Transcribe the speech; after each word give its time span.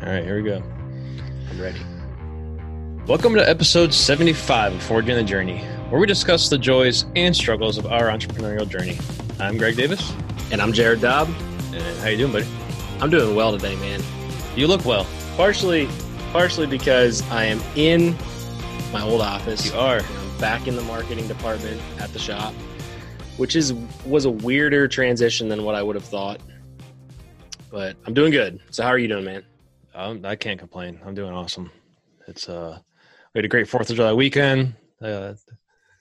All 0.00 0.08
right, 0.08 0.22
here 0.22 0.36
we 0.40 0.48
go. 0.48 0.62
I'm 1.50 1.60
ready. 1.60 1.80
Welcome 3.08 3.34
to 3.34 3.48
episode 3.48 3.92
75 3.92 4.74
of 4.74 4.82
Forging 4.84 5.16
the 5.16 5.24
Journey, 5.24 5.58
where 5.88 6.00
we 6.00 6.06
discuss 6.06 6.48
the 6.48 6.56
joys 6.56 7.04
and 7.16 7.34
struggles 7.34 7.78
of 7.78 7.86
our 7.86 8.04
entrepreneurial 8.04 8.68
journey. 8.68 8.96
I'm 9.40 9.58
Greg 9.58 9.76
Davis. 9.76 10.12
And 10.52 10.62
I'm 10.62 10.72
Jared 10.72 11.00
Dobb. 11.00 11.28
And 11.72 11.98
how 11.98 12.08
you 12.10 12.16
doing, 12.16 12.30
buddy? 12.30 12.46
I'm 13.00 13.10
doing 13.10 13.34
well 13.34 13.50
today, 13.50 13.74
man. 13.76 14.00
You 14.54 14.68
look 14.68 14.84
well. 14.84 15.04
Partially, 15.36 15.88
partially 16.30 16.68
because 16.68 17.28
I 17.30 17.46
am 17.46 17.60
in 17.74 18.16
my 18.92 19.02
old 19.02 19.20
office. 19.20 19.66
You 19.66 19.76
are. 19.76 19.98
I'm 19.98 20.38
back 20.38 20.68
in 20.68 20.76
the 20.76 20.82
marketing 20.82 21.26
department 21.26 21.80
at 21.98 22.12
the 22.12 22.20
shop, 22.20 22.54
which 23.36 23.56
is 23.56 23.72
was 24.06 24.26
a 24.26 24.30
weirder 24.30 24.86
transition 24.86 25.48
than 25.48 25.64
what 25.64 25.74
I 25.74 25.82
would 25.82 25.96
have 25.96 26.04
thought. 26.04 26.40
But 27.68 27.96
I'm 28.06 28.14
doing 28.14 28.30
good. 28.30 28.60
So 28.70 28.84
how 28.84 28.90
are 28.90 28.98
you 28.98 29.08
doing, 29.08 29.24
man? 29.24 29.42
Um, 29.98 30.24
I 30.24 30.36
can't 30.36 30.60
complain. 30.60 31.00
I'm 31.04 31.14
doing 31.16 31.32
awesome. 31.32 31.72
It's 32.28 32.48
uh, 32.48 32.78
we 33.34 33.38
had 33.40 33.44
a 33.44 33.48
great 33.48 33.66
Fourth 33.68 33.90
of 33.90 33.96
July 33.96 34.12
weekend. 34.12 34.74
Uh, 35.02 35.34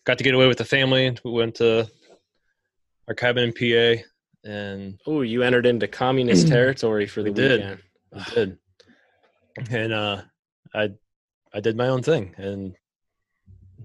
got 0.03 0.19
to 0.19 0.23
get 0.23 0.35
away 0.35 0.45
with 0.47 0.59
the 0.59 0.65
family. 0.65 1.17
We 1.25 1.31
went 1.31 1.55
to 1.55 1.87
our 3.07 3.15
cabin 3.15 3.45
in 3.45 3.53
PA, 3.97 4.03
and 4.47 4.99
Oh, 5.07 5.21
you 5.21 5.41
entered 5.41 5.65
into 5.65 5.87
communist 5.87 6.47
territory 6.55 7.07
for 7.07 7.23
the 7.23 7.31
We 7.31 7.35
did. 7.35 7.59
weekend. 7.61 7.79
I 8.13 8.29
did. 8.35 8.57
And 9.71 9.93
uh, 9.93 10.21
I 10.75 10.89
I 11.55 11.59
did 11.59 11.75
my 11.75 11.87
own 11.87 12.03
thing, 12.03 12.35
and 12.37 12.75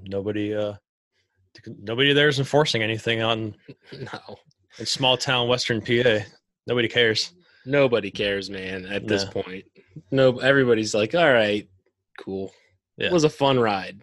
nobody 0.04 0.54
uh, 0.54 0.74
nobody 1.78 2.12
there 2.12 2.28
is 2.28 2.38
enforcing 2.38 2.82
anything 2.82 3.22
on 3.22 3.54
No, 3.98 4.36
in 4.78 4.84
small 4.84 5.16
town 5.16 5.48
Western 5.48 5.80
PA. 5.80 6.18
Nobody 6.66 6.88
cares. 6.88 7.32
nobody 7.64 8.10
cares, 8.10 8.50
man. 8.50 8.84
At 8.84 9.08
this 9.08 9.24
No. 9.24 9.42
point, 9.42 9.64
no, 10.10 10.38
everybody's 10.38 10.94
like, 10.94 11.14
"All 11.14 11.32
right, 11.32 11.68
cool." 12.18 12.52
Yeah. 12.96 13.06
It 13.08 13.12
was 13.12 13.24
a 13.24 13.30
fun 13.30 13.58
ride. 13.58 14.00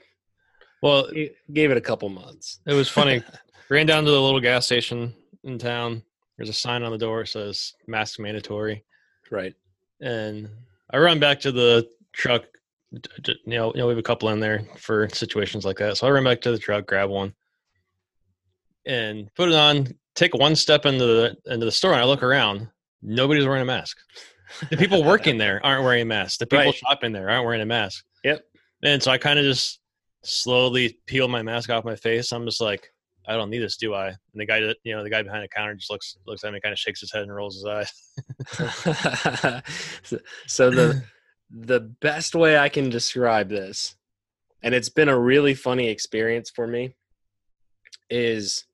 Well, 0.82 1.10
G- 1.12 1.32
Gave 1.54 1.72
it 1.72 1.78
a 1.78 1.82
couple 1.82 2.10
months. 2.10 2.60
it 2.66 2.74
was 2.74 2.90
funny. 2.90 3.22
Ran 3.70 3.86
down 3.86 4.04
to 4.06 4.12
the 4.12 4.22
little 4.22 4.40
gas 4.40 4.66
station 4.66 5.14
in 5.44 5.58
town. 5.60 6.02
There's 6.38 6.50
a 6.50 6.54
sign 6.54 6.84
on 6.84 6.92
the 6.92 6.98
door 6.98 7.22
that 7.22 7.28
says 7.28 7.74
"mask 7.88 8.20
mandatory," 8.20 8.84
Right. 9.30 9.54
and 10.02 10.50
I 10.92 10.98
run 10.98 11.20
back 11.20 11.40
to 11.42 11.52
the 11.52 11.88
truck. 12.14 12.44
You 12.92 13.36
know, 13.46 13.72
you 13.74 13.80
know, 13.82 13.86
we 13.88 13.92
have 13.92 14.00
a 14.00 14.04
couple 14.04 14.30
in 14.30 14.40
there 14.40 14.64
for 14.78 15.08
situations 15.10 15.64
like 15.66 15.78
that. 15.78 15.98
So 15.98 16.08
I 16.08 16.12
run 16.12 16.24
back 16.24 16.42
to 16.42 16.52
the 16.52 16.58
truck, 16.58 16.88
grab 16.88 17.10
one, 17.12 17.34
and 18.86 19.34
put 19.36 19.50
it 19.50 19.56
on. 19.56 19.88
Take 20.16 20.34
one 20.34 20.56
step 20.56 20.86
into 20.86 21.06
the 21.06 21.38
into 21.46 21.66
the 21.66 21.72
store, 21.72 21.92
and 21.94 22.02
I 22.02 22.06
look 22.06 22.24
around. 22.24 22.68
Nobody's 23.02 23.46
wearing 23.46 23.62
a 23.62 23.66
mask. 23.66 23.98
The 24.70 24.78
people 24.78 25.04
working 25.04 25.38
there 25.38 25.60
aren't 25.66 25.84
wearing 25.84 26.02
a 26.02 26.06
mask. 26.06 26.40
The 26.40 26.48
people 26.48 26.66
Right. 26.66 26.76
shopping 26.76 27.12
there 27.12 27.30
aren't 27.30 27.46
wearing 27.46 27.62
a 27.62 27.66
mask. 27.66 28.06
Yep. 28.24 28.42
And 28.84 29.02
so 29.04 29.12
I 29.12 29.18
kind 29.18 29.38
of 29.40 29.46
just 29.46 29.80
slowly 30.24 30.98
peel 31.06 31.28
my 31.28 31.42
mask 31.42 31.70
off 31.70 31.84
my 31.86 31.96
face. 31.96 32.32
I'm 32.32 32.46
just 32.46 32.62
like, 32.62 32.92
I 33.28 33.34
don't 33.34 33.50
need 33.50 33.60
this, 33.60 33.78
do 33.78 33.94
I? 33.94 34.08
And 34.08 34.18
the 34.36 34.46
guy, 34.46 34.60
that 34.62 34.78
you 34.84 34.96
know, 34.96 35.04
the 35.04 35.10
guy 35.10 35.22
behind 35.22 35.44
the 35.44 35.48
counter 35.50 35.76
just 35.76 35.92
looks 35.92 36.18
looks 36.26 36.44
at 36.44 36.52
me, 36.52 36.60
kind 36.60 36.74
of 36.74 36.80
shakes 36.80 37.00
his 37.02 37.12
head 37.12 37.24
and 37.24 37.34
rolls 37.36 37.56
his 37.56 37.66
eyes. 37.66 39.64
so 40.48 40.70
the 40.70 41.04
the 41.52 41.80
best 42.02 42.36
way 42.36 42.58
I 42.58 42.70
can 42.70 42.90
describe 42.90 43.50
this, 43.50 43.96
and 44.64 44.74
it's 44.74 44.90
been 44.90 45.10
a 45.10 45.18
really 45.20 45.54
funny 45.54 45.90
experience 45.90 46.50
for 46.50 46.66
me, 46.68 46.96
is 48.10 48.66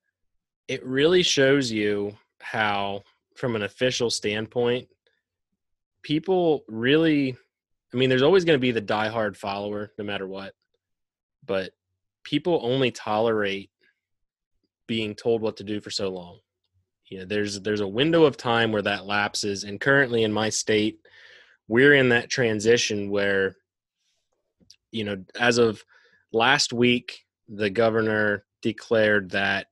it 0.67 0.85
really 0.85 1.23
shows 1.23 1.71
you 1.71 2.15
how, 2.41 3.03
from 3.35 3.55
an 3.55 3.63
official 3.63 4.09
standpoint, 4.09 4.87
people 6.05 6.63
really. 6.69 7.35
I 7.93 7.97
mean, 7.97 8.09
there's 8.09 8.21
always 8.21 8.43
going 8.43 8.57
to 8.57 8.61
be 8.61 8.71
the 8.71 8.81
diehard 8.81 9.37
follower, 9.37 9.91
no 9.97 10.03
matter 10.03 10.27
what, 10.27 10.53
but 11.45 11.71
people 12.23 12.59
only 12.61 12.91
tolerate 12.91 13.69
being 14.87 15.15
told 15.15 15.41
what 15.41 15.57
to 15.57 15.63
do 15.63 15.79
for 15.79 15.89
so 15.89 16.09
long 16.09 16.39
you 17.09 17.19
know 17.19 17.25
there's 17.25 17.59
there's 17.61 17.81
a 17.81 17.87
window 17.87 18.23
of 18.23 18.37
time 18.37 18.71
where 18.71 18.81
that 18.81 19.05
lapses 19.05 19.63
and 19.63 19.79
currently 19.79 20.23
in 20.23 20.31
my 20.31 20.49
state 20.49 20.99
we're 21.67 21.93
in 21.93 22.09
that 22.09 22.29
transition 22.29 23.09
where 23.09 23.55
you 24.91 25.03
know 25.03 25.23
as 25.39 25.57
of 25.57 25.83
last 26.31 26.73
week 26.73 27.25
the 27.47 27.69
governor 27.69 28.45
declared 28.61 29.29
that 29.31 29.67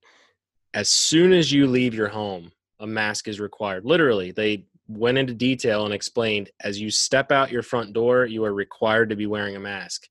as 0.73 0.89
soon 0.89 1.33
as 1.33 1.51
you 1.51 1.67
leave 1.67 1.93
your 1.93 2.07
home 2.07 2.51
a 2.79 2.87
mask 2.87 3.27
is 3.27 3.39
required 3.39 3.85
literally 3.85 4.31
they 4.31 4.65
went 4.97 5.17
into 5.17 5.33
detail 5.33 5.85
and 5.85 5.93
explained 5.93 6.49
as 6.61 6.79
you 6.79 6.89
step 6.89 7.31
out 7.31 7.51
your 7.51 7.63
front 7.63 7.93
door 7.93 8.25
you 8.25 8.43
are 8.43 8.53
required 8.53 9.09
to 9.09 9.15
be 9.15 9.27
wearing 9.27 9.55
a 9.55 9.59
mask 9.59 10.07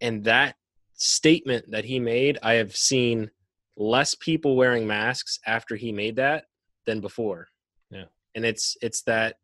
and 0.00 0.24
that 0.24 0.54
statement 0.94 1.64
that 1.70 1.84
he 1.84 1.98
made 1.98 2.38
i 2.42 2.54
have 2.54 2.74
seen 2.74 3.30
less 3.78 4.14
people 4.14 4.56
wearing 4.56 4.86
masks 4.86 5.38
after 5.46 5.76
he 5.76 5.92
made 5.92 6.16
that 6.16 6.44
than 6.86 7.00
before. 7.00 7.48
Yeah. 7.90 8.04
And 8.34 8.44
it's 8.44 8.76
it's 8.82 9.02
that 9.02 9.36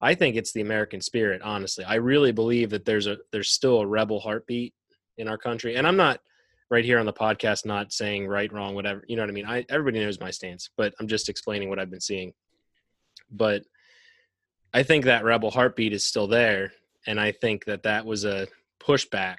I 0.00 0.14
think 0.14 0.36
it's 0.36 0.52
the 0.52 0.62
American 0.62 1.00
spirit, 1.00 1.42
honestly. 1.42 1.84
I 1.84 1.96
really 1.96 2.32
believe 2.32 2.70
that 2.70 2.84
there's 2.84 3.06
a 3.06 3.18
there's 3.32 3.50
still 3.50 3.80
a 3.80 3.86
rebel 3.86 4.20
heartbeat 4.20 4.74
in 5.18 5.28
our 5.28 5.38
country. 5.38 5.76
And 5.76 5.86
I'm 5.86 5.96
not 5.96 6.20
right 6.70 6.84
here 6.84 6.98
on 6.98 7.06
the 7.06 7.12
podcast 7.12 7.66
not 7.66 7.92
saying 7.92 8.26
right, 8.26 8.52
wrong, 8.52 8.74
whatever. 8.74 9.04
You 9.06 9.16
know 9.16 9.22
what 9.22 9.30
I 9.30 9.32
mean? 9.32 9.46
I 9.46 9.64
everybody 9.68 10.04
knows 10.04 10.20
my 10.20 10.30
stance, 10.30 10.70
but 10.76 10.94
I'm 10.98 11.08
just 11.08 11.28
explaining 11.28 11.68
what 11.68 11.78
I've 11.78 11.90
been 11.90 12.00
seeing. 12.00 12.32
But 13.30 13.64
I 14.72 14.82
think 14.82 15.04
that 15.04 15.24
rebel 15.24 15.50
heartbeat 15.50 15.92
is 15.92 16.04
still 16.04 16.26
there 16.26 16.72
and 17.06 17.18
I 17.20 17.32
think 17.32 17.64
that 17.64 17.84
that 17.84 18.04
was 18.04 18.24
a 18.24 18.48
pushback 18.80 19.38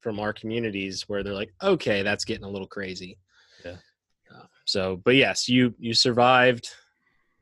from 0.00 0.20
our 0.20 0.32
communities 0.32 1.08
where 1.08 1.22
they're 1.22 1.32
like, 1.34 1.52
"Okay, 1.62 2.02
that's 2.02 2.24
getting 2.24 2.44
a 2.44 2.48
little 2.50 2.66
crazy." 2.66 3.18
Yeah. 3.64 3.76
Uh, 4.34 4.44
so, 4.64 4.96
but 4.96 5.16
yes, 5.16 5.48
you 5.48 5.74
you 5.78 5.94
survived 5.94 6.68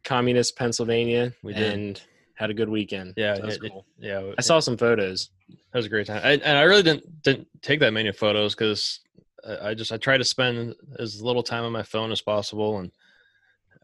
communist 0.04 0.56
Pennsylvania 0.56 1.32
and 1.76 2.00
had 2.34 2.50
a 2.50 2.54
good 2.54 2.68
weekend. 2.68 3.14
Yeah, 3.16 3.36
So 3.36 3.44
it- 3.46 3.64
it- 3.64 3.72
cool. 3.72 3.86
Yeah, 3.98 4.32
I 4.38 4.40
saw 4.42 4.60
some 4.60 4.76
photos. 4.76 5.30
That 5.48 5.78
was 5.78 5.86
a 5.86 5.88
great 5.90 6.06
time, 6.06 6.20
I, 6.24 6.32
and 6.32 6.56
I 6.58 6.62
really 6.62 6.82
didn't 6.82 7.22
didn't 7.22 7.48
take 7.62 7.80
that 7.80 7.92
many 7.92 8.12
photos 8.12 8.54
because 8.54 9.00
I, 9.44 9.70
I 9.70 9.74
just 9.74 9.90
I 9.92 9.96
try 9.96 10.16
to 10.16 10.24
spend 10.24 10.74
as 10.98 11.20
little 11.22 11.42
time 11.42 11.64
on 11.64 11.72
my 11.72 11.82
phone 11.82 12.12
as 12.12 12.20
possible 12.20 12.78
and 12.78 12.92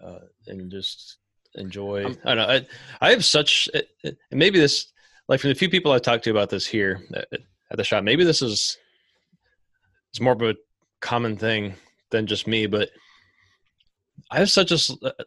uh, 0.02 0.20
and 0.46 0.70
just 0.70 1.18
enjoy. 1.54 2.06
Um, 2.06 2.18
I 2.24 2.34
don't 2.34 2.48
know. 2.48 2.54
I 2.54 2.66
I 3.00 3.10
have 3.10 3.24
such 3.24 3.68
it, 3.74 3.88
it- 4.02 4.18
and 4.30 4.38
maybe 4.38 4.58
this 4.58 4.92
like 5.28 5.40
from 5.40 5.50
the 5.50 5.54
few 5.54 5.68
people 5.70 5.92
I've 5.92 6.02
talked 6.02 6.24
to 6.24 6.30
about 6.30 6.50
this 6.50 6.66
here 6.66 7.00
at, 7.14 7.28
at 7.70 7.76
the 7.76 7.84
shop. 7.84 8.04
Maybe 8.04 8.24
this 8.24 8.42
is 8.42 8.76
it's 10.10 10.20
more 10.20 10.32
of 10.34 10.42
a 10.42 10.56
common 11.00 11.36
thing 11.36 11.74
than 12.10 12.26
just 12.26 12.46
me, 12.46 12.66
but 12.66 12.90
I 14.30 14.38
have 14.38 14.50
such 14.50 14.72
a 14.72 14.78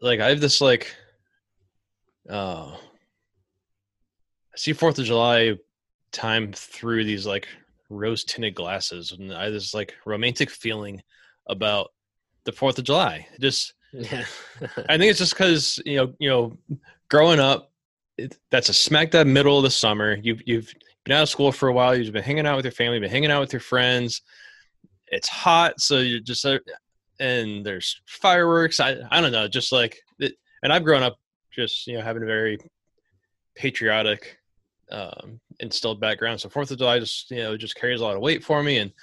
like 0.02 0.20
I 0.20 0.30
have 0.30 0.42
this 0.42 0.62
like 0.62 0.94
uh 2.30 2.76
I 2.76 4.58
see 4.58 4.74
Fourth 4.74 5.00
of 5.00 5.06
July 5.06 5.56
time 6.12 6.52
through 6.54 7.04
these 7.04 7.26
like 7.26 7.48
rose 7.90 8.24
tinted 8.24 8.56
glasses 8.56 9.12
and 9.12 9.34
I 9.34 9.46
have 9.46 9.54
this 9.54 9.74
like 9.74 9.94
romantic 10.06 10.50
feeling 10.50 11.02
about 11.48 11.92
the 12.46 12.52
Fourth 12.52 12.78
of 12.80 12.84
July. 12.86 13.28
Just 13.40 13.74
Yeah. 13.96 14.26
I 14.90 14.98
think 14.98 15.10
it's 15.10 15.20
just 15.20 15.34
because 15.34 15.82
you 15.86 15.98
know 15.98 16.14
you 16.20 16.30
know 16.30 16.58
growing 17.10 17.40
up 17.40 17.72
it, 18.18 18.38
that's 18.50 18.70
a 18.70 18.74
smack 18.74 19.12
dab 19.12 19.28
middle 19.28 19.58
of 19.58 19.64
the 19.64 19.72
summer. 19.72 20.16
You've 20.16 20.42
you've 20.46 20.74
been 21.04 21.16
out 21.16 21.24
of 21.24 21.30
school 21.30 21.52
for 21.52 21.70
a 21.70 21.74
while. 21.74 21.96
You've 21.96 22.14
been 22.14 22.24
hanging 22.24 22.46
out 22.46 22.56
with 22.56 22.66
your 22.66 22.72
family. 22.72 23.00
Been 23.00 23.10
hanging 23.10 23.32
out 23.32 23.42
with 23.42 23.54
your 23.54 23.60
friends. 23.60 24.22
It's 25.08 25.28
hot, 25.28 25.80
so 25.80 26.00
you're 26.00 26.20
just 26.20 26.46
uh, 26.46 26.60
and 27.20 27.66
there's 27.66 28.02
fireworks. 28.06 28.80
I 28.80 28.98
I 29.12 29.22
don't 29.22 29.32
know, 29.32 29.48
just 29.48 29.72
like 29.72 29.98
it, 30.20 30.34
and 30.64 30.74
I've 30.74 30.84
grown 30.84 31.04
up 31.04 31.18
just 31.52 31.88
you 31.88 31.98
know 31.98 32.04
having 32.04 32.24
a 32.24 32.28
very 32.28 32.58
patriotic 33.56 34.38
um, 34.92 35.40
instilled 35.60 36.00
background. 36.00 36.42
So 36.42 36.50
Fourth 36.50 36.72
of 36.72 36.78
July 36.78 37.00
just 37.00 37.32
you 37.32 37.38
know 37.38 37.58
just 37.58 37.76
carries 37.76 38.02
a 38.02 38.04
lot 38.04 38.16
of 38.16 38.22
weight 38.22 38.44
for 38.44 38.62
me. 38.64 38.80
And 38.80 38.94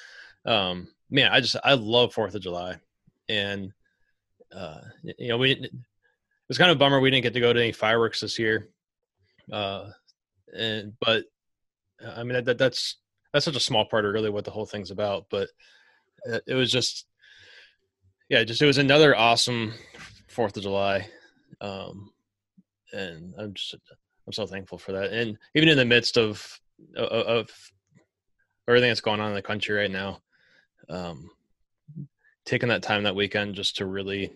um, 0.44 0.88
man, 1.10 1.30
I 1.32 1.40
just 1.40 1.56
I 1.64 1.74
love 1.74 2.12
Fourth 2.12 2.34
of 2.34 2.42
July, 2.42 2.76
and 3.28 3.72
uh, 4.54 4.80
you 5.02 5.28
know 5.28 5.38
we 5.38 5.52
it 5.52 5.72
was 6.48 6.58
kind 6.58 6.70
of 6.70 6.76
a 6.76 6.78
bummer 6.78 7.00
we 7.00 7.10
didn't 7.10 7.22
get 7.22 7.34
to 7.34 7.40
go 7.40 7.52
to 7.52 7.60
any 7.60 7.72
fireworks 7.72 8.20
this 8.20 8.38
year. 8.38 8.68
Uh, 9.50 9.90
and 10.56 10.92
but 11.00 11.24
I 12.06 12.22
mean 12.22 12.34
that, 12.34 12.44
that 12.46 12.58
that's 12.58 12.96
that's 13.32 13.44
such 13.44 13.56
a 13.56 13.60
small 13.60 13.84
part 13.84 14.04
of 14.04 14.12
really 14.12 14.30
what 14.30 14.44
the 14.44 14.50
whole 14.50 14.66
thing's 14.66 14.90
about. 14.90 15.26
But 15.30 15.48
uh, 16.30 16.40
it 16.46 16.54
was 16.54 16.70
just 16.70 17.06
yeah, 18.28 18.44
just 18.44 18.62
it 18.62 18.66
was 18.66 18.78
another 18.78 19.16
awesome 19.16 19.74
Fourth 20.28 20.56
of 20.56 20.62
July. 20.62 21.06
Um, 21.60 22.10
and 22.92 23.34
I'm 23.38 23.54
just 23.54 23.74
I'm 24.26 24.32
so 24.32 24.46
thankful 24.46 24.78
for 24.78 24.92
that. 24.92 25.12
And 25.12 25.38
even 25.54 25.68
in 25.68 25.76
the 25.76 25.84
midst 25.84 26.16
of 26.16 26.60
of, 26.96 27.08
of 27.08 27.72
everything 28.68 28.90
that's 28.90 29.00
going 29.00 29.20
on 29.20 29.28
in 29.28 29.34
the 29.34 29.42
country 29.42 29.76
right 29.76 29.90
now, 29.90 30.20
um, 30.88 31.30
taking 32.44 32.68
that 32.70 32.82
time 32.82 33.04
that 33.04 33.16
weekend 33.16 33.54
just 33.54 33.76
to 33.76 33.86
really 33.86 34.32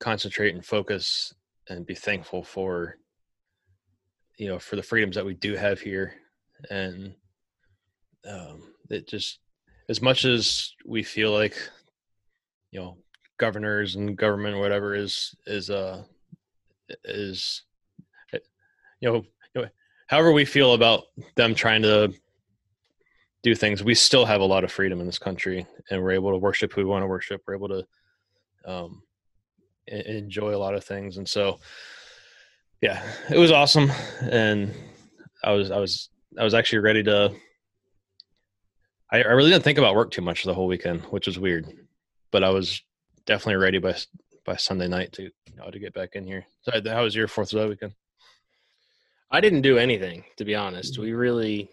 concentrate 0.00 0.54
and 0.54 0.64
focus 0.64 1.32
and 1.68 1.86
be 1.86 1.94
thankful 1.94 2.42
for 2.42 2.96
you 4.38 4.48
know 4.48 4.58
for 4.58 4.76
the 4.76 4.82
freedoms 4.82 5.14
that 5.14 5.24
we 5.24 5.34
do 5.34 5.54
have 5.54 5.80
here. 5.80 6.14
And 6.70 7.14
um 8.28 8.74
it 8.90 9.08
just 9.08 9.38
as 9.88 10.02
much 10.02 10.24
as 10.24 10.74
we 10.84 11.02
feel 11.02 11.32
like 11.32 11.56
you 12.72 12.80
know 12.80 12.96
governors 13.38 13.96
and 13.96 14.16
government 14.16 14.58
whatever 14.58 14.94
is 14.94 15.34
is 15.46 15.70
uh 15.70 16.02
is 17.04 17.62
you 18.32 18.40
know, 19.10 19.24
you 19.54 19.62
know 19.62 19.68
however 20.08 20.32
we 20.32 20.44
feel 20.44 20.74
about 20.74 21.04
them 21.36 21.54
trying 21.54 21.82
to 21.82 22.12
do 23.42 23.54
things 23.54 23.82
we 23.82 23.94
still 23.94 24.26
have 24.26 24.42
a 24.42 24.44
lot 24.44 24.64
of 24.64 24.72
freedom 24.72 25.00
in 25.00 25.06
this 25.06 25.18
country 25.18 25.66
and 25.90 26.02
we're 26.02 26.10
able 26.10 26.32
to 26.32 26.38
worship 26.38 26.72
who 26.72 26.82
we 26.82 26.90
want 26.90 27.02
to 27.02 27.06
worship. 27.06 27.42
We're 27.46 27.56
able 27.56 27.68
to 27.68 27.86
um 28.66 29.02
enjoy 29.90 30.54
a 30.54 30.58
lot 30.58 30.74
of 30.74 30.84
things. 30.84 31.16
And 31.16 31.28
so 31.28 31.58
yeah 32.80 33.02
it 33.30 33.38
was 33.38 33.50
awesome. 33.50 33.90
And 34.22 34.74
i 35.42 35.52
was 35.52 35.70
i 35.70 35.78
was 35.78 36.10
i 36.38 36.44
was 36.44 36.52
actually 36.52 36.80
ready 36.80 37.02
to 37.02 37.32
I, 39.10 39.22
I 39.22 39.28
really 39.28 39.50
didn't 39.50 39.64
think 39.64 39.78
about 39.78 39.94
work 39.94 40.10
too 40.10 40.20
much 40.20 40.44
the 40.44 40.52
whole 40.52 40.66
weekend 40.66 41.00
which 41.04 41.26
was 41.26 41.38
weird 41.38 41.66
but 42.30 42.44
i 42.44 42.50
was 42.50 42.82
definitely 43.24 43.56
ready 43.56 43.78
by 43.78 43.96
by 44.44 44.56
sunday 44.56 44.86
night 44.86 45.12
to 45.12 45.30
you 45.60 45.66
know, 45.66 45.70
to 45.70 45.78
get 45.78 45.94
back 45.94 46.14
in 46.14 46.24
here. 46.24 46.46
So 46.62 46.72
how 46.86 47.04
was 47.04 47.14
your 47.14 47.28
fourth 47.28 47.48
of 47.48 47.50
july 47.50 47.66
weekend? 47.66 47.92
I 49.30 49.40
didn't 49.40 49.62
do 49.62 49.78
anything 49.78 50.24
to 50.36 50.44
be 50.44 50.54
honest. 50.54 50.94
Mm-hmm. 50.94 51.02
We 51.02 51.12
really 51.12 51.70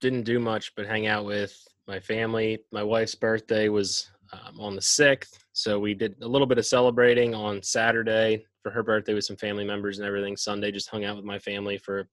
didn't 0.00 0.22
do 0.22 0.38
much 0.38 0.74
but 0.74 0.86
hang 0.86 1.06
out 1.06 1.24
with 1.24 1.56
my 1.86 2.00
family. 2.00 2.60
My 2.72 2.82
wife's 2.82 3.14
birthday 3.14 3.68
was 3.68 4.10
um, 4.32 4.60
on 4.60 4.74
the 4.74 4.80
6th 4.80 5.38
so 5.52 5.78
we 5.78 5.94
did 5.94 6.14
a 6.22 6.28
little 6.28 6.46
bit 6.46 6.58
of 6.58 6.66
celebrating 6.66 7.34
on 7.34 7.62
saturday 7.62 8.44
for 8.62 8.70
her 8.70 8.82
birthday 8.82 9.14
with 9.14 9.24
some 9.24 9.36
family 9.36 9.64
members 9.64 9.98
and 9.98 10.06
everything. 10.06 10.36
Sunday 10.36 10.70
just 10.70 10.88
hung 10.88 11.04
out 11.04 11.16
with 11.16 11.24
my 11.24 11.38
family 11.38 11.78
for 11.78 12.08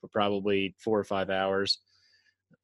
for 0.00 0.08
probably 0.08 0.74
four 0.78 0.98
or 0.98 1.04
five 1.04 1.28
hours. 1.28 1.78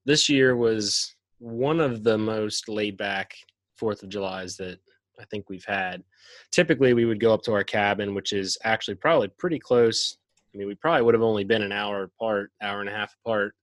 This 0.07 0.29
year 0.29 0.57
was 0.57 1.15
one 1.39 1.81
of 1.81 2.03
the 2.03 2.17
most 2.17 2.69
laid 2.69 2.97
back 2.97 3.35
Fourth 3.77 4.03
of 4.03 4.09
July's 4.09 4.57
that 4.57 4.79
I 5.21 5.25
think 5.27 5.51
we've 5.51 5.65
had. 5.65 6.03
Typically, 6.51 6.95
we 6.95 7.05
would 7.05 7.21
go 7.21 7.35
up 7.35 7.43
to 7.43 7.53
our 7.53 7.65
cabin, 7.65 8.15
which 8.15 8.33
is 8.33 8.57
actually 8.65 8.95
probably 8.95 9.29
pretty 9.39 9.59
close. 9.59 10.17
I 10.55 10.59
mean, 10.59 10.67
we 10.67 10.75
probably 10.75 11.03
would 11.03 11.15
have 11.15 11.23
only 11.23 11.45
been 11.45 11.63
an 11.63 11.73
hour 11.73 12.05
apart, 12.05 12.53
hour 12.63 12.81
and 12.81 12.89
a 12.89 12.93
half 12.93 13.15
apart, 13.23 13.55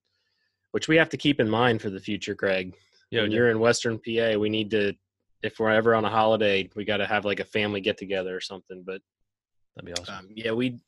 which 0.71 0.87
we 0.87 0.95
have 0.97 1.09
to 1.09 1.17
keep 1.17 1.39
in 1.39 1.49
mind 1.49 1.81
for 1.81 1.89
the 1.89 1.99
future, 1.99 2.35
Greg. 2.35 2.75
Yeah, 3.09 3.23
when 3.23 3.31
yeah. 3.31 3.37
you're 3.37 3.49
in 3.49 3.59
Western 3.59 3.97
PA, 3.97 4.37
we 4.37 4.49
need 4.49 4.69
to, 4.71 4.93
if 5.43 5.59
we're 5.59 5.69
ever 5.69 5.93
on 5.93 6.05
a 6.05 6.09
holiday, 6.09 6.69
we 6.75 6.85
got 6.85 6.97
to 6.97 7.05
have 7.05 7.25
like 7.25 7.39
a 7.39 7.45
family 7.45 7.81
get 7.81 7.97
together 7.97 8.35
or 8.35 8.41
something. 8.41 8.83
But 8.85 9.01
That'd 9.75 9.95
be 9.95 10.01
awesome. 10.01 10.15
Um, 10.15 10.27
yeah, 10.35 10.51
we 10.51 10.79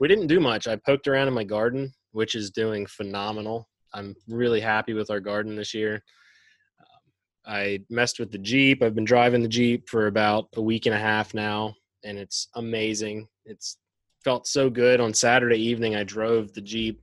we 0.00 0.08
didn't 0.08 0.26
do 0.26 0.40
much. 0.40 0.66
I 0.66 0.76
poked 0.76 1.06
around 1.06 1.28
in 1.28 1.34
my 1.34 1.44
garden, 1.44 1.92
which 2.12 2.34
is 2.34 2.50
doing 2.50 2.86
phenomenal. 2.86 3.68
I'm 3.92 4.16
really 4.28 4.60
happy 4.60 4.92
with 4.92 5.10
our 5.10 5.20
garden 5.20 5.54
this 5.54 5.72
year. 5.72 6.02
Um, 6.80 7.12
I 7.54 7.80
messed 7.90 8.18
with 8.18 8.32
the 8.32 8.38
Jeep. 8.38 8.82
I've 8.82 8.94
been 8.94 9.04
driving 9.04 9.42
the 9.42 9.48
Jeep 9.48 9.88
for 9.88 10.06
about 10.06 10.48
a 10.56 10.62
week 10.62 10.86
and 10.86 10.94
a 10.94 10.98
half 10.98 11.32
now, 11.34 11.74
and 12.02 12.18
it's 12.18 12.48
amazing. 12.56 13.28
It's 13.44 13.78
felt 14.24 14.46
so 14.46 14.68
good. 14.68 15.00
On 15.00 15.14
Saturday 15.14 15.58
evening, 15.58 15.94
I 15.94 16.02
drove 16.02 16.52
the 16.54 16.62
Jeep. 16.62 17.00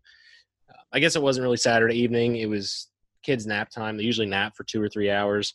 Uh, 0.70 0.82
I 0.92 1.00
guess 1.00 1.16
it 1.16 1.22
wasn't 1.22 1.44
really 1.44 1.58
Saturday 1.58 1.96
evening. 1.96 2.38
It 2.38 2.50
was 2.50 2.88
kids' 3.24 3.46
nap 3.46 3.70
time. 3.70 3.96
They 3.96 4.04
usually 4.04 4.28
nap 4.28 4.54
for 4.58 4.64
two 4.64 4.82
or 4.82 4.90
three 4.90 5.12
hours. 5.12 5.54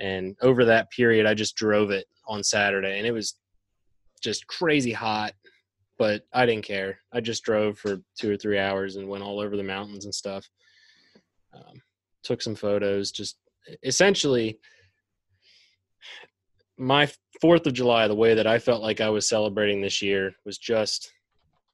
And 0.00 0.36
over 0.42 0.64
that 0.64 0.90
period, 0.90 1.26
I 1.26 1.34
just 1.34 1.56
drove 1.56 1.90
it 1.90 2.06
on 2.26 2.42
Saturday, 2.42 2.98
and 2.98 3.06
it 3.06 3.12
was 3.12 3.34
just 4.22 4.46
crazy 4.46 4.92
hot, 4.92 5.32
but 5.98 6.22
I 6.32 6.46
didn't 6.46 6.64
care. 6.64 6.98
I 7.12 7.20
just 7.20 7.44
drove 7.44 7.78
for 7.78 8.00
two 8.18 8.30
or 8.30 8.36
three 8.36 8.58
hours 8.58 8.96
and 8.96 9.08
went 9.08 9.24
all 9.24 9.40
over 9.40 9.56
the 9.56 9.62
mountains 9.62 10.04
and 10.04 10.14
stuff. 10.14 10.48
Um, 11.54 11.80
took 12.22 12.42
some 12.42 12.54
photos. 12.54 13.10
Just 13.10 13.38
essentially, 13.82 14.58
my 16.76 17.10
Fourth 17.40 17.66
of 17.66 17.72
July, 17.72 18.08
the 18.08 18.14
way 18.14 18.34
that 18.34 18.46
I 18.46 18.58
felt 18.58 18.82
like 18.82 19.00
I 19.00 19.08
was 19.08 19.28
celebrating 19.28 19.80
this 19.80 20.02
year 20.02 20.34
was 20.44 20.58
just 20.58 21.12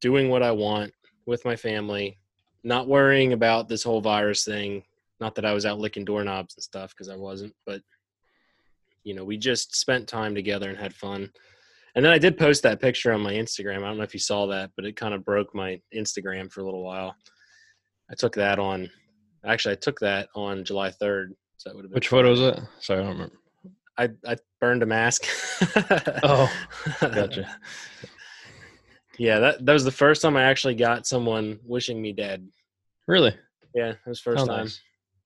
doing 0.01 0.29
what 0.29 0.43
I 0.43 0.51
want 0.51 0.93
with 1.27 1.45
my 1.45 1.57
family, 1.57 2.19
not 2.63 2.89
worrying 2.89 3.33
about 3.33 3.69
this 3.69 3.83
whole 3.83 4.01
virus 4.01 4.45
thing. 4.45 4.83
Not 5.21 5.35
that 5.37 5.45
I 5.47 5.55
was 5.55 5.65
out 5.65 5.79
licking 5.79 6.05
doorknobs 6.05 6.57
and 6.57 6.63
stuff 6.63 6.91
because 6.91 7.09
I 7.09 7.17
wasn't, 7.17 7.55
but 7.65 7.81
you 9.05 9.15
know, 9.15 9.25
we 9.25 9.37
just 9.37 9.77
spent 9.77 10.09
time 10.09 10.35
together 10.35 10.69
and 10.69 10.79
had 10.79 10.95
fun. 10.95 11.31
And 11.95 12.05
then 12.05 12.13
I 12.13 12.19
did 12.19 12.37
post 12.37 12.63
that 12.65 12.81
picture 12.81 13.13
on 13.13 13.21
my 13.21 13.33
Instagram. 13.33 13.79
I 13.79 13.89
don't 13.89 13.99
know 13.99 14.03
if 14.03 14.15
you 14.15 14.21
saw 14.21 14.47
that, 14.47 14.71
but 14.75 14.85
it 14.85 14.97
kind 14.97 15.15
of 15.15 15.25
broke 15.25 15.55
my 15.55 15.81
Instagram 15.95 16.51
for 16.51 16.61
a 16.61 16.65
little 16.65 16.83
while. 16.83 17.15
I 18.11 18.15
took 18.15 18.35
that 18.35 18.59
on. 18.59 18.91
Actually, 19.45 19.73
I 19.73 19.77
took 19.77 20.01
that 20.01 20.29
on 20.35 20.65
July 20.65 20.91
third. 20.91 21.35
So 21.59 21.69
that 21.69 21.77
would 21.77 21.85
have 21.85 21.91
been 21.91 21.97
which 21.97 22.09
photo 22.09 22.31
was 22.31 22.41
it? 22.41 22.59
Sorry, 22.81 23.01
I 23.01 23.05
don't 23.05 23.13
remember. 23.13 23.37
I 23.97 24.11
I 24.27 24.37
burned 24.61 24.83
a 24.83 24.87
mask. 24.87 25.25
oh, 26.25 26.53
gotcha. 27.01 27.57
yeah, 29.19 29.39
that 29.39 29.65
that 29.65 29.73
was 29.73 29.85
the 29.85 29.93
first 29.93 30.21
time 30.21 30.37
I 30.37 30.43
actually 30.43 30.75
got 30.75 31.07
someone 31.07 31.61
wishing 31.65 32.03
me 32.03 32.13
dead. 32.13 32.49
Really? 33.07 33.37
Yeah, 33.75 33.91
it 33.91 33.99
was 34.07 34.21
first 34.21 34.43
oh, 34.43 34.47
time. 34.47 34.69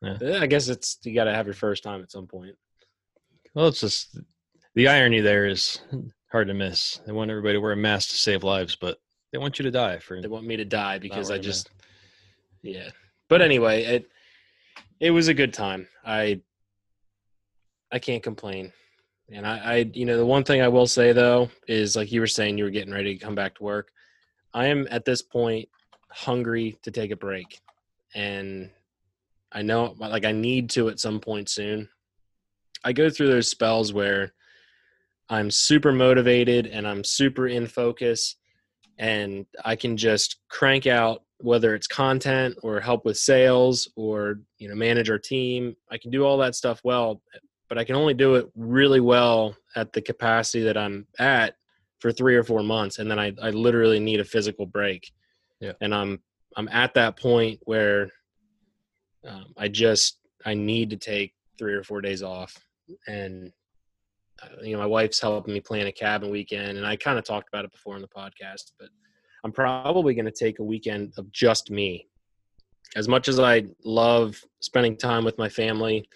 Nice. 0.03 0.21
Yeah. 0.21 0.39
I 0.41 0.47
guess 0.47 0.69
it's 0.69 0.99
you 1.05 1.15
got 1.15 1.25
to 1.25 1.35
have 1.35 1.47
your 1.47 1.55
first 1.55 1.83
time 1.83 2.03
at 2.03 2.11
some 2.11 2.27
point. 2.27 2.55
Well, 3.59 3.67
it's 3.67 3.81
just 3.81 4.17
the 4.77 4.87
irony 4.87 5.19
there 5.19 5.47
is 5.47 5.81
hard 6.31 6.47
to 6.47 6.55
miss. 6.55 7.01
They 7.05 7.11
want 7.11 7.33
everybody 7.33 7.55
to 7.55 7.61
wear 7.61 7.73
a 7.73 7.77
mask 7.77 8.11
to 8.11 8.17
save 8.17 8.45
lives, 8.45 8.77
but 8.77 9.01
they 9.33 9.39
want 9.39 9.59
you 9.59 9.65
to 9.65 9.71
die 9.73 9.99
for. 9.99 10.23
They 10.23 10.29
want 10.29 10.47
me 10.47 10.57
to 10.57 10.65
die 10.65 11.01
because 11.01 11.33
I 11.33 11.39
just, 11.39 11.69
yeah. 12.63 12.91
But 13.29 13.43
anyway, 13.43 13.83
it 13.83 14.09
it 15.01 15.11
was 15.11 15.27
a 15.27 15.35
good 15.35 15.53
time. 15.53 15.89
I 16.07 16.41
I 17.91 17.99
can't 17.99 18.23
complain. 18.23 18.73
And 19.29 19.45
I, 19.45 19.59
I, 19.59 19.75
you 19.93 20.05
know, 20.05 20.19
the 20.19 20.25
one 20.25 20.45
thing 20.45 20.63
I 20.63 20.69
will 20.69 20.87
say 20.87 21.11
though 21.13 21.51
is 21.67 21.97
like 21.97 22.13
you 22.13 22.21
were 22.21 22.29
saying, 22.29 22.59
you 22.59 22.65
were 22.65 22.71
getting 22.71 22.95
ready 22.95 23.19
to 23.19 23.25
come 23.25 23.35
back 23.35 23.57
to 23.57 23.65
work. 23.65 23.91
I 24.55 24.67
am 24.67 24.87
at 24.89 25.05
this 25.05 25.21
point 25.21 25.69
hungry 26.11 26.79
to 26.83 26.93
take 26.93 27.11
a 27.11 27.17
break, 27.17 27.61
and 28.15 28.71
I 29.51 29.63
know 29.63 29.97
like 29.99 30.25
I 30.25 30.31
need 30.31 30.71
to 30.71 30.91
at 30.91 31.01
some 31.01 31.19
point 31.19 31.49
soon. 31.49 31.89
I 32.85 32.93
go 32.93 33.11
through 33.11 33.29
those 33.29 33.51
spells 33.51 33.93
where 33.93 34.33
I'm 35.29 35.51
super 35.51 35.93
motivated 35.93 36.67
and 36.67 36.87
I'm 36.87 37.05
super 37.05 37.49
in 37.49 37.67
focus 37.67 38.37
and 38.99 39.47
I 39.65 39.77
can 39.77 39.97
just 39.97 40.41
crank 40.49 40.87
out 40.87 41.23
whether 41.41 41.75
it's 41.75 41.87
content 41.87 42.57
or 42.63 42.81
help 42.81 43.05
with 43.05 43.17
sales 43.17 43.89
or 43.95 44.41
you 44.59 44.69
know 44.69 44.75
manage 44.75 45.11
our 45.11 45.19
team. 45.19 45.77
I 45.91 45.99
can 45.99 46.11
do 46.11 46.25
all 46.25 46.39
that 46.39 46.55
stuff 46.55 46.81
well, 46.83 47.23
but 47.69 47.79
I 47.79 47.85
can 47.85 47.95
only 47.95 48.15
do 48.15 48.35
it 48.35 48.51
really 48.57 49.01
well 49.01 49.55
at 49.77 49.93
the 49.93 50.03
capacity 50.03 50.65
that 50.65 50.77
I'm 50.77 51.07
at 51.19 51.55
for 52.01 52.11
3 52.13 52.37
or 52.37 52.45
4 52.45 52.63
months 52.63 52.99
and 52.99 53.11
then 53.11 53.19
I 53.19 53.33
I 53.43 53.51
literally 53.51 54.01
need 54.01 54.21
a 54.21 54.25
physical 54.25 54.67
break. 54.67 55.13
Yeah. 55.61 55.73
And 55.81 55.95
I'm 55.95 56.21
I'm 56.57 56.69
at 56.69 56.95
that 56.95 57.19
point 57.19 57.61
where 57.65 58.11
um, 59.27 59.53
I 59.57 59.69
just 59.69 60.19
I 60.45 60.55
need 60.55 60.91
to 60.91 60.97
take 60.97 61.35
3 61.59 61.75
or 61.75 61.85
4 61.85 62.01
days 62.01 62.23
off 62.23 62.57
and 63.07 63.53
uh, 64.43 64.63
you 64.63 64.73
know, 64.73 64.79
my 64.79 64.87
wife's 64.87 65.21
helping 65.21 65.55
me 65.55 65.61
plan 65.61 65.87
a 65.87 65.93
cabin 65.93 66.31
weekend, 66.31 66.79
and 66.79 66.87
I 66.87 66.97
kind 66.97 67.19
of 67.19 67.25
talked 67.25 67.49
about 67.49 67.65
it 67.65 67.73
before 67.73 67.97
in 67.97 68.03
the 68.03 68.09
podcast, 68.09 68.73
but 68.79 68.89
I'm 69.45 69.53
probably 69.53 70.15
going 70.15 70.27
to 70.27 70.31
take 70.31 70.59
a 70.59 70.65
weekend 70.65 71.13
of 71.17 71.31
just 71.33 71.71
me. 71.71 72.07
As 72.97 73.09
much 73.09 73.29
as 73.29 73.39
I 73.39 73.65
love 73.85 74.43
spending 74.61 74.97
time 74.97 75.25
with 75.25 75.39
my 75.39 75.49
family, 75.49 76.09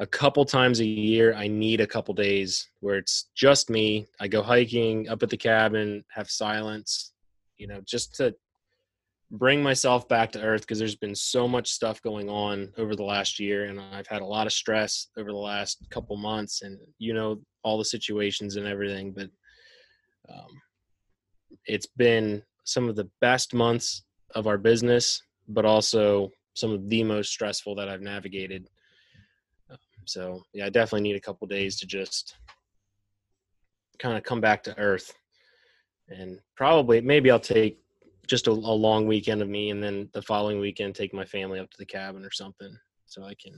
a 0.00 0.06
couple 0.06 0.44
times 0.44 0.80
a 0.80 0.84
year, 0.84 1.34
I 1.34 1.48
need 1.48 1.80
a 1.80 1.86
couple 1.86 2.14
days 2.14 2.68
where 2.80 2.96
it's 2.96 3.30
just 3.34 3.70
me. 3.70 4.06
I 4.20 4.28
go 4.28 4.42
hiking 4.42 5.08
up 5.08 5.22
at 5.22 5.30
the 5.30 5.36
cabin, 5.36 6.04
have 6.12 6.30
silence, 6.30 7.12
you 7.56 7.66
know, 7.66 7.80
just 7.84 8.14
to 8.16 8.34
bring 9.38 9.62
myself 9.62 10.08
back 10.08 10.30
to 10.30 10.40
earth 10.40 10.60
because 10.60 10.78
there's 10.78 10.94
been 10.94 11.14
so 11.14 11.48
much 11.48 11.68
stuff 11.68 12.00
going 12.02 12.28
on 12.28 12.72
over 12.78 12.94
the 12.94 13.02
last 13.02 13.40
year 13.40 13.64
and 13.64 13.80
I've 13.80 14.06
had 14.06 14.22
a 14.22 14.26
lot 14.26 14.46
of 14.46 14.52
stress 14.52 15.08
over 15.18 15.30
the 15.30 15.36
last 15.36 15.84
couple 15.90 16.16
months 16.16 16.62
and 16.62 16.78
you 16.98 17.14
know 17.14 17.40
all 17.64 17.76
the 17.76 17.84
situations 17.84 18.54
and 18.54 18.66
everything 18.66 19.12
but 19.12 19.28
um, 20.32 20.60
it's 21.66 21.88
been 21.96 22.42
some 22.64 22.88
of 22.88 22.94
the 22.94 23.10
best 23.20 23.54
months 23.54 24.04
of 24.36 24.46
our 24.46 24.58
business 24.58 25.20
but 25.48 25.64
also 25.64 26.30
some 26.54 26.70
of 26.70 26.88
the 26.88 27.02
most 27.02 27.30
stressful 27.30 27.74
that 27.74 27.88
I've 27.88 28.00
navigated. 28.00 28.68
Um, 29.68 29.78
so 30.04 30.42
yeah 30.52 30.66
I 30.66 30.70
definitely 30.70 31.08
need 31.08 31.16
a 31.16 31.20
couple 31.20 31.48
days 31.48 31.76
to 31.80 31.86
just 31.86 32.36
kind 33.98 34.16
of 34.16 34.22
come 34.22 34.40
back 34.40 34.62
to 34.64 34.78
earth 34.78 35.12
and 36.08 36.38
probably 36.56 37.00
maybe 37.00 37.32
I'll 37.32 37.40
take 37.40 37.83
just 38.26 38.46
a, 38.46 38.50
a, 38.50 38.52
long 38.52 39.06
weekend 39.06 39.42
of 39.42 39.48
me 39.48 39.70
and 39.70 39.82
then 39.82 40.08
the 40.12 40.22
following 40.22 40.60
weekend 40.60 40.94
take 40.94 41.12
my 41.12 41.24
family 41.24 41.58
up 41.58 41.70
to 41.70 41.78
the 41.78 41.86
cabin 41.86 42.24
or 42.24 42.30
something 42.30 42.76
so 43.06 43.24
i 43.24 43.34
can 43.34 43.52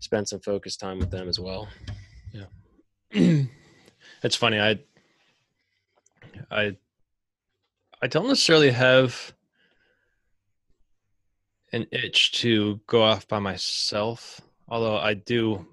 spend 0.00 0.28
some 0.28 0.40
focused 0.40 0.80
time 0.80 0.98
with 0.98 1.10
them 1.10 1.28
as 1.28 1.38
well 1.38 1.68
yeah 2.32 2.44
it's 4.22 4.36
funny 4.36 4.58
i 4.58 4.78
i 6.50 6.76
i 8.00 8.06
don't 8.06 8.28
necessarily 8.28 8.70
have 8.70 9.32
an 11.72 11.86
itch 11.90 12.32
to 12.32 12.80
go 12.86 13.02
off 13.02 13.26
by 13.26 13.38
myself. 13.38 14.40
Although 14.68 14.98
I 14.98 15.14
do, 15.14 15.66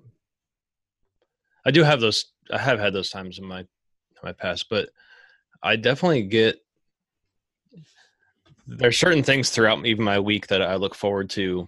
I 1.65 1.71
do 1.71 1.83
have 1.83 1.99
those. 2.01 2.25
I 2.51 2.57
have 2.57 2.79
had 2.79 2.93
those 2.93 3.09
times 3.09 3.37
in 3.37 3.45
my 3.45 3.59
in 3.59 3.67
my 4.23 4.31
past, 4.31 4.67
but 4.69 4.89
I 5.61 5.75
definitely 5.75 6.23
get. 6.23 6.57
There's 8.77 8.99
certain 8.99 9.23
things 9.23 9.49
throughout 9.49 9.85
even 9.85 10.03
my 10.03 10.19
week 10.19 10.47
that 10.47 10.61
I 10.61 10.75
look 10.75 10.93
forward 10.93 11.29
to 11.31 11.67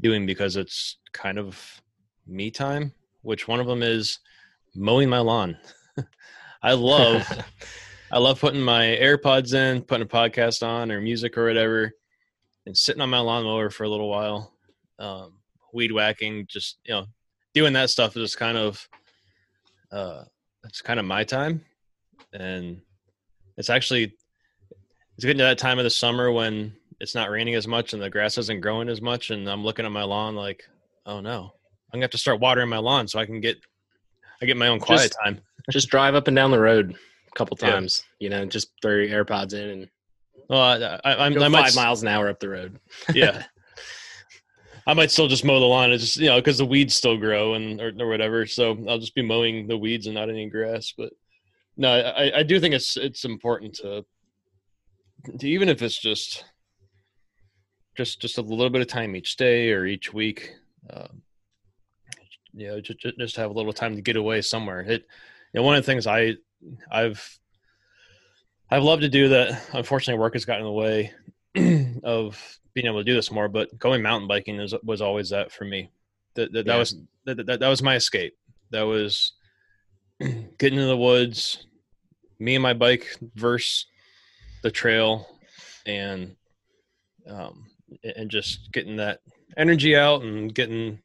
doing 0.00 0.26
because 0.26 0.56
it's 0.56 0.98
kind 1.12 1.38
of 1.38 1.80
me 2.26 2.50
time. 2.50 2.92
Which 3.22 3.46
one 3.46 3.60
of 3.60 3.68
them 3.68 3.82
is 3.84 4.18
mowing 4.74 5.08
my 5.08 5.20
lawn. 5.20 5.56
I 6.62 6.72
love, 6.72 7.24
I 8.10 8.18
love 8.18 8.40
putting 8.40 8.60
my 8.60 8.82
AirPods 9.00 9.54
in, 9.54 9.82
putting 9.82 10.06
a 10.06 10.08
podcast 10.08 10.66
on 10.66 10.90
or 10.90 11.00
music 11.00 11.38
or 11.38 11.46
whatever, 11.46 11.92
and 12.66 12.76
sitting 12.76 13.00
on 13.00 13.10
my 13.10 13.20
lawnmower 13.20 13.70
for 13.70 13.84
a 13.84 13.88
little 13.88 14.08
while, 14.10 14.52
um, 14.98 15.34
weed 15.72 15.92
whacking, 15.92 16.46
just 16.48 16.78
you 16.84 16.94
know, 16.94 17.06
doing 17.54 17.72
that 17.74 17.90
stuff 17.90 18.16
is 18.16 18.34
kind 18.34 18.58
of, 18.58 18.88
uh, 19.92 20.24
it's 20.64 20.82
kind 20.82 20.98
of 20.98 21.06
my 21.06 21.22
time, 21.22 21.64
and 22.32 22.80
it's 23.56 23.70
actually, 23.70 24.14
it's 25.22 25.26
getting 25.28 25.38
to 25.38 25.44
that 25.44 25.56
time 25.58 25.78
of 25.78 25.84
the 25.84 25.90
summer 25.90 26.32
when 26.32 26.72
it's 26.98 27.14
not 27.14 27.30
raining 27.30 27.54
as 27.54 27.68
much 27.68 27.92
and 27.92 28.02
the 28.02 28.10
grass 28.10 28.38
isn't 28.38 28.60
growing 28.60 28.88
as 28.88 29.00
much, 29.00 29.30
and 29.30 29.48
I'm 29.48 29.62
looking 29.62 29.86
at 29.86 29.92
my 29.92 30.02
lawn 30.02 30.34
like, 30.34 30.64
oh 31.06 31.20
no, 31.20 31.42
I'm 31.92 31.98
gonna 31.98 32.02
have 32.02 32.10
to 32.10 32.18
start 32.18 32.40
watering 32.40 32.68
my 32.68 32.78
lawn 32.78 33.06
so 33.06 33.20
I 33.20 33.26
can 33.26 33.40
get, 33.40 33.56
I 34.42 34.46
get 34.46 34.56
my 34.56 34.66
own 34.66 34.80
quiet 34.80 35.02
Just- 35.02 35.18
time. 35.24 35.40
just 35.70 35.88
drive 35.90 36.16
up 36.16 36.26
and 36.26 36.34
down 36.34 36.50
the 36.50 36.58
road 36.58 36.96
a 37.28 37.38
couple 37.38 37.56
Yeah. 37.62 37.70
times. 37.70 38.02
You 38.18 38.30
know, 38.30 38.44
just 38.46 38.72
throw 38.82 38.96
your 38.96 39.24
AirPods 39.24 39.54
in 39.54 39.68
and 39.68 39.88
Well, 40.48 40.60
I, 40.60 40.98
I, 41.04 41.26
I'm, 41.26 41.34
go 41.34 41.44
I 41.44 41.48
might, 41.48 41.66
five 41.66 41.76
miles 41.76 42.02
an 42.02 42.08
hour 42.08 42.28
up 42.28 42.40
the 42.40 42.48
road. 42.48 42.80
yeah. 43.14 43.44
I 44.88 44.94
might 44.94 45.12
still 45.12 45.28
just 45.28 45.44
mow 45.44 45.60
the 45.60 45.66
lawn. 45.66 45.92
It's 45.92 46.02
just 46.02 46.16
you 46.16 46.30
know 46.30 46.40
because 46.40 46.58
the 46.58 46.66
weeds 46.66 46.96
still 46.96 47.16
grow 47.16 47.54
and 47.54 47.80
or, 47.80 47.92
or 48.00 48.08
whatever. 48.08 48.44
So 48.44 48.76
I'll 48.88 48.98
just 48.98 49.14
be 49.14 49.22
mowing 49.22 49.68
the 49.68 49.78
weeds 49.78 50.06
and 50.06 50.16
not 50.16 50.30
any 50.30 50.48
grass. 50.50 50.92
But 50.98 51.12
no, 51.76 51.92
I, 51.92 52.40
I 52.40 52.42
do 52.42 52.58
think 52.58 52.74
it's 52.74 52.96
it's 52.96 53.24
important 53.24 53.74
to 53.74 54.04
even 55.40 55.68
if 55.68 55.82
it's 55.82 55.98
just 56.00 56.44
just 57.96 58.20
just 58.20 58.38
a 58.38 58.42
little 58.42 58.70
bit 58.70 58.80
of 58.80 58.86
time 58.88 59.14
each 59.16 59.36
day 59.36 59.72
or 59.72 59.86
each 59.86 60.12
week. 60.12 60.50
Um, 60.90 61.22
you 62.54 62.68
know, 62.68 62.80
just 62.80 63.18
just 63.18 63.36
have 63.36 63.50
a 63.50 63.54
little 63.54 63.72
time 63.72 63.96
to 63.96 64.02
get 64.02 64.16
away 64.16 64.42
somewhere. 64.42 64.80
It 64.80 65.06
you 65.52 65.60
know 65.60 65.62
one 65.62 65.76
of 65.76 65.82
the 65.84 65.86
things 65.90 66.06
I 66.06 66.34
I've 66.90 67.38
I've 68.70 68.82
loved 68.82 69.02
to 69.02 69.08
do 69.08 69.28
that. 69.28 69.62
Unfortunately, 69.74 70.18
work 70.20 70.34
has 70.34 70.44
gotten 70.44 70.66
in 70.66 70.72
the 70.72 70.72
way 70.72 71.12
of 72.04 72.58
being 72.74 72.86
able 72.86 73.00
to 73.00 73.04
do 73.04 73.14
this 73.14 73.30
more. 73.30 73.48
But 73.48 73.76
going 73.78 74.02
mountain 74.02 74.28
biking 74.28 74.58
is, 74.60 74.74
was 74.82 75.02
always 75.02 75.30
that 75.30 75.52
for 75.52 75.64
me. 75.64 75.90
That 76.34 76.52
that, 76.52 76.66
that 76.66 76.72
Yeah. 76.72 76.78
was 76.78 76.96
that, 77.26 77.46
that 77.46 77.60
that 77.60 77.68
was 77.68 77.82
my 77.82 77.96
escape. 77.96 78.34
That 78.70 78.82
was 78.82 79.32
getting 80.20 80.78
into 80.78 80.86
the 80.86 80.96
woods, 80.96 81.66
me 82.38 82.54
and 82.54 82.62
my 82.62 82.72
bike 82.72 83.16
versus 83.34 83.86
the 84.62 84.70
trail, 84.70 85.28
and 85.86 86.36
um 87.28 87.66
and 88.02 88.30
just 88.30 88.72
getting 88.72 88.96
that 88.96 89.20
energy 89.56 89.94
out 89.96 90.22
and 90.22 90.54
getting 90.54 90.98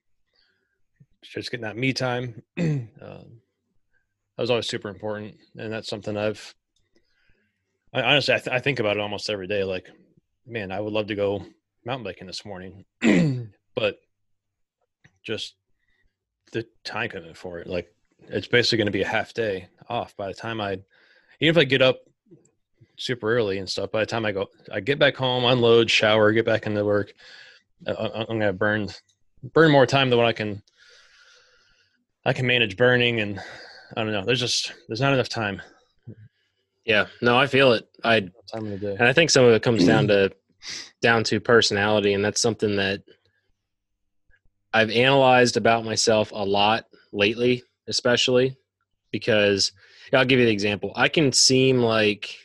just 1.23 1.51
getting 1.51 1.65
that 1.65 1.77
me 1.77 1.93
time. 1.93 2.41
um, 2.57 2.87
that 3.01 4.43
was 4.43 4.49
always 4.49 4.67
super 4.67 4.89
important, 4.89 5.35
and 5.57 5.71
that's 5.71 5.89
something 5.89 6.15
I've. 6.15 6.53
I, 7.93 8.01
honestly, 8.01 8.33
I, 8.33 8.39
th- 8.39 8.55
I 8.55 8.59
think 8.59 8.79
about 8.79 8.97
it 8.97 9.01
almost 9.01 9.29
every 9.29 9.47
day. 9.47 9.63
Like, 9.63 9.89
man, 10.45 10.71
I 10.71 10.79
would 10.79 10.93
love 10.93 11.07
to 11.07 11.15
go 11.15 11.43
mountain 11.85 12.03
biking 12.03 12.27
this 12.27 12.45
morning, 12.45 12.85
but 13.75 13.97
just 15.23 15.55
the 16.51 16.65
time 16.83 17.09
commitment 17.09 17.37
for 17.37 17.59
it. 17.59 17.67
Like, 17.67 17.93
it's 18.29 18.47
basically 18.47 18.77
going 18.77 18.87
to 18.87 18.91
be 18.91 19.01
a 19.01 19.07
half 19.07 19.33
day 19.33 19.69
off 19.89 20.15
by 20.15 20.27
the 20.27 20.33
time 20.33 20.61
I, 20.61 20.73
even 21.39 21.55
if 21.55 21.57
I 21.57 21.63
get 21.63 21.81
up 21.81 21.99
super 22.97 23.35
early 23.35 23.59
and 23.59 23.69
stuff. 23.69 23.91
By 23.91 24.01
the 24.01 24.05
time 24.05 24.25
I 24.25 24.31
go, 24.31 24.47
I 24.71 24.79
get 24.79 24.99
back 24.99 25.15
home, 25.15 25.45
unload, 25.45 25.89
shower, 25.89 26.31
get 26.31 26.45
back 26.45 26.65
into 26.65 26.83
work. 26.83 27.13
I, 27.87 28.25
I'm 28.29 28.39
gonna 28.39 28.53
burn 28.53 28.89
burn 29.53 29.71
more 29.71 29.85
time 29.85 30.09
than 30.09 30.17
what 30.17 30.27
I 30.27 30.33
can 30.33 30.61
I 32.25 32.33
can 32.33 32.47
manage 32.47 32.75
burning, 32.75 33.21
and 33.21 33.39
I 33.95 34.03
don't 34.03 34.11
know. 34.11 34.25
There's 34.25 34.39
just 34.39 34.73
there's 34.87 35.01
not 35.01 35.13
enough 35.13 35.29
time 35.29 35.61
Yeah, 36.85 37.07
no, 37.21 37.37
I 37.37 37.47
feel 37.47 37.73
it. 37.73 37.87
I 38.03 38.21
time 38.51 38.65
in 38.65 38.71
the 38.71 38.77
day. 38.77 38.95
and 38.99 39.07
I 39.07 39.13
think 39.13 39.29
some 39.29 39.45
of 39.45 39.53
it 39.53 39.63
comes 39.63 39.85
down 39.85 40.07
to 40.07 40.31
down 41.01 41.23
to 41.25 41.39
personality, 41.39 42.13
and 42.13 42.25
that's 42.25 42.41
something 42.41 42.75
that 42.77 43.03
I've 44.73 44.89
analyzed 44.89 45.57
about 45.57 45.85
myself 45.85 46.31
a 46.31 46.43
lot 46.43 46.85
lately, 47.13 47.63
especially 47.87 48.57
because 49.11 49.71
I'll 50.13 50.25
give 50.25 50.39
you 50.39 50.45
the 50.45 50.51
example. 50.51 50.91
I 50.95 51.07
can 51.09 51.31
seem 51.31 51.79
like 51.79 52.35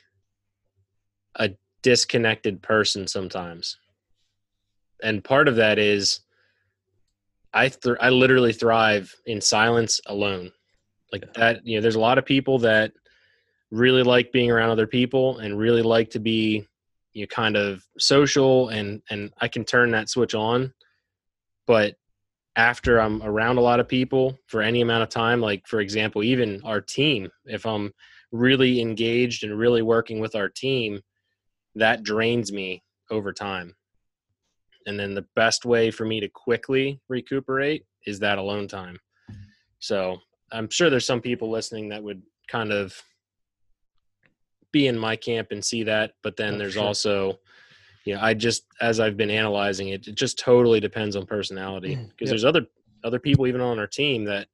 disconnected 1.83 2.63
person 2.63 3.07
sometimes, 3.07 3.79
and 5.03 5.25
part 5.25 5.49
of 5.49 5.57
that 5.57 5.79
is 5.79 6.21
I 7.53 7.69
thr 7.69 7.95
I 8.01 8.11
literally 8.11 8.53
thrive 8.53 9.15
in 9.27 9.41
silence 9.41 10.01
alone. 10.07 10.53
Like 11.13 11.33
that, 11.35 11.67
you 11.67 11.77
know, 11.77 11.83
there's 11.83 11.97
a 11.97 12.01
lot 12.01 12.19
of 12.19 12.25
people 12.25 12.59
that 12.61 12.93
really 13.71 14.03
like 14.03 14.33
being 14.33 14.51
around 14.51 14.71
other 14.71 14.87
people 14.87 15.39
and 15.39 15.59
really 15.59 15.83
like 15.83 16.11
to 16.11 16.19
be 16.19 16.67
you 17.13 17.23
know, 17.23 17.27
kind 17.27 17.57
of 17.57 17.85
social 17.99 18.69
and 18.71 19.03
and 19.11 19.33
I 19.41 19.49
can 19.49 19.65
turn 19.65 19.91
that 19.91 20.09
switch 20.09 20.35
on. 20.35 20.73
But 21.67 21.97
after 22.57 23.01
I'm 23.01 23.23
around 23.23 23.59
a 23.59 23.63
lot 23.63 23.81
of 23.81 23.89
people 23.89 24.39
for 24.47 24.63
any 24.63 24.81
amount 24.81 25.03
of 25.03 25.09
time, 25.09 25.41
like 25.41 25.67
for 25.67 25.81
example, 25.81 26.23
even 26.23 26.61
our 26.65 26.81
team, 26.81 27.31
if 27.47 27.67
I'm 27.67 27.93
really 28.31 28.81
engaged 28.81 29.45
and 29.45 29.59
really 29.59 29.83
working 29.83 30.21
with 30.21 30.35
our 30.35 30.49
team, 30.49 31.01
that 31.75 32.03
drains 32.03 32.53
me 32.53 32.83
over 33.11 33.33
time. 33.33 33.75
And 34.87 34.99
then 34.99 35.15
the 35.15 35.27
best 35.37 35.65
way 35.65 35.91
for 35.91 36.05
me 36.05 36.21
to 36.21 36.29
quickly 36.29 37.01
recuperate 37.09 37.85
is 38.07 38.19
that 38.21 38.39
alone 38.39 38.69
time. 38.69 38.99
So 39.79 40.19
I'm 40.51 40.69
sure 40.71 40.91
there's 40.91 41.07
some 41.07 41.21
people 41.21 41.51
listening 41.51 41.89
that 41.91 42.03
would 42.03 42.23
kind 42.49 42.73
of 42.73 43.01
be 44.73 44.87
in 44.87 44.99
my 44.99 45.17
camp 45.17 45.49
and 45.51 45.65
see 45.65 45.85
that, 45.85 46.15
but 46.23 46.37
then 46.37 46.59
there's 46.59 46.77
also, 46.77 47.39
you 48.05 48.15
know, 48.15 48.21
I 48.21 48.35
just 48.35 48.65
as 48.81 49.01
I've 49.01 49.17
been 49.17 49.31
analyzing 49.31 49.89
it, 49.89 50.09
it 50.09 50.15
just 50.15 50.39
totally 50.39 50.81
depends 50.81 51.15
on 51.15 51.27
personality 51.27 51.97
mm, 51.97 52.09
because 52.09 52.27
Yep. 52.27 52.29
there's 52.29 52.45
other 52.45 52.67
other 53.05 53.19
people 53.19 53.47
even 53.47 53.61
on 53.61 53.79
our 53.79 53.87
team 53.87 54.25
that 54.25 54.49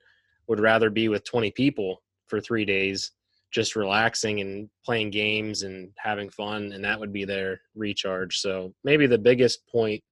would 0.48 0.60
rather 0.60 0.90
be 0.90 1.08
with 1.08 1.24
20 1.24 1.50
people 1.52 2.02
for 2.26 2.40
three 2.40 2.64
days, 2.64 3.12
just 3.50 3.76
relaxing 3.76 4.40
and 4.40 4.68
playing 4.84 5.10
games 5.10 5.62
and 5.62 5.90
having 5.96 6.28
fun, 6.30 6.72
and 6.72 6.84
that 6.84 7.00
would 7.00 7.12
be 7.12 7.24
their 7.24 7.60
recharge. 7.74 8.38
So 8.38 8.74
maybe 8.84 9.06
the 9.06 9.18
biggest 9.18 9.66
point 9.66 10.02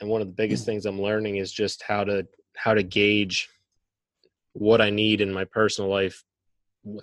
and 0.00 0.08
one 0.10 0.20
of 0.20 0.26
the 0.26 0.32
biggest 0.34 0.62
Mm. 0.64 0.66
things 0.66 0.86
I'm 0.86 1.00
learning 1.00 1.36
is 1.36 1.52
just 1.52 1.82
how 1.82 2.04
to 2.04 2.26
how 2.56 2.72
to 2.74 2.82
gauge 2.82 3.48
what 4.54 4.80
I 4.80 4.88
need 4.88 5.20
in 5.20 5.30
my 5.32 5.44
personal 5.44 5.90
life 5.90 6.24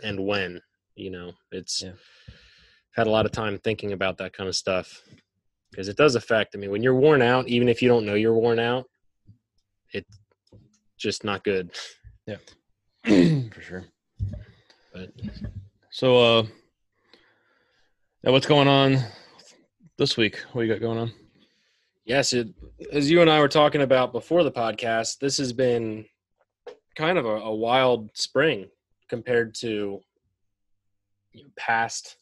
and 0.02 0.26
when. 0.26 0.62
You 0.96 1.12
know, 1.12 1.34
it's 1.52 1.82
Yeah. 1.84 1.94
had 2.92 3.08
a 3.08 3.12
lot 3.12 3.26
of 3.26 3.32
time 3.32 3.58
thinking 3.60 3.94
about 3.94 4.18
that 4.18 4.34
kind 4.34 4.48
of 4.48 4.56
stuff 4.56 5.04
because 5.70 5.90
it 5.90 5.98
does 5.98 6.16
affect. 6.16 6.56
I 6.56 6.60
mean, 6.60 6.72
when 6.72 6.82
you're 6.84 6.96
worn 6.96 7.22
out, 7.22 7.48
even 7.48 7.68
if 7.70 7.82
you 7.82 7.88
don't 7.88 8.06
know 8.06 8.14
you're 8.16 8.34
worn 8.34 8.60
out, 8.60 8.90
it's 9.92 10.20
just 10.98 11.24
not 11.24 11.44
good. 11.44 11.72
Yeah. 12.28 12.38
For 13.52 13.62
sure. 13.62 13.86
But 14.94 15.10
So, 15.90 16.18
uh, 16.18 16.44
now 18.24 18.32
what's 18.32 18.46
going 18.46 18.68
on 18.68 19.00
this 19.98 20.16
week? 20.18 20.38
What 20.52 20.62
you 20.62 20.72
got 20.72 20.82
going 20.82 21.00
on? 21.00 21.12
yes, 22.06 22.34
it, 22.34 22.50
as 22.92 23.10
you 23.10 23.22
and 23.22 23.30
I 23.30 23.40
were 23.40 23.48
talking 23.48 23.82
about 23.82 24.12
before 24.12 24.44
the 24.44 24.52
podcast, 24.52 25.20
this 25.20 25.38
has 25.38 25.54
been 25.54 26.06
kind 26.96 27.18
of 27.18 27.26
a, 27.26 27.36
a 27.36 27.56
wild 27.56 28.10
spring 28.14 28.68
compared 29.10 29.56
to 29.56 30.02
you 31.32 31.44
know, 31.44 31.50
past 31.58 32.18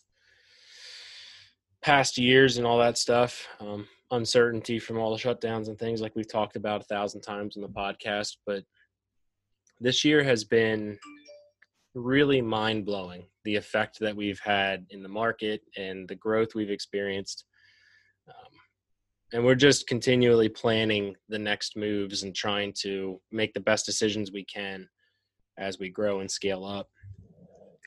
past 1.81 2.17
years 2.17 2.57
and 2.57 2.65
all 2.65 2.77
that 2.77 2.97
stuff. 2.97 3.47
Um, 3.59 3.87
uncertainty 4.11 4.77
from 4.77 4.97
all 4.97 5.15
the 5.15 5.21
shutdowns 5.21 5.67
and 5.67 5.79
things 5.79 6.01
like 6.01 6.15
we've 6.15 6.31
talked 6.31 6.55
about 6.55 6.81
a 6.81 6.85
thousand 6.85 7.21
times 7.21 7.55
in 7.55 7.61
the 7.61 7.69
podcast, 7.69 8.37
but 8.45 8.63
this 9.79 10.05
year 10.05 10.23
has 10.23 10.43
been 10.43 10.99
really 11.93 12.41
mind 12.41 12.85
blowing. 12.85 13.25
The 13.43 13.55
effect 13.55 13.99
that 13.99 14.15
we've 14.15 14.39
had 14.39 14.85
in 14.91 15.03
the 15.03 15.09
market 15.09 15.61
and 15.77 16.07
the 16.07 16.15
growth 16.15 16.55
we've 16.55 16.69
experienced. 16.69 17.45
Um, 18.27 18.53
and 19.33 19.45
we're 19.45 19.55
just 19.55 19.87
continually 19.87 20.49
planning 20.49 21.15
the 21.29 21.39
next 21.39 21.75
moves 21.75 22.23
and 22.23 22.35
trying 22.35 22.73
to 22.81 23.19
make 23.31 23.53
the 23.53 23.59
best 23.59 23.85
decisions 23.85 24.31
we 24.31 24.45
can 24.45 24.87
as 25.57 25.79
we 25.79 25.89
grow 25.89 26.19
and 26.19 26.31
scale 26.31 26.63
up. 26.65 26.89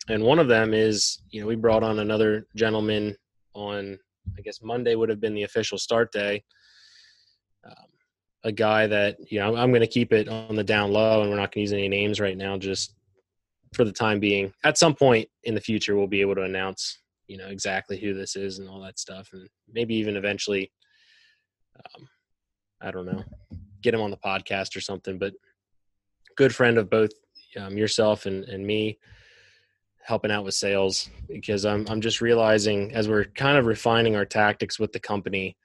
And 0.09 0.23
one 0.23 0.39
of 0.39 0.49
them 0.49 0.75
is, 0.75 1.23
you 1.31 1.41
know, 1.41 1.47
we 1.47 1.57
brought 1.57 1.83
on 1.83 1.99
another 1.99 2.47
gentleman 2.55 3.17
on, 3.55 3.99
I 4.37 4.43
guess 4.43 4.61
Monday 4.63 4.95
would 4.97 5.09
have 5.09 5.21
been 5.21 5.35
the 5.35 5.45
official 5.45 5.79
start 5.79 6.13
day. 6.13 6.45
um, 7.67 7.87
a 8.45 8.53
guy 8.53 8.87
that 8.87 9.17
you 9.31 9.39
know 9.39 9.57
I'm 9.57 9.71
going 9.71 9.81
to 9.81 9.87
keep 9.87 10.13
it 10.13 10.29
on 10.29 10.55
the 10.55 10.65
down 10.65 10.93
low, 10.93 11.23
and 11.23 11.31
we're 11.31 11.37
not 11.37 11.53
going 11.53 11.53
to 11.53 11.61
use 11.61 11.73
any 11.73 11.89
names 11.89 12.21
right 12.21 12.37
now, 12.37 12.57
just 12.59 12.95
for 13.75 13.85
the 13.85 13.93
time 13.93 14.21
being. 14.21 14.53
At 14.65 14.79
some 14.79 14.95
point 14.95 15.29
in 15.45 15.55
the 15.55 15.61
future, 15.61 15.97
we'll 15.97 16.07
be 16.07 16.21
able 16.21 16.35
to 16.37 16.43
announce 16.43 16.99
you 17.27 17.39
know 17.39 17.49
exactly 17.49 17.99
who 17.99 18.15
this 18.15 18.37
is 18.37 18.59
and 18.59 18.69
all 18.69 18.81
that 18.81 18.99
stuff, 18.99 19.31
and 19.33 19.49
maybe 19.73 19.95
even 19.95 20.17
eventually, 20.17 20.71
um, 21.79 22.09
I 22.81 22.91
don't 22.91 23.07
know, 23.07 23.25
get 23.83 23.95
him 23.95 24.01
on 24.01 24.11
the 24.11 24.17
podcast 24.17 24.77
or 24.77 24.81
something. 24.81 25.19
But 25.19 25.35
good 26.37 26.55
friend 26.55 26.79
of 26.79 26.91
both 26.91 27.11
um, 27.59 27.77
yourself 27.77 28.27
and 28.27 28.45
and 28.45 28.67
me 28.67 28.99
helping 30.03 30.31
out 30.31 30.45
with 30.45 30.55
sales 30.55 31.09
because 31.29 31.65
I'm 31.65 31.87
I'm 31.89 32.01
just 32.01 32.21
realizing 32.21 32.93
as 32.93 33.09
we're 33.09 33.25
kind 33.25 33.57
of 33.57 33.67
refining 33.67 34.17
our 34.17 34.27
tactics 34.27 34.79
with 34.79 34.93
the 34.93 35.01
company, 35.01 35.57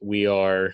we 0.00 0.26
are 0.26 0.72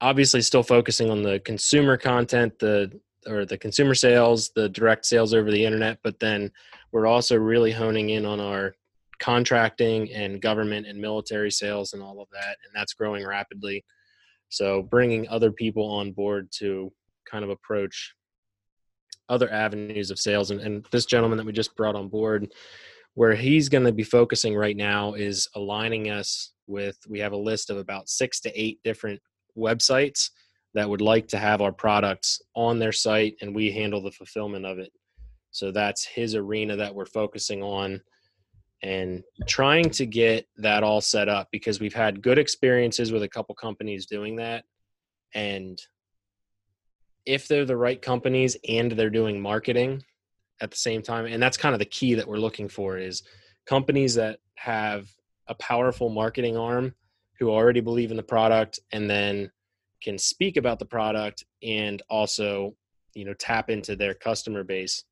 obviously 0.00 0.42
still 0.42 0.62
focusing 0.62 1.10
on 1.10 1.22
the 1.22 1.40
consumer 1.40 1.96
content, 1.96 2.58
the 2.58 3.00
or 3.26 3.44
the 3.44 3.58
consumer 3.58 3.94
sales, 3.94 4.50
the 4.54 4.68
direct 4.68 5.06
sales 5.06 5.34
over 5.34 5.50
the 5.50 5.64
internet, 5.64 5.98
but 6.02 6.18
then 6.20 6.50
we're 6.92 7.06
also 7.06 7.36
really 7.36 7.72
honing 7.72 8.10
in 8.10 8.26
on 8.26 8.40
our 8.40 8.74
contracting 9.18 10.12
and 10.12 10.42
government 10.42 10.86
and 10.86 11.00
military 11.00 11.50
sales 11.50 11.92
and 11.92 12.02
all 12.02 12.20
of 12.20 12.28
that, 12.30 12.56
and 12.64 12.72
that's 12.74 12.94
growing 12.94 13.24
rapidly. 13.24 13.84
So 14.48 14.82
bringing 14.82 15.28
other 15.28 15.52
people 15.52 15.88
on 15.88 16.12
board 16.12 16.48
to 16.58 16.92
kind 17.30 17.44
of 17.44 17.50
approach 17.50 18.14
other 19.28 19.50
avenues 19.50 20.10
of 20.10 20.18
sales, 20.18 20.50
and, 20.50 20.60
and 20.60 20.86
this 20.90 21.06
gentleman 21.06 21.38
that 21.38 21.46
we 21.46 21.52
just 21.52 21.76
brought 21.76 21.94
on 21.94 22.08
board, 22.08 22.52
where 23.14 23.34
he's 23.34 23.68
going 23.68 23.84
to 23.84 23.92
be 23.92 24.02
focusing 24.02 24.54
right 24.54 24.76
now 24.76 25.14
is 25.14 25.48
aligning 25.54 26.10
us 26.10 26.52
with. 26.66 26.98
We 27.08 27.20
have 27.20 27.32
a 27.32 27.36
list 27.36 27.70
of 27.70 27.76
about 27.76 28.08
six 28.08 28.40
to 28.40 28.60
eight 28.60 28.80
different 28.82 29.20
websites 29.56 30.30
that 30.74 30.88
would 30.88 31.00
like 31.00 31.28
to 31.28 31.38
have 31.38 31.60
our 31.60 31.72
products 31.72 32.40
on 32.54 32.78
their 32.78 32.92
site 32.92 33.36
and 33.40 33.54
we 33.54 33.70
handle 33.70 34.02
the 34.02 34.10
fulfillment 34.10 34.64
of 34.64 34.78
it. 34.78 34.92
So 35.50 35.70
that's 35.70 36.04
his 36.04 36.34
arena 36.34 36.76
that 36.76 36.94
we're 36.94 37.06
focusing 37.06 37.62
on 37.62 38.00
and 38.82 39.22
trying 39.46 39.90
to 39.90 40.06
get 40.06 40.46
that 40.56 40.82
all 40.82 41.00
set 41.00 41.28
up 41.28 41.48
because 41.52 41.78
we've 41.78 41.94
had 41.94 42.22
good 42.22 42.38
experiences 42.38 43.12
with 43.12 43.22
a 43.22 43.28
couple 43.28 43.54
companies 43.54 44.06
doing 44.06 44.36
that. 44.36 44.64
And 45.34 45.80
if 47.26 47.46
they're 47.46 47.64
the 47.64 47.76
right 47.76 48.00
companies 48.00 48.56
and 48.68 48.90
they're 48.92 49.10
doing 49.10 49.40
marketing 49.40 50.02
at 50.60 50.70
the 50.70 50.76
same 50.76 51.02
time, 51.02 51.26
and 51.26 51.40
that's 51.40 51.56
kind 51.56 51.74
of 51.74 51.78
the 51.78 51.84
key 51.84 52.14
that 52.14 52.26
we're 52.26 52.38
looking 52.38 52.68
for 52.68 52.98
is 52.98 53.22
companies 53.66 54.14
that 54.14 54.40
have 54.56 55.08
a 55.48 55.54
powerful 55.54 56.08
marketing 56.08 56.56
arm 56.56 56.94
who 57.38 57.50
already 57.50 57.80
believe 57.80 58.10
in 58.10 58.16
the 58.16 58.22
product 58.22 58.80
and 58.92 59.08
then 59.08 59.50
can 60.02 60.18
speak 60.18 60.56
about 60.56 60.78
the 60.78 60.84
product 60.84 61.44
and 61.62 62.02
also 62.10 62.74
you 63.14 63.24
know 63.24 63.34
tap 63.34 63.70
into 63.70 63.96
their 63.96 64.14
customer 64.14 64.64
base. 64.64 65.04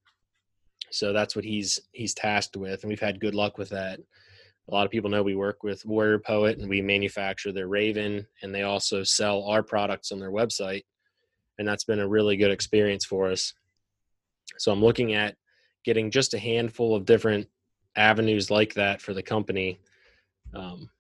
So 0.91 1.13
that's 1.13 1.37
what 1.37 1.45
he's 1.45 1.81
he's 1.93 2.15
tasked 2.15 2.57
with 2.57 2.83
and 2.83 2.91
we've 2.91 3.01
had 3.01 3.21
good 3.21 3.35
luck 3.35 3.59
with 3.59 3.71
that. 3.71 4.01
A 4.69 4.75
lot 4.75 4.85
of 4.85 4.93
people 4.93 5.11
know 5.11 5.23
we 5.23 5.35
work 5.35 5.63
with 5.63 5.85
warrior 5.85 6.19
poet 6.19 6.59
and 6.59 6.69
we 6.69 6.81
manufacture 6.81 7.53
their 7.53 7.69
raven 7.69 8.27
and 8.43 8.55
they 8.55 8.63
also 8.63 9.03
sell 9.03 9.45
our 9.45 9.63
products 9.63 10.13
on 10.13 10.21
their 10.21 10.31
website 10.31 10.85
and 11.59 11.67
that's 11.67 11.85
been 11.85 12.01
a 12.01 12.09
really 12.09 12.37
good 12.37 12.51
experience 12.51 13.05
for 13.05 13.31
us. 13.31 13.53
So 14.59 14.73
i'm 14.73 14.83
looking 14.83 15.15
at 15.15 15.37
getting 15.85 16.11
just 16.11 16.35
a 16.35 16.39
handful 16.39 16.95
of 16.95 17.05
different 17.05 17.49
avenues 17.97 18.51
like 18.51 18.75
that 18.75 19.01
for 19.01 19.15
the 19.15 19.23
company. 19.23 19.81
Um, 20.55 20.91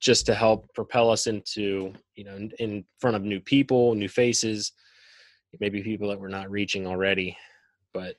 just 0.00 0.26
to 0.26 0.34
help 0.34 0.72
propel 0.74 1.10
us 1.10 1.26
into 1.26 1.92
you 2.14 2.24
know 2.24 2.36
in, 2.36 2.50
in 2.58 2.84
front 2.98 3.16
of 3.16 3.22
new 3.22 3.40
people 3.40 3.94
new 3.94 4.08
faces 4.08 4.72
maybe 5.60 5.82
people 5.82 6.08
that 6.08 6.20
we're 6.20 6.28
not 6.28 6.50
reaching 6.50 6.86
already. 6.86 7.36
But 7.92 8.16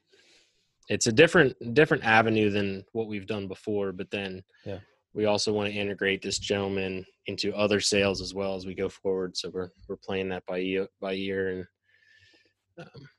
it's 0.90 1.08
a 1.08 1.12
different 1.12 1.56
different 1.74 2.04
avenue 2.04 2.50
than 2.50 2.84
what 2.94 3.08
we've 3.08 3.28
done 3.28 3.48
before 3.48 3.92
but 3.92 4.10
then 4.10 4.42
yeah. 4.66 4.80
we 5.14 5.26
also 5.26 5.52
want 5.52 5.70
to 5.70 5.78
integrate 5.78 6.22
this 6.22 6.40
gentleman 6.40 7.06
into 7.26 7.54
other 7.54 7.82
sales 7.82 8.22
as 8.22 8.34
well 8.34 8.56
as 8.56 8.66
we 8.66 8.74
go 8.74 8.88
forward. 8.88 9.36
So 9.36 9.50
we're 9.54 9.70
we're 9.88 9.98
playing 9.98 10.30
that 10.30 10.46
by 10.46 10.58
year 10.58 10.88
by 11.02 11.12
year 11.14 11.50
and 11.50 12.88
um, 12.88 13.10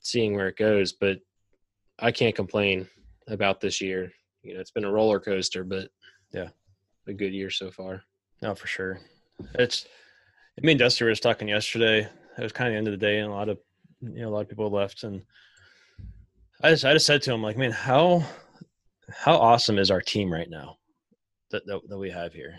seeing 0.00 0.34
where 0.34 0.48
it 0.48 0.56
goes. 0.56 0.92
But 0.92 1.18
i 1.98 2.10
can't 2.10 2.36
complain 2.36 2.88
about 3.28 3.60
this 3.60 3.80
year. 3.80 4.12
You 4.42 4.54
know 4.54 4.60
it's 4.60 4.70
been 4.70 4.84
a 4.84 4.92
roller 4.92 5.20
coaster 5.20 5.64
but 5.64 5.88
yeah 6.32 6.48
a 7.10 7.14
good 7.14 7.34
year 7.34 7.50
so 7.50 7.70
far. 7.70 8.02
No, 8.42 8.54
for 8.54 8.66
sure. 8.66 9.00
It's. 9.54 9.86
I 10.58 10.66
mean, 10.66 10.78
Dusty 10.78 11.04
was 11.04 11.20
talking 11.20 11.48
yesterday. 11.48 12.08
It 12.38 12.42
was 12.42 12.52
kind 12.52 12.68
of 12.68 12.72
the 12.72 12.78
end 12.78 12.88
of 12.88 12.92
the 12.92 13.06
day, 13.06 13.18
and 13.18 13.30
a 13.30 13.34
lot 13.34 13.48
of 13.48 13.58
you 14.00 14.22
know 14.22 14.28
a 14.28 14.30
lot 14.30 14.42
of 14.42 14.48
people 14.48 14.70
left, 14.70 15.04
and 15.04 15.22
I 16.62 16.70
just 16.70 16.84
I 16.84 16.92
just 16.92 17.06
said 17.06 17.22
to 17.22 17.32
him 17.32 17.42
like, 17.42 17.56
man, 17.56 17.72
how 17.72 18.24
how 19.10 19.36
awesome 19.36 19.78
is 19.78 19.90
our 19.90 20.00
team 20.00 20.32
right 20.32 20.48
now 20.48 20.78
that 21.50 21.66
that, 21.66 21.80
that 21.88 21.98
we 21.98 22.10
have 22.10 22.32
here? 22.32 22.58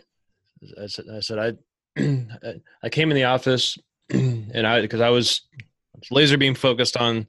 I 0.82 0.88
said 0.88 1.06
I 1.12 1.20
said 1.20 1.58
I 1.98 2.58
I 2.84 2.90
came 2.90 3.12
in 3.12 3.16
the 3.16 3.26
office 3.26 3.78
and 4.10 4.68
I 4.68 4.82
because 4.82 5.02
I 5.02 5.10
was 5.10 5.42
laser 6.10 6.38
beam 6.38 6.56
focused 6.56 6.98
on 6.98 7.28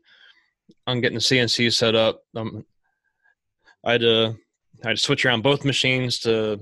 on 0.86 1.00
getting 1.00 1.18
the 1.18 1.20
CNC 1.20 1.72
set 1.72 1.94
up. 1.94 2.22
Um, 2.34 2.64
I 3.84 3.92
had 3.92 4.00
to 4.02 4.36
I 4.84 4.88
had 4.88 4.96
to 4.96 5.02
switch 5.02 5.24
around 5.24 5.42
both 5.42 5.64
machines 5.64 6.20
to 6.20 6.60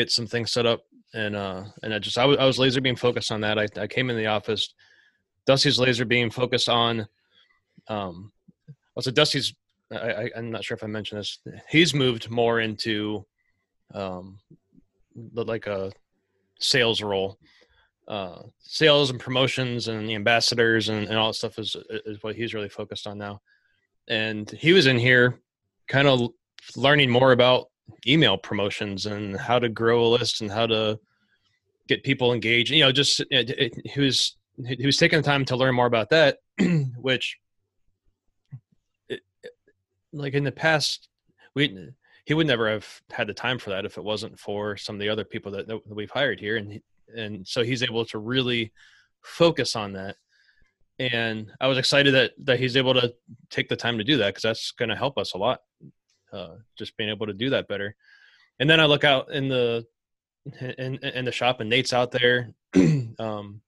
get 0.00 0.10
some 0.10 0.26
things 0.26 0.50
set 0.50 0.66
up 0.66 0.80
and 1.12 1.36
uh 1.36 1.64
and 1.82 1.92
I 1.92 1.98
just 1.98 2.16
I 2.16 2.24
was, 2.24 2.38
I 2.38 2.44
was 2.44 2.58
laser 2.58 2.80
beam 2.80 2.96
focused 2.96 3.32
on 3.32 3.40
that. 3.42 3.58
I, 3.58 3.66
I 3.76 3.86
came 3.86 4.10
in 4.10 4.16
the 4.16 4.26
office. 4.26 4.74
Dusty's 5.46 5.78
laser 5.78 6.04
beam 6.04 6.30
focused 6.30 6.68
on 6.68 7.06
um 7.88 8.32
also 8.94 9.10
Dusty's 9.10 9.54
I, 9.92 9.96
I 9.96 10.30
I'm 10.36 10.50
not 10.50 10.64
sure 10.64 10.76
if 10.76 10.84
I 10.84 10.86
mentioned 10.86 11.20
this. 11.20 11.38
He's 11.68 11.94
moved 11.94 12.30
more 12.30 12.60
into 12.60 13.26
um 13.94 14.38
like 15.34 15.66
a 15.66 15.92
sales 16.60 17.02
role. 17.02 17.38
Uh 18.08 18.42
sales 18.60 19.10
and 19.10 19.20
promotions 19.20 19.88
and 19.88 20.08
the 20.08 20.14
ambassadors 20.14 20.88
and, 20.88 21.08
and 21.08 21.16
all 21.18 21.28
that 21.28 21.34
stuff 21.34 21.58
is 21.58 21.76
is 22.06 22.22
what 22.22 22.36
he's 22.36 22.54
really 22.54 22.68
focused 22.68 23.06
on 23.06 23.18
now. 23.18 23.42
And 24.08 24.48
he 24.50 24.72
was 24.72 24.86
in 24.86 24.98
here 24.98 25.40
kind 25.88 26.08
of 26.08 26.30
learning 26.76 27.10
more 27.10 27.32
about 27.32 27.70
email 28.06 28.36
promotions 28.36 29.06
and 29.06 29.36
how 29.36 29.58
to 29.58 29.68
grow 29.68 30.04
a 30.04 30.08
list 30.08 30.40
and 30.40 30.50
how 30.50 30.66
to 30.66 30.98
get 31.88 32.04
people 32.04 32.32
engaged. 32.32 32.70
You 32.70 32.80
know, 32.80 32.92
just 32.92 33.20
uh, 33.20 33.24
it, 33.30 33.74
it, 33.84 34.00
was 34.00 34.36
he 34.66 34.86
was 34.86 34.96
taking 34.96 35.18
the 35.18 35.24
time 35.24 35.44
to 35.46 35.56
learn 35.56 35.74
more 35.74 35.86
about 35.86 36.10
that, 36.10 36.38
which, 36.96 37.38
it, 39.08 39.20
like 40.12 40.34
in 40.34 40.44
the 40.44 40.52
past, 40.52 41.08
we 41.54 41.90
he 42.24 42.34
would 42.34 42.46
never 42.46 42.70
have 42.70 42.86
had 43.10 43.26
the 43.26 43.34
time 43.34 43.58
for 43.58 43.70
that 43.70 43.84
if 43.84 43.98
it 43.98 44.04
wasn't 44.04 44.38
for 44.38 44.76
some 44.76 44.94
of 44.94 45.00
the 45.00 45.08
other 45.08 45.24
people 45.24 45.52
that, 45.52 45.66
that 45.66 45.80
we've 45.86 46.10
hired 46.10 46.40
here, 46.40 46.56
and 46.56 46.80
and 47.16 47.46
so 47.46 47.62
he's 47.62 47.82
able 47.82 48.04
to 48.06 48.18
really 48.18 48.72
focus 49.22 49.74
on 49.76 49.92
that. 49.94 50.16
And 50.98 51.50
I 51.60 51.66
was 51.66 51.78
excited 51.78 52.14
that 52.14 52.32
that 52.44 52.60
he's 52.60 52.76
able 52.76 52.94
to 52.94 53.14
take 53.50 53.68
the 53.68 53.76
time 53.76 53.98
to 53.98 54.04
do 54.04 54.16
that 54.18 54.28
because 54.28 54.42
that's 54.42 54.70
going 54.72 54.90
to 54.90 54.96
help 54.96 55.18
us 55.18 55.34
a 55.34 55.38
lot 55.38 55.60
uh, 56.32 56.56
just 56.78 56.96
being 56.96 57.10
able 57.10 57.26
to 57.26 57.32
do 57.32 57.50
that 57.50 57.68
better. 57.68 57.94
And 58.58 58.68
then 58.68 58.80
I 58.80 58.86
look 58.86 59.04
out 59.04 59.32
in 59.32 59.48
the 59.48 59.86
in 60.60 60.96
in 60.96 61.24
the 61.24 61.32
shop, 61.32 61.60
and 61.60 61.70
Nate's 61.70 61.92
out 61.92 62.10
there. 62.10 62.50
um, 63.18 63.60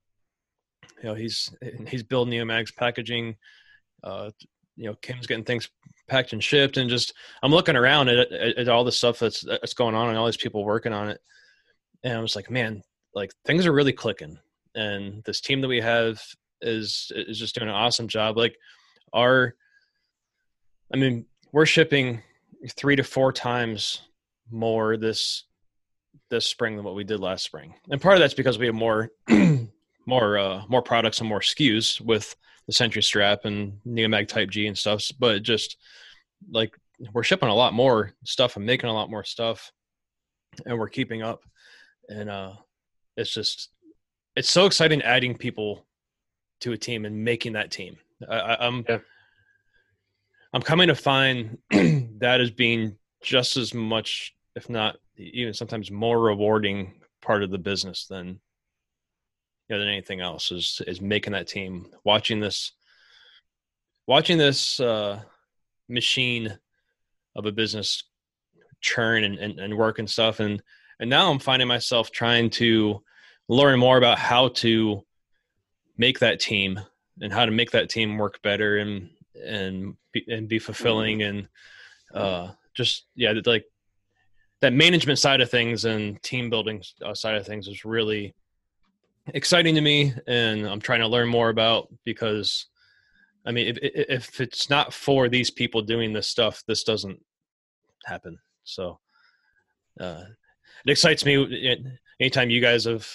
you 1.03 1.09
know, 1.09 1.15
he's 1.15 1.51
he's 1.89 2.03
building 2.03 2.33
Neomags 2.33 2.75
packaging. 2.75 3.37
Uh, 4.05 4.31
you 4.77 4.87
know, 4.87 4.95
Kim's 5.03 5.27
getting 5.27 5.45
things 5.45 5.69
packed 6.09 6.33
and 6.33 6.43
shipped, 6.43 6.77
and 6.77 6.91
just 6.91 7.15
I'm 7.43 7.51
looking 7.51 7.77
around 7.77 8.09
at, 8.09 8.33
at, 8.33 8.57
at 8.57 8.69
all 8.69 8.85
the 8.85 8.93
stuff 8.93 9.19
that's 9.19 9.41
that's 9.41 9.75
going 9.75 9.95
on, 9.95 10.09
and 10.09 10.19
all 10.19 10.27
these 10.27 10.37
people 10.37 10.65
working 10.65 10.93
on 10.93 11.09
it. 11.09 11.21
And 12.05 12.15
I 12.15 12.21
was 12.21 12.37
like, 12.37 12.51
man, 12.51 12.83
like 13.15 13.33
things 13.45 13.67
are 13.67 13.73
really 13.73 13.93
clicking, 13.93 14.39
and 14.75 15.23
this 15.25 15.41
team 15.41 15.61
that 15.61 15.69
we 15.69 15.81
have 15.81 16.21
is 16.61 17.11
is 17.15 17.39
just 17.39 17.55
doing 17.55 17.69
an 17.69 17.75
awesome 17.75 18.09
job. 18.09 18.37
Like 18.37 18.57
our, 19.13 19.55
I 20.93 20.97
mean, 20.97 21.27
we're 21.53 21.67
shipping 21.67 22.23
three 22.71 22.97
to 22.97 23.03
four 23.03 23.33
times 23.33 24.03
more 24.51 24.97
this 24.97 25.45
this 26.31 26.47
spring 26.47 26.77
than 26.77 26.85
what 26.85 26.95
we 26.95 27.05
did 27.05 27.21
last 27.21 27.45
spring. 27.45 27.75
And 27.91 28.01
part 28.01 28.15
of 28.15 28.21
that's 28.21 28.35
because 28.35 28.59
we 28.59 28.67
have 28.67 28.75
more 28.75 29.11
more 30.07 30.39
uh, 30.39 30.63
more 30.69 30.83
products 30.83 31.21
and 31.21 31.29
more 31.29 31.41
SKUs 31.41 32.01
with 32.01 32.35
the 32.67 32.73
Century 32.73 33.03
Strap 33.03 33.45
and 33.45 33.79
Neomag 33.87 34.29
Type 34.29 34.51
G 34.51 34.67
and 34.67 34.77
stuff. 34.77 35.05
But 35.19 35.43
just 35.43 35.77
like 36.51 36.77
we're 37.13 37.23
shipping 37.23 37.49
a 37.49 37.55
lot 37.55 37.75
more 37.75 38.13
stuff 38.25 38.57
and 38.57 38.67
making 38.67 38.91
a 38.91 38.95
lot 38.95 39.11
more 39.11 39.25
stuff, 39.25 39.73
and 40.67 40.79
we're 40.79 40.89
keeping 40.89 41.23
up. 41.23 41.43
And 42.09 42.31
uh, 42.31 42.53
it's 43.17 43.33
just 43.33 43.71
it's 44.37 44.51
so 44.51 44.67
exciting 44.67 45.03
adding 45.03 45.37
people 45.37 45.87
to 46.61 46.73
a 46.73 46.79
team 46.79 47.05
and 47.05 47.25
making 47.25 47.55
that 47.55 47.71
team. 47.71 47.97
I, 48.29 48.67
am 48.67 48.85
yeah. 48.89 48.99
I'm 50.53 50.63
coming 50.63 50.89
to 50.89 50.95
find 50.95 51.59
that 51.71 52.41
as 52.41 52.51
being 52.51 52.97
just 53.23 53.57
as 53.57 53.73
much, 53.73 54.35
if 54.55 54.69
not 54.69 54.97
even 55.17 55.55
sometimes 55.55 55.91
more 55.91 56.21
rewarding 56.21 56.95
part 57.21 57.43
of 57.43 57.51
the 57.51 57.59
business 57.59 58.07
than 58.07 58.41
you 59.69 59.77
know 59.77 59.79
than 59.79 59.89
anything 59.89 60.21
else 60.21 60.51
is 60.51 60.83
is 60.87 61.01
making 61.01 61.33
that 61.33 61.49
team. 61.49 61.87
Watching 62.05 62.41
this 62.41 62.73
watching 64.07 64.39
this 64.39 64.81
uh 64.81 65.21
machine 65.89 66.59
of 67.35 67.47
a 67.47 67.53
business 67.53 68.03
churn 68.81 69.25
and, 69.25 69.39
and, 69.39 69.59
and 69.59 69.77
work 69.77 69.99
and 69.99 70.11
stuff. 70.11 70.41
And 70.41 70.63
and 71.01 71.09
now 71.09 71.31
i'm 71.31 71.39
finding 71.39 71.69
myself 71.69 72.11
trying 72.11 72.51
to 72.51 73.03
learn 73.49 73.79
more 73.79 73.99
about 73.99 74.19
how 74.19 74.49
to 74.49 75.05
make 75.97 76.19
that 76.21 76.41
team 76.41 76.81
and 77.21 77.33
how 77.33 77.45
to 77.45 77.53
make 77.53 77.71
that 77.73 77.89
team 77.89 78.19
work 78.19 78.41
better. 78.43 78.79
And 78.79 79.11
and 79.47 79.95
be, 80.13 80.25
and 80.29 80.49
be 80.49 80.59
fulfilling 80.59 81.23
and 81.23 81.49
uh 82.15 82.51
just 82.75 83.07
yeah 83.15 83.33
like 83.47 83.65
that 84.61 84.73
management 84.73 85.19
side 85.19 85.41
of 85.41 85.51
things 85.51 85.85
and 85.85 86.23
team 86.23 86.49
building 86.49 86.83
uh, 87.05 87.15
side 87.15 87.35
of 87.35 87.47
things 87.47 87.67
is 87.67 87.85
really 87.85 88.35
exciting 89.35 89.75
to 89.75 89.81
me 89.81 90.13
and 90.27 90.67
i'm 90.67 90.81
trying 90.81 91.01
to 91.01 91.09
learn 91.09 91.29
more 91.29 91.49
about 91.49 91.89
because 92.05 92.67
i 93.47 93.53
mean 93.53 93.67
if, 93.69 93.79
if 93.83 94.41
it's 94.41 94.69
not 94.71 94.93
for 94.93 95.29
these 95.29 95.51
people 95.51 95.83
doing 95.83 96.13
this 96.13 96.29
stuff 96.29 96.63
this 96.67 96.85
doesn't 96.85 97.19
happen. 98.05 98.39
So 98.65 98.99
uh, 100.01 100.25
it 100.87 100.91
excites 100.91 101.25
me 101.25 101.77
anytime 102.21 102.51
you 102.51 102.61
guys 102.61 102.85
have 102.85 103.09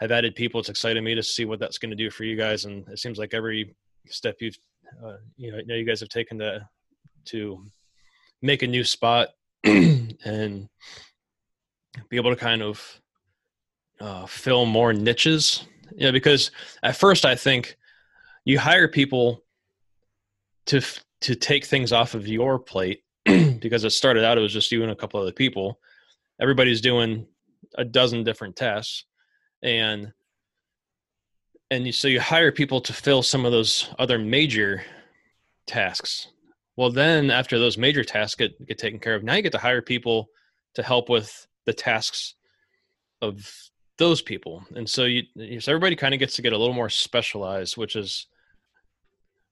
have 0.00 0.10
added 0.10 0.34
people 0.34 0.60
it's 0.60 0.68
exciting 0.68 1.04
me 1.04 1.14
to 1.14 1.22
see 1.22 1.44
what 1.44 1.60
that's 1.60 1.78
going 1.78 1.90
to 1.90 1.96
do 1.96 2.10
for 2.10 2.24
you 2.24 2.36
guys 2.36 2.64
and 2.64 2.86
it 2.88 2.98
seems 2.98 3.18
like 3.18 3.32
every 3.32 3.74
step 4.08 4.36
you've 4.40 4.58
uh, 5.02 5.16
you 5.36 5.52
know 5.52 5.60
know 5.66 5.74
you 5.74 5.84
guys 5.84 6.00
have 6.00 6.08
taken 6.08 6.38
to 6.38 6.68
to 7.26 7.66
make 8.42 8.62
a 8.62 8.66
new 8.66 8.84
spot 8.84 9.28
and 9.64 10.68
be 12.08 12.16
able 12.16 12.30
to 12.30 12.36
kind 12.36 12.62
of 12.62 13.00
uh, 14.00 14.26
fill 14.26 14.66
more 14.66 14.92
niches. 14.92 15.64
Yeah, 15.96 16.10
because 16.10 16.50
at 16.82 16.96
first 16.96 17.24
I 17.24 17.36
think 17.36 17.76
you 18.44 18.58
hire 18.58 18.88
people 18.88 19.44
to 20.66 20.80
to 21.22 21.34
take 21.34 21.64
things 21.64 21.92
off 21.92 22.14
of 22.14 22.28
your 22.28 22.58
plate 22.58 23.02
because 23.24 23.84
it 23.84 23.90
started 23.90 24.24
out 24.24 24.36
it 24.36 24.42
was 24.42 24.52
just 24.52 24.72
you 24.72 24.82
and 24.82 24.92
a 24.92 24.96
couple 24.96 25.20
other 25.20 25.32
people. 25.32 25.78
Everybody's 26.40 26.80
doing 26.80 27.26
a 27.76 27.84
dozen 27.84 28.24
different 28.24 28.56
tasks, 28.56 29.04
and 29.62 30.12
and 31.70 31.94
so 31.94 32.08
you 32.08 32.20
hire 32.20 32.52
people 32.52 32.80
to 32.80 32.92
fill 32.92 33.22
some 33.22 33.44
of 33.44 33.52
those 33.52 33.90
other 33.98 34.18
major 34.18 34.84
tasks 35.66 36.28
well, 36.76 36.90
then 36.90 37.30
after 37.30 37.58
those 37.58 37.78
major 37.78 38.02
tasks 38.02 38.34
get, 38.34 38.66
get 38.66 38.78
taken 38.78 38.98
care 38.98 39.14
of, 39.14 39.22
now 39.22 39.34
you 39.34 39.42
get 39.42 39.52
to 39.52 39.58
hire 39.58 39.82
people 39.82 40.28
to 40.74 40.82
help 40.82 41.08
with 41.08 41.46
the 41.66 41.72
tasks 41.72 42.34
of 43.22 43.48
those 43.96 44.20
people. 44.20 44.64
And 44.74 44.88
so 44.88 45.04
you, 45.04 45.22
so 45.60 45.72
everybody 45.72 45.94
kind 45.94 46.14
of 46.14 46.20
gets 46.20 46.34
to 46.36 46.42
get 46.42 46.52
a 46.52 46.58
little 46.58 46.74
more 46.74 46.90
specialized, 46.90 47.76
which 47.76 47.94
is, 47.94 48.26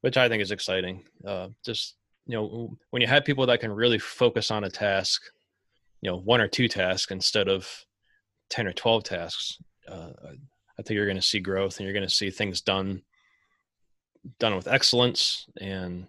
which 0.01 0.16
I 0.16 0.29
think 0.29 0.42
is 0.42 0.51
exciting. 0.51 1.05
Uh, 1.25 1.48
just, 1.64 1.94
you 2.27 2.37
know, 2.37 2.77
when 2.90 3.03
you 3.03 3.09
have 3.09 3.25
people 3.25 3.46
that 3.46 3.61
can 3.61 3.72
really 3.72 4.01
focus 4.01 4.51
on 4.51 4.64
a 4.64 4.70
task, 4.70 5.22
you 6.01 6.11
know, 6.11 6.18
one 6.18 6.40
or 6.40 6.48
two 6.48 6.66
tasks 6.66 7.12
instead 7.12 7.48
of 7.48 7.68
10 8.51 8.66
or 8.66 8.72
12 8.72 9.05
tasks, 9.05 9.59
uh, 9.87 10.11
I 10.83 10.85
think 10.85 10.97
you're 10.97 11.07
going 11.07 11.16
to 11.16 11.23
see 11.23 11.38
growth 11.38 11.79
and 11.79 11.85
you're 11.85 11.95
going 11.95 12.09
to 12.09 12.12
see 12.12 12.29
things 12.31 12.61
done, 12.61 13.03
done 14.40 14.57
with 14.57 14.66
excellence 14.66 15.47
and 15.61 16.09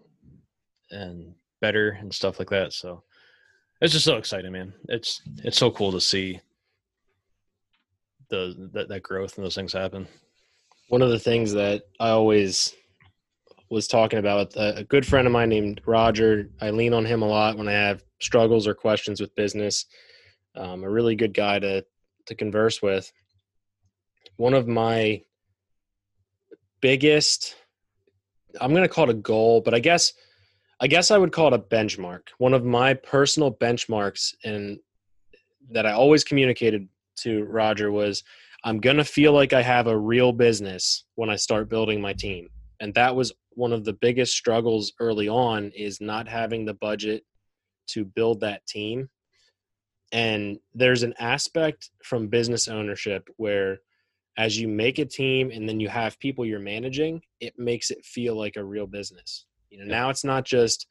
and 0.89 1.35
better 1.61 1.91
and 1.91 2.11
stuff 2.11 2.39
like 2.39 2.49
that. 2.49 2.73
So 2.73 3.03
it's 3.81 3.93
just 3.93 4.05
so 4.05 4.17
exciting, 4.17 4.51
man. 4.51 4.73
It's 4.89 5.21
it's 5.43 5.59
so 5.59 5.69
cool 5.69 5.91
to 5.91 6.01
see 6.01 6.39
the 8.29 8.69
that, 8.73 8.89
that 8.89 9.03
growth 9.03 9.37
and 9.37 9.45
those 9.45 9.53
things 9.53 9.73
happen. 9.73 10.07
One 10.89 11.03
of 11.03 11.11
the 11.11 11.19
things 11.19 11.53
that 11.53 11.83
I 11.99 12.09
always 12.09 12.73
was 13.69 13.87
talking 13.87 14.19
about 14.19 14.53
a 14.55 14.83
good 14.83 15.05
friend 15.05 15.27
of 15.27 15.33
mine 15.33 15.49
named 15.49 15.81
Roger. 15.85 16.49
I 16.61 16.71
lean 16.71 16.93
on 16.93 17.05
him 17.05 17.21
a 17.21 17.27
lot 17.27 17.57
when 17.57 17.67
I 17.67 17.73
have 17.73 18.03
struggles 18.21 18.67
or 18.67 18.73
questions 18.73 19.21
with 19.21 19.35
business. 19.35 19.85
Um, 20.55 20.83
a 20.83 20.89
really 20.89 21.15
good 21.15 21.33
guy 21.35 21.59
to 21.59 21.85
to 22.25 22.35
converse 22.35 22.81
with. 22.81 23.11
One 24.37 24.53
of 24.53 24.67
my 24.67 25.21
biggest, 26.81 27.55
I'm 28.59 28.71
going 28.71 28.83
to 28.83 28.89
call 28.89 29.09
it 29.09 29.11
a 29.11 29.19
goal, 29.19 29.61
but 29.61 29.73
I 29.73 29.79
guess 29.79 30.13
I 30.81 30.87
guess 30.87 31.11
I 31.11 31.17
would 31.17 31.31
call 31.31 31.47
it 31.47 31.53
a 31.53 31.59
benchmark. 31.59 32.29
One 32.39 32.53
of 32.53 32.65
my 32.65 32.93
personal 32.93 33.53
benchmarks 33.53 34.33
and 34.43 34.79
that 35.71 35.85
I 35.85 35.93
always 35.93 36.25
communicated 36.25 36.89
to 37.19 37.45
Roger 37.45 37.91
was 37.91 38.23
I'm 38.65 38.79
going 38.79 38.97
to 38.97 39.05
feel 39.05 39.31
like 39.33 39.53
I 39.53 39.61
have 39.61 39.87
a 39.87 39.97
real 39.97 40.33
business 40.33 41.05
when 41.15 41.29
I 41.29 41.35
start 41.35 41.69
building 41.69 42.01
my 42.01 42.11
team. 42.13 42.49
And 42.79 42.93
that 42.95 43.15
was 43.15 43.31
one 43.51 43.71
of 43.71 43.85
the 43.85 43.93
biggest 43.93 44.33
struggles 44.35 44.93
early 44.99 45.29
on 45.29 45.71
is 45.75 46.01
not 46.01 46.27
having 46.27 46.65
the 46.65 46.73
budget 46.73 47.23
to 47.87 48.03
build 48.03 48.41
that 48.41 48.65
team. 48.65 49.09
And 50.11 50.59
there's 50.73 51.03
an 51.03 51.13
aspect 51.19 51.91
from 52.03 52.27
business 52.27 52.67
ownership 52.67 53.29
where 53.37 53.79
as 54.37 54.59
you 54.59 54.67
make 54.67 54.99
a 54.99 55.05
team 55.05 55.51
and 55.51 55.67
then 55.67 55.79
you 55.79 55.89
have 55.89 56.19
people 56.19 56.45
you're 56.45 56.59
managing, 56.59 57.21
it 57.39 57.53
makes 57.57 57.91
it 57.91 58.03
feel 58.05 58.35
like 58.35 58.55
a 58.55 58.63
real 58.63 58.87
business. 58.87 59.45
You 59.69 59.79
know, 59.79 59.85
now 59.85 60.09
it's 60.09 60.23
not 60.23 60.45
just 60.45 60.87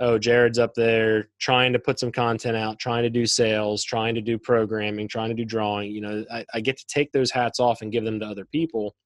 oh, 0.00 0.18
Jared's 0.18 0.58
up 0.58 0.74
there 0.74 1.28
trying 1.38 1.74
to 1.74 1.78
put 1.78 2.00
some 2.00 2.10
content 2.10 2.56
out, 2.56 2.78
trying 2.78 3.02
to 3.02 3.10
do 3.10 3.26
sales, 3.26 3.84
trying 3.84 4.14
to 4.14 4.22
do 4.22 4.38
programming, 4.38 5.06
trying 5.06 5.28
to 5.28 5.34
do 5.34 5.44
drawing. 5.44 5.90
You 5.90 6.00
know, 6.00 6.24
I, 6.32 6.44
I 6.54 6.60
get 6.60 6.78
to 6.78 6.86
take 6.86 7.12
those 7.12 7.30
hats 7.30 7.60
off 7.60 7.82
and 7.82 7.92
give 7.92 8.04
them 8.04 8.18
to 8.20 8.26
other 8.26 8.46
people. 8.46 8.96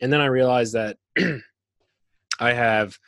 And 0.00 0.12
then 0.12 0.20
I 0.20 0.26
realized 0.26 0.74
that 0.74 0.96
I 2.40 2.52
have 2.52 2.98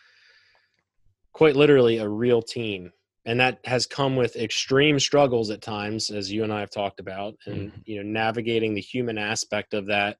quite 1.33 1.57
literally 1.57 1.99
a 1.99 2.09
real 2.09 2.41
team. 2.41 2.93
And 3.27 3.41
that 3.41 3.61
has 3.65 3.87
come 3.87 4.17
with 4.17 4.37
extreme 4.37 5.01
struggles 5.01 5.51
at 5.51 5.63
times, 5.63 6.11
as 6.11 6.31
you 6.31 6.45
and 6.45 6.53
I 6.53 6.61
have 6.61 6.71
talked 6.71 7.01
about, 7.01 7.37
and 7.47 7.71
mm-hmm. 7.71 7.81
you 7.87 7.97
know, 7.97 8.11
navigating 8.11 8.75
the 8.75 8.81
human 8.81 9.17
aspect 9.17 9.73
of 9.73 9.87
that 9.87 10.19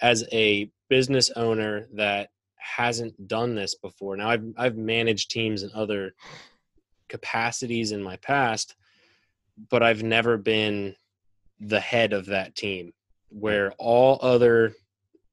as 0.00 0.24
a 0.32 0.70
business 0.88 1.30
owner 1.30 1.86
that 1.94 2.28
hasn't 2.56 3.28
done 3.28 3.54
this 3.54 3.74
before. 3.74 4.16
Now 4.16 4.30
I've 4.30 4.44
I've 4.56 4.76
managed 4.76 5.30
teams 5.30 5.62
in 5.62 5.70
other 5.74 6.14
capacities 7.08 7.92
in 7.92 8.02
my 8.02 8.16
past, 8.16 8.74
but 9.70 9.82
I've 9.82 10.02
never 10.02 10.36
been 10.36 10.96
the 11.60 11.80
head 11.80 12.12
of 12.12 12.26
that 12.26 12.54
team 12.54 12.92
where 13.28 13.72
all 13.78 14.18
other 14.22 14.74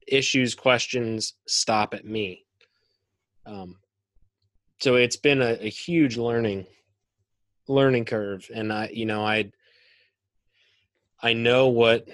issues, 0.06 0.54
questions 0.54 1.34
stop 1.46 1.94
at 1.94 2.04
me. 2.04 2.44
Um, 3.46 3.76
so 4.82 4.96
it's 4.96 5.16
been 5.16 5.40
a, 5.40 5.52
a 5.60 5.68
huge 5.68 6.16
learning 6.16 6.66
learning 7.68 8.04
curve, 8.04 8.50
and 8.52 8.72
I, 8.72 8.90
you 8.92 9.06
know, 9.06 9.24
I 9.24 9.52
I 11.22 11.34
know 11.34 11.68
what 11.68 12.08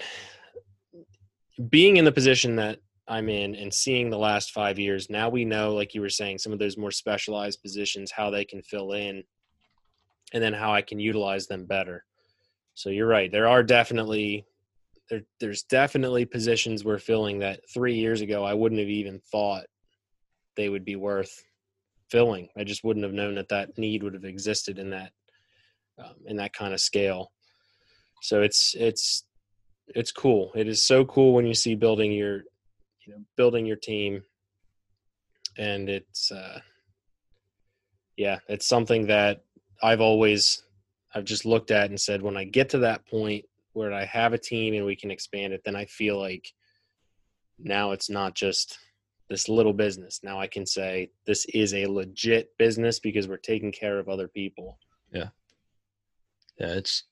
being 1.69 1.97
in 1.97 2.05
the 2.05 2.11
position 2.11 2.57
that 2.57 2.79
I'm 3.07 3.27
in 3.27 3.55
and 3.55 3.73
seeing 3.73 4.11
the 4.11 4.19
last 4.19 4.51
five 4.51 4.77
years, 4.77 5.09
now 5.09 5.29
we 5.29 5.45
know, 5.45 5.73
like 5.73 5.95
you 5.95 6.01
were 6.01 6.11
saying, 6.11 6.37
some 6.37 6.53
of 6.53 6.59
those 6.59 6.77
more 6.77 6.91
specialized 6.91 7.63
positions, 7.63 8.11
how 8.11 8.29
they 8.29 8.45
can 8.45 8.61
fill 8.61 8.93
in, 8.93 9.23
and 10.31 10.43
then 10.43 10.53
how 10.53 10.71
I 10.71 10.83
can 10.83 10.99
utilize 10.99 11.47
them 11.47 11.65
better. 11.65 12.05
So 12.75 12.91
you're 12.91 13.07
right. 13.07 13.31
There 13.31 13.47
are 13.47 13.63
definitely 13.63 14.45
there, 15.09 15.23
there's 15.39 15.63
definitely 15.63 16.25
positions 16.25 16.85
we're 16.85 16.99
filling 16.99 17.39
that 17.39 17.61
three 17.73 17.95
years 17.95 18.21
ago 18.21 18.43
I 18.43 18.53
wouldn't 18.53 18.79
have 18.79 18.89
even 18.89 19.19
thought 19.31 19.65
they 20.55 20.69
would 20.69 20.85
be 20.85 20.95
worth 20.95 21.43
filling. 22.09 22.49
I 22.57 22.63
just 22.63 22.83
wouldn't 22.83 23.05
have 23.05 23.13
known 23.13 23.35
that 23.35 23.49
that 23.49 23.77
need 23.77 24.03
would 24.03 24.13
have 24.13 24.25
existed 24.25 24.79
in 24.79 24.89
that 24.91 25.11
um, 25.97 26.15
in 26.25 26.37
that 26.37 26.53
kind 26.53 26.73
of 26.73 26.79
scale. 26.79 27.31
So 28.21 28.41
it's 28.41 28.75
it's 28.77 29.23
it's 29.87 30.11
cool. 30.11 30.51
It 30.55 30.67
is 30.67 30.83
so 30.83 31.05
cool 31.05 31.33
when 31.33 31.45
you 31.45 31.53
see 31.53 31.75
building 31.75 32.11
your 32.11 32.43
you 33.05 33.13
know 33.13 33.23
building 33.35 33.65
your 33.65 33.75
team 33.75 34.23
and 35.57 35.89
it's 35.89 36.31
uh 36.31 36.59
yeah 38.17 38.39
it's 38.47 38.67
something 38.67 39.07
that 39.07 39.43
i've 39.81 40.01
always 40.01 40.63
i've 41.13 41.25
just 41.25 41.45
looked 41.45 41.71
at 41.71 41.89
and 41.89 41.99
said 41.99 42.21
when 42.21 42.37
i 42.37 42.43
get 42.43 42.69
to 42.69 42.79
that 42.79 43.05
point 43.07 43.45
where 43.73 43.91
i 43.91 44.05
have 44.05 44.33
a 44.33 44.37
team 44.37 44.73
and 44.73 44.85
we 44.85 44.95
can 44.95 45.11
expand 45.11 45.53
it 45.53 45.61
then 45.65 45.75
i 45.75 45.85
feel 45.85 46.19
like 46.19 46.53
now 47.57 47.91
it's 47.91 48.09
not 48.09 48.35
just 48.35 48.77
this 49.29 49.47
little 49.47 49.73
business 49.73 50.19
now 50.23 50.39
i 50.39 50.47
can 50.47 50.65
say 50.65 51.09
this 51.25 51.45
is 51.53 51.73
a 51.73 51.85
legit 51.85 52.49
business 52.57 52.99
because 52.99 53.27
we're 53.27 53.37
taking 53.37 53.71
care 53.71 53.99
of 53.99 54.09
other 54.09 54.27
people 54.27 54.77
yeah 55.11 55.29
yeah 56.59 56.73
it's 56.73 57.03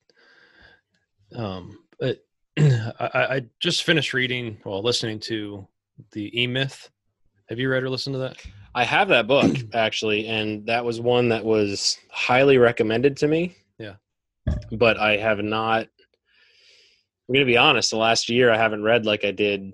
um 1.36 1.78
I, 2.60 3.10
I 3.36 3.42
just 3.60 3.84
finished 3.84 4.14
reading 4.14 4.58
well 4.66 4.82
listening 4.82 5.20
to 5.22 5.68
the 6.12 6.42
E 6.42 6.48
Myth. 6.48 6.90
Have 7.50 7.60
you 7.60 7.70
read 7.70 7.84
or 7.84 7.90
listened 7.90 8.16
to 8.16 8.20
that? 8.20 8.38
I 8.74 8.84
have 8.84 9.08
that 9.10 9.28
book 9.28 9.56
actually, 9.74 10.28
and 10.28 10.66
that 10.66 10.84
was 10.84 11.00
one 11.00 11.30
that 11.30 11.46
was 11.46 11.98
highly 12.10 12.58
recommended 12.58 13.16
to 13.18 13.28
me. 13.28 13.56
Yeah, 13.78 13.96
but 14.72 14.98
I 14.98 15.18
have 15.18 15.40
not. 15.40 15.88
I'm 17.30 17.34
gonna 17.34 17.46
be 17.46 17.58
honest. 17.58 17.92
The 17.92 17.98
last 17.98 18.28
year, 18.28 18.52
I 18.52 18.58
haven't 18.58 18.84
read 18.84 19.06
like 19.06 19.24
I 19.24 19.32
did 19.32 19.74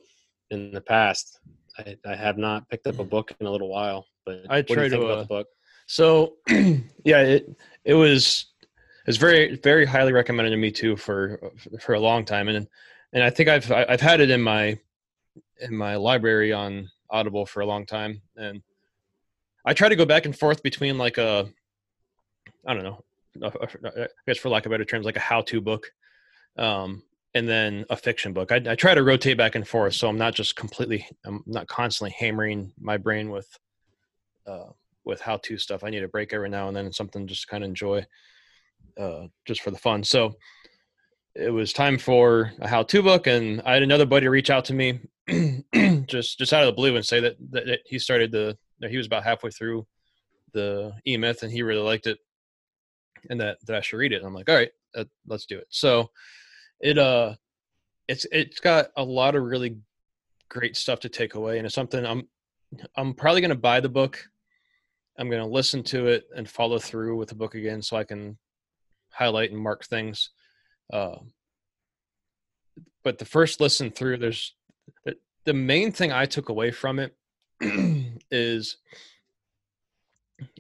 in 0.50 0.72
the 0.72 0.82
past. 0.82 1.40
I, 1.78 1.98
I 2.06 2.16
have 2.16 2.38
not 2.38 2.70
picked 2.70 2.88
up 2.88 3.00
a 3.00 3.04
book 3.04 3.34
in 3.40 3.48
a 3.48 3.52
little 3.52 3.70
while. 3.70 4.06
But 4.26 4.46
I 4.50 4.62
try 4.62 4.88
to, 4.88 5.06
uh, 5.06 5.20
the 5.22 5.26
book? 5.26 5.48
So 5.86 6.36
yeah, 6.50 7.22
it 7.22 7.56
it 7.84 7.94
was 7.94 8.46
it's 9.06 9.18
very 9.18 9.58
very 9.58 9.86
highly 9.86 10.14
recommended 10.14 10.52
to 10.52 10.58
me 10.58 10.72
too 10.72 10.96
for 10.96 11.52
for 11.82 11.96
a 11.96 12.00
long 12.00 12.26
time, 12.26 12.48
and 12.48 12.68
and 13.14 13.24
I 13.24 13.30
think 13.30 13.50
I've 13.50 13.72
I've 13.72 14.02
had 14.02 14.22
it 14.22 14.30
in 14.30 14.42
my 14.42 14.78
in 15.60 15.76
my 15.76 15.96
library 15.96 16.54
on 16.54 16.90
Audible 17.10 17.46
for 17.46 17.62
a 17.62 17.66
long 17.66 17.86
time, 17.86 18.22
and 18.38 18.62
I 19.66 19.74
try 19.74 19.90
to 19.90 19.96
go 19.96 20.06
back 20.06 20.26
and 20.26 20.38
forth 20.38 20.64
between 20.64 20.98
like 20.98 21.18
a 21.18 21.50
I 22.66 22.74
don't 22.74 22.84
know, 22.84 23.04
I 23.44 24.08
guess 24.28 24.38
for 24.38 24.50
lack 24.50 24.66
of 24.66 24.72
better 24.72 24.86
terms, 24.86 25.06
like 25.06 25.18
a 25.18 25.22
how-to 25.22 25.60
book, 25.60 25.92
um, 26.58 27.04
and 27.36 27.48
then 27.48 27.86
a 27.90 27.96
fiction 27.96 28.34
book. 28.34 28.52
I, 28.52 28.62
I 28.68 28.76
try 28.76 28.94
to 28.94 29.04
rotate 29.04 29.38
back 29.38 29.56
and 29.56 29.68
forth, 29.68 29.96
so 29.96 30.08
I'm 30.08 30.18
not 30.18 30.36
just 30.36 30.56
completely, 30.56 31.08
I'm 31.26 31.44
not 31.46 31.68
constantly 31.68 32.16
hammering 32.18 32.74
my 32.80 32.98
brain 32.98 33.30
with, 33.30 33.48
uh, 34.46 34.70
with 35.04 35.20
how-to 35.22 35.58
stuff. 35.58 35.84
I 35.84 35.90
need 35.90 36.04
a 36.04 36.08
break 36.08 36.34
every 36.34 36.50
now 36.50 36.68
and 36.68 36.78
then, 36.78 36.86
and 36.86 36.96
something 36.96 37.28
just 37.28 37.48
kind 37.48 37.64
of 37.64 37.70
enjoy, 37.70 38.06
uh, 39.00 39.28
just 39.46 39.62
for 39.62 39.72
the 39.72 39.80
fun. 39.80 40.04
So 40.04 40.36
it 41.36 41.50
was 41.50 41.74
time 41.74 41.98
for 41.98 42.54
a 42.60 42.68
how-to 42.68 43.02
book, 43.02 43.28
and 43.28 43.62
I 43.66 43.74
had 43.74 43.84
another 43.84 44.06
buddy 44.06 44.28
reach 44.28 44.50
out 44.50 44.66
to 44.66 44.74
me, 44.74 45.00
just 46.06 46.38
just 46.38 46.54
out 46.54 46.64
of 46.64 46.68
the 46.68 46.74
blue, 46.76 46.96
and 46.96 47.06
say 47.06 47.20
that 47.22 47.36
that 47.52 47.80
he 47.86 47.98
started 47.98 48.32
the, 48.32 48.58
that 48.80 48.92
he 48.92 48.98
was 48.98 49.08
about 49.08 49.24
halfway 49.24 49.50
through 49.50 49.88
the 50.54 50.94
E 51.08 51.18
Myth, 51.18 51.42
and 51.42 51.52
he 51.52 51.64
really 51.64 51.82
liked 51.82 52.06
it 52.06 52.20
and 53.30 53.40
that 53.40 53.58
that 53.66 53.76
I 53.76 53.82
should 53.82 53.98
read 53.98 54.14
it. 54.14 54.18
And 54.18 54.26
I'm 54.26 54.34
like, 54.34 54.50
all 54.50 54.56
right, 54.56 54.72
uh, 54.96 55.06
let's 55.28 55.46
do 55.46 55.58
it. 55.58 55.68
So 55.70 56.10
it 56.84 56.98
uh, 56.98 57.36
it's 58.08 58.28
it's 58.32 58.60
got 58.60 58.88
a 58.96 59.04
lot 59.04 59.36
of 59.36 59.44
really 59.44 59.78
great 60.50 60.76
stuff 60.76 61.00
to 61.00 61.10
take 61.10 61.34
away, 61.34 61.58
and 61.58 61.66
it's 61.66 61.74
something 61.74 62.06
I'm 62.06 62.28
I'm 62.96 63.14
probably 63.14 63.42
going 63.42 63.50
to 63.50 63.56
buy 63.56 63.80
the 63.80 63.90
book. 63.90 64.24
I'm 65.18 65.30
going 65.30 65.42
to 65.42 65.48
listen 65.48 65.84
to 65.86 66.08
it 66.08 66.26
and 66.36 66.48
follow 66.48 66.80
through 66.80 67.16
with 67.16 67.30
the 67.30 67.36
book 67.36 67.56
again, 67.56 67.82
so 67.82 67.96
I 67.96 68.04
can 68.04 68.38
highlight 69.12 69.52
and 69.52 69.60
mark 69.60 69.86
things. 69.86 70.32
Uh, 70.92 71.16
but 73.04 73.18
the 73.18 73.26
first 73.26 73.62
listen 73.62 73.90
through, 73.90 74.18
there's 74.18 74.54
the, 75.46 75.54
main 75.54 75.92
thing 75.92 76.12
I 76.12 76.26
took 76.26 76.50
away 76.50 76.72
from 76.72 77.00
it 77.00 77.16
is 78.32 78.78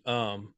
um 0.06 0.54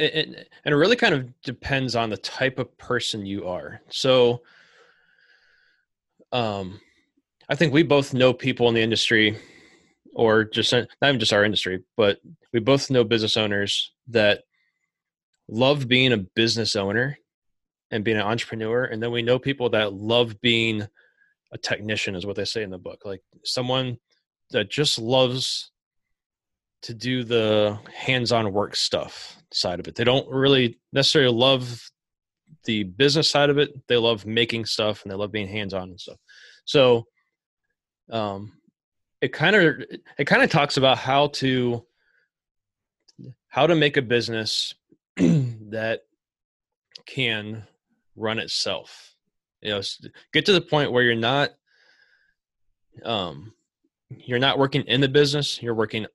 and 0.00 0.46
it 0.64 0.70
really 0.70 0.96
kind 0.96 1.14
of 1.14 1.42
depends 1.42 1.94
on 1.94 2.10
the 2.10 2.16
type 2.16 2.58
of 2.58 2.76
person 2.78 3.26
you 3.26 3.46
are. 3.46 3.80
So, 3.90 4.42
um, 6.32 6.80
I 7.48 7.54
think 7.54 7.72
we 7.72 7.82
both 7.82 8.14
know 8.14 8.32
people 8.32 8.68
in 8.68 8.74
the 8.74 8.82
industry, 8.82 9.36
or 10.14 10.44
just 10.44 10.72
not 10.72 10.88
even 11.02 11.20
just 11.20 11.32
our 11.32 11.44
industry, 11.44 11.82
but 11.96 12.18
we 12.52 12.60
both 12.60 12.90
know 12.90 13.04
business 13.04 13.36
owners 13.36 13.92
that 14.08 14.44
love 15.48 15.88
being 15.88 16.12
a 16.12 16.18
business 16.18 16.76
owner 16.76 17.18
and 17.90 18.04
being 18.04 18.16
an 18.16 18.22
entrepreneur, 18.22 18.84
and 18.84 19.02
then 19.02 19.10
we 19.10 19.22
know 19.22 19.38
people 19.38 19.68
that 19.70 19.92
love 19.92 20.40
being 20.40 20.86
a 21.52 21.58
technician, 21.58 22.14
is 22.14 22.24
what 22.24 22.36
they 22.36 22.44
say 22.44 22.62
in 22.62 22.70
the 22.70 22.78
book, 22.78 23.02
like 23.04 23.20
someone 23.44 23.98
that 24.50 24.70
just 24.70 24.98
loves 24.98 25.72
to 26.82 26.94
do 26.94 27.24
the 27.24 27.78
hands-on 27.92 28.52
work 28.52 28.76
stuff 28.76 29.39
side 29.52 29.80
of 29.80 29.88
it. 29.88 29.94
They 29.94 30.04
don't 30.04 30.28
really 30.28 30.78
necessarily 30.92 31.34
love 31.34 31.90
the 32.64 32.84
business 32.84 33.30
side 33.30 33.50
of 33.50 33.58
it. 33.58 33.70
They 33.88 33.96
love 33.96 34.26
making 34.26 34.66
stuff 34.66 35.02
and 35.02 35.10
they 35.10 35.16
love 35.16 35.32
being 35.32 35.48
hands-on 35.48 35.90
and 35.90 36.00
stuff. 36.00 36.18
So 36.64 37.06
um 38.10 38.52
it 39.20 39.32
kind 39.32 39.54
of 39.54 39.82
it 40.18 40.24
kind 40.24 40.42
of 40.42 40.50
talks 40.50 40.76
about 40.76 40.98
how 40.98 41.28
to 41.28 41.84
how 43.48 43.66
to 43.66 43.74
make 43.74 43.96
a 43.96 44.02
business 44.02 44.74
that 45.16 46.00
can 47.06 47.64
run 48.16 48.38
itself. 48.38 49.14
You 49.60 49.70
know, 49.70 49.82
get 50.32 50.46
to 50.46 50.52
the 50.52 50.60
point 50.60 50.92
where 50.92 51.02
you're 51.02 51.14
not 51.14 51.50
um 53.04 53.52
you're 54.08 54.38
not 54.38 54.58
working 54.58 54.82
in 54.82 55.00
the 55.00 55.08
business, 55.08 55.62
you're 55.62 55.74
working 55.74 56.06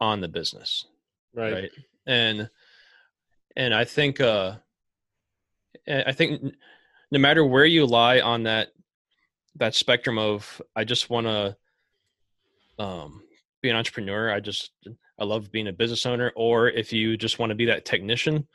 on 0.00 0.20
the 0.20 0.28
business. 0.28 0.86
Right. 1.34 1.52
right? 1.52 1.70
And 2.06 2.50
and 3.60 3.74
I 3.74 3.84
think 3.84 4.22
uh, 4.22 4.54
I 5.86 6.12
think 6.12 6.54
no 7.10 7.18
matter 7.18 7.44
where 7.44 7.66
you 7.66 7.84
lie 7.84 8.20
on 8.20 8.44
that 8.44 8.68
that 9.56 9.74
spectrum 9.74 10.18
of 10.18 10.62
I 10.74 10.84
just 10.84 11.10
want 11.10 11.26
to 11.26 11.56
um, 12.78 13.22
be 13.60 13.68
an 13.68 13.76
entrepreneur, 13.76 14.32
I 14.32 14.40
just 14.40 14.72
I 15.18 15.24
love 15.24 15.52
being 15.52 15.68
a 15.68 15.74
business 15.74 16.06
owner, 16.06 16.32
or 16.36 16.70
if 16.70 16.90
you 16.90 17.18
just 17.18 17.38
want 17.38 17.50
to 17.50 17.54
be 17.54 17.66
that 17.66 17.84
technician, 17.84 18.48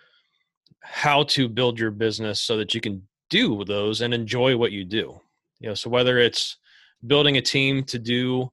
how 0.82 1.22
to 1.36 1.48
build 1.48 1.80
your 1.80 1.92
business 1.92 2.42
so 2.42 2.58
that 2.58 2.74
you 2.74 2.82
can 2.82 3.04
do 3.30 3.64
those 3.64 4.02
and 4.02 4.12
enjoy 4.12 4.58
what 4.58 4.72
you 4.72 4.84
do. 4.84 5.22
You 5.60 5.70
know, 5.70 5.76
so 5.76 5.88
whether 5.88 6.18
it's 6.18 6.58
building 7.06 7.38
a 7.38 7.44
team 7.44 7.84
to 7.84 8.00
do 8.00 8.52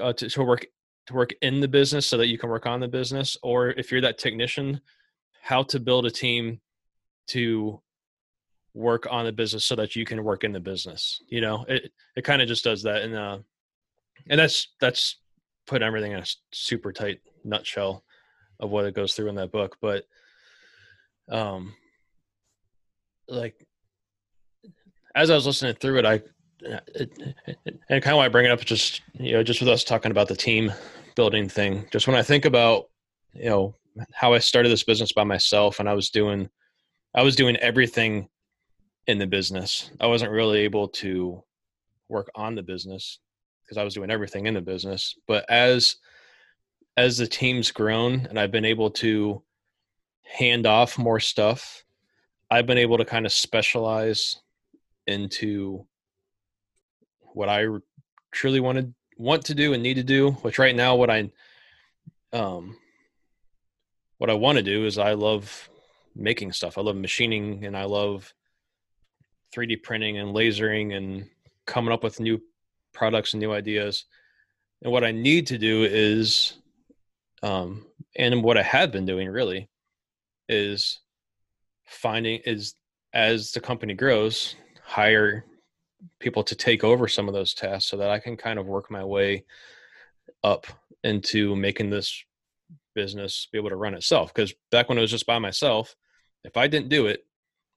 uh, 0.00 0.14
to, 0.14 0.30
to 0.30 0.42
work 0.42 0.64
to 1.08 1.12
work 1.14 1.34
in 1.42 1.60
the 1.60 1.68
business 1.68 2.06
so 2.06 2.16
that 2.16 2.28
you 2.28 2.38
can 2.38 2.48
work 2.48 2.64
on 2.64 2.80
the 2.80 2.88
business, 2.88 3.36
or 3.42 3.72
if 3.72 3.92
you're 3.92 4.00
that 4.00 4.16
technician 4.16 4.80
how 5.40 5.62
to 5.62 5.80
build 5.80 6.06
a 6.06 6.10
team 6.10 6.60
to 7.28 7.80
work 8.74 9.06
on 9.10 9.24
the 9.24 9.32
business 9.32 9.64
so 9.64 9.74
that 9.74 9.96
you 9.96 10.04
can 10.04 10.22
work 10.22 10.44
in 10.44 10.52
the 10.52 10.60
business 10.60 11.20
you 11.28 11.40
know? 11.40 11.64
It 11.68 11.92
it 12.16 12.22
kind 12.22 12.42
of 12.42 12.48
just 12.48 12.64
does 12.64 12.82
that 12.84 13.02
and 13.02 13.14
uh 13.14 13.38
and 14.28 14.38
that's 14.38 14.68
that's 14.80 15.16
put 15.66 15.82
everything 15.82 16.12
in 16.12 16.18
a 16.18 16.26
super 16.52 16.92
tight 16.92 17.20
nutshell 17.44 18.04
of 18.58 18.70
what 18.70 18.84
it 18.84 18.94
goes 18.94 19.14
through 19.14 19.28
in 19.28 19.34
that 19.36 19.52
book 19.52 19.76
but 19.80 20.04
um 21.30 21.74
like 23.28 23.66
as 25.14 25.30
i 25.30 25.34
was 25.34 25.46
listening 25.46 25.74
through 25.74 25.98
it 25.98 26.04
i 26.04 26.20
and 27.88 28.02
kind 28.02 28.08
of 28.08 28.16
why 28.16 28.26
i 28.26 28.28
bring 28.28 28.44
it 28.44 28.50
up 28.50 28.60
just 28.60 29.00
you 29.14 29.32
know 29.32 29.42
just 29.42 29.60
with 29.60 29.68
us 29.68 29.84
talking 29.84 30.10
about 30.10 30.28
the 30.28 30.36
team 30.36 30.72
building 31.14 31.48
thing 31.48 31.86
just 31.90 32.06
when 32.06 32.16
i 32.16 32.22
think 32.22 32.44
about 32.44 32.86
you 33.32 33.48
know 33.48 33.74
how 34.12 34.32
I 34.32 34.38
started 34.38 34.70
this 34.70 34.84
business 34.84 35.12
by 35.12 35.24
myself 35.24 35.80
and 35.80 35.88
I 35.88 35.94
was 35.94 36.10
doing 36.10 36.48
I 37.14 37.22
was 37.22 37.34
doing 37.34 37.56
everything 37.56 38.28
in 39.06 39.18
the 39.18 39.26
business. 39.26 39.90
I 40.00 40.06
wasn't 40.06 40.30
really 40.30 40.60
able 40.60 40.88
to 40.88 41.42
work 42.08 42.30
on 42.34 42.54
the 42.54 42.62
business 42.62 43.18
because 43.62 43.78
I 43.78 43.84
was 43.84 43.94
doing 43.94 44.10
everything 44.10 44.46
in 44.46 44.54
the 44.54 44.60
business. 44.60 45.16
But 45.26 45.48
as 45.50 45.96
as 46.96 47.18
the 47.18 47.26
team's 47.26 47.70
grown 47.70 48.26
and 48.26 48.38
I've 48.38 48.52
been 48.52 48.64
able 48.64 48.90
to 48.90 49.42
hand 50.22 50.66
off 50.66 50.98
more 50.98 51.20
stuff, 51.20 51.84
I've 52.50 52.66
been 52.66 52.78
able 52.78 52.98
to 52.98 53.04
kind 53.04 53.26
of 53.26 53.32
specialize 53.32 54.40
into 55.06 55.86
what 57.32 57.48
I 57.48 57.66
truly 58.32 58.60
wanted 58.60 58.94
want 59.16 59.44
to 59.46 59.54
do 59.54 59.72
and 59.72 59.82
need 59.82 59.94
to 59.94 60.02
do, 60.02 60.32
which 60.42 60.58
right 60.58 60.74
now 60.74 60.96
what 60.96 61.10
I 61.10 61.30
um 62.32 62.76
what 64.20 64.28
I 64.28 64.34
want 64.34 64.58
to 64.58 64.62
do 64.62 64.84
is 64.84 64.98
I 64.98 65.14
love 65.14 65.70
making 66.14 66.52
stuff. 66.52 66.76
I 66.76 66.82
love 66.82 66.94
machining 66.94 67.64
and 67.64 67.74
I 67.74 67.84
love 67.84 68.34
3D 69.56 69.82
printing 69.82 70.18
and 70.18 70.34
lasering 70.34 70.94
and 70.94 71.26
coming 71.66 71.90
up 71.90 72.04
with 72.04 72.20
new 72.20 72.38
products 72.92 73.32
and 73.32 73.40
new 73.40 73.50
ideas. 73.50 74.04
And 74.82 74.92
what 74.92 75.04
I 75.04 75.10
need 75.10 75.46
to 75.46 75.56
do 75.56 75.84
is, 75.84 76.58
um, 77.42 77.86
and 78.14 78.42
what 78.42 78.58
I 78.58 78.62
have 78.62 78.92
been 78.92 79.06
doing 79.06 79.26
really 79.26 79.70
is 80.50 81.00
finding 81.86 82.40
is 82.44 82.74
as 83.14 83.52
the 83.52 83.60
company 83.60 83.94
grows, 83.94 84.54
hire 84.84 85.46
people 86.18 86.44
to 86.44 86.54
take 86.54 86.84
over 86.84 87.08
some 87.08 87.26
of 87.26 87.32
those 87.32 87.54
tasks 87.54 87.90
so 87.90 87.96
that 87.96 88.10
I 88.10 88.18
can 88.18 88.36
kind 88.36 88.58
of 88.58 88.66
work 88.66 88.90
my 88.90 89.02
way 89.02 89.46
up 90.44 90.66
into 91.04 91.56
making 91.56 91.88
this 91.88 92.22
business 92.94 93.48
be 93.52 93.58
able 93.58 93.70
to 93.70 93.76
run 93.76 93.94
itself. 93.94 94.32
Because 94.32 94.54
back 94.70 94.88
when 94.88 94.98
it 94.98 95.02
was 95.02 95.10
just 95.10 95.26
by 95.26 95.38
myself, 95.38 95.94
if 96.44 96.56
I 96.56 96.66
didn't 96.66 96.88
do 96.88 97.06
it, 97.06 97.24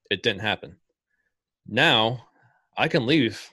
it 0.10 0.24
didn't 0.24 0.42
happen. 0.42 0.78
Now 1.68 2.26
I 2.78 2.88
can 2.88 3.06
leave, 3.06 3.50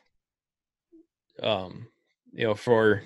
um, 1.43 1.89
you 2.33 2.45
know, 2.45 2.55
for 2.55 3.03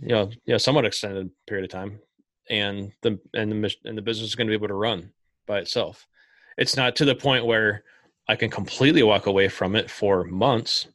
you 0.00 0.08
know, 0.08 0.30
you 0.46 0.54
know, 0.54 0.58
somewhat 0.58 0.84
extended 0.84 1.30
period 1.46 1.64
of 1.64 1.70
time, 1.70 2.00
and 2.48 2.92
the 3.02 3.18
and 3.34 3.52
the 3.52 3.74
and 3.84 3.98
the 3.98 4.02
business 4.02 4.28
is 4.28 4.34
going 4.34 4.46
to 4.46 4.50
be 4.50 4.56
able 4.56 4.68
to 4.68 4.74
run 4.74 5.12
by 5.46 5.58
itself. 5.58 6.06
It's 6.56 6.76
not 6.76 6.96
to 6.96 7.04
the 7.04 7.14
point 7.14 7.46
where 7.46 7.84
I 8.28 8.36
can 8.36 8.50
completely 8.50 9.02
walk 9.02 9.26
away 9.26 9.48
from 9.48 9.76
it 9.76 9.90
for 9.90 10.24
months, 10.24 10.86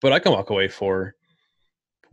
but 0.00 0.12
I 0.12 0.18
can 0.18 0.32
walk 0.32 0.50
away 0.50 0.68
for 0.68 1.14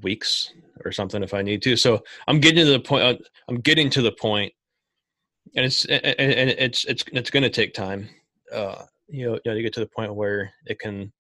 weeks 0.03 0.53
or 0.85 0.91
something 0.91 1.23
if 1.23 1.33
I 1.33 1.41
need 1.41 1.61
to. 1.63 1.75
So 1.75 2.03
I'm 2.27 2.39
getting 2.39 2.65
to 2.65 2.71
the 2.71 2.79
point. 2.79 3.03
Uh, 3.03 3.15
I'm 3.47 3.59
getting 3.59 3.89
to 3.91 4.01
the 4.01 4.11
point, 4.11 4.53
and 5.55 5.65
it's 5.65 5.85
and 5.85 5.99
it's 5.99 6.85
it's 6.85 7.03
it's 7.11 7.29
going 7.29 7.43
to 7.43 7.49
take 7.49 7.73
time. 7.73 8.09
uh, 8.51 8.83
you 9.07 9.25
know, 9.27 9.33
you 9.33 9.41
know, 9.45 9.53
you 9.53 9.63
get 9.63 9.73
to 9.73 9.79
the 9.79 9.87
point 9.87 10.15
where 10.15 10.51
it 10.65 10.79
can 10.79 11.11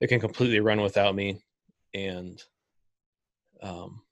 it 0.00 0.08
can 0.08 0.20
completely 0.20 0.60
run 0.60 0.80
without 0.80 1.14
me, 1.14 1.40
and 1.94 2.42
um, 3.62 4.02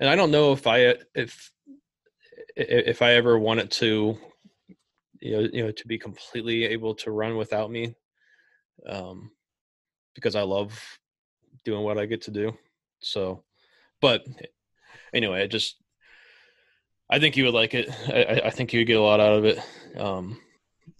and 0.00 0.08
I 0.08 0.16
don't 0.16 0.30
know 0.30 0.52
if 0.52 0.66
I 0.66 0.96
if 1.14 1.50
if 2.56 3.02
I 3.02 3.12
ever 3.12 3.38
want 3.38 3.60
it 3.60 3.70
to, 3.72 4.16
you 5.20 5.32
know, 5.32 5.48
you 5.52 5.64
know, 5.64 5.72
to 5.72 5.86
be 5.86 5.98
completely 5.98 6.64
able 6.64 6.94
to 6.96 7.10
run 7.10 7.36
without 7.36 7.70
me, 7.70 7.94
um, 8.86 9.30
because 10.14 10.36
I 10.36 10.42
love 10.42 10.78
doing 11.64 11.82
what 11.82 11.98
I 11.98 12.06
get 12.06 12.22
to 12.22 12.30
do. 12.30 12.56
So, 13.00 13.44
but 14.00 14.24
anyway, 15.12 15.42
I 15.42 15.46
just 15.46 15.76
I 17.08 17.18
think 17.18 17.36
you 17.36 17.44
would 17.44 17.54
like 17.54 17.74
it. 17.74 17.88
I, 18.08 18.46
I 18.46 18.50
think 18.50 18.72
you 18.72 18.80
would 18.80 18.86
get 18.86 18.98
a 18.98 19.02
lot 19.02 19.20
out 19.20 19.38
of 19.38 19.44
it, 19.44 19.58
um, 19.98 20.40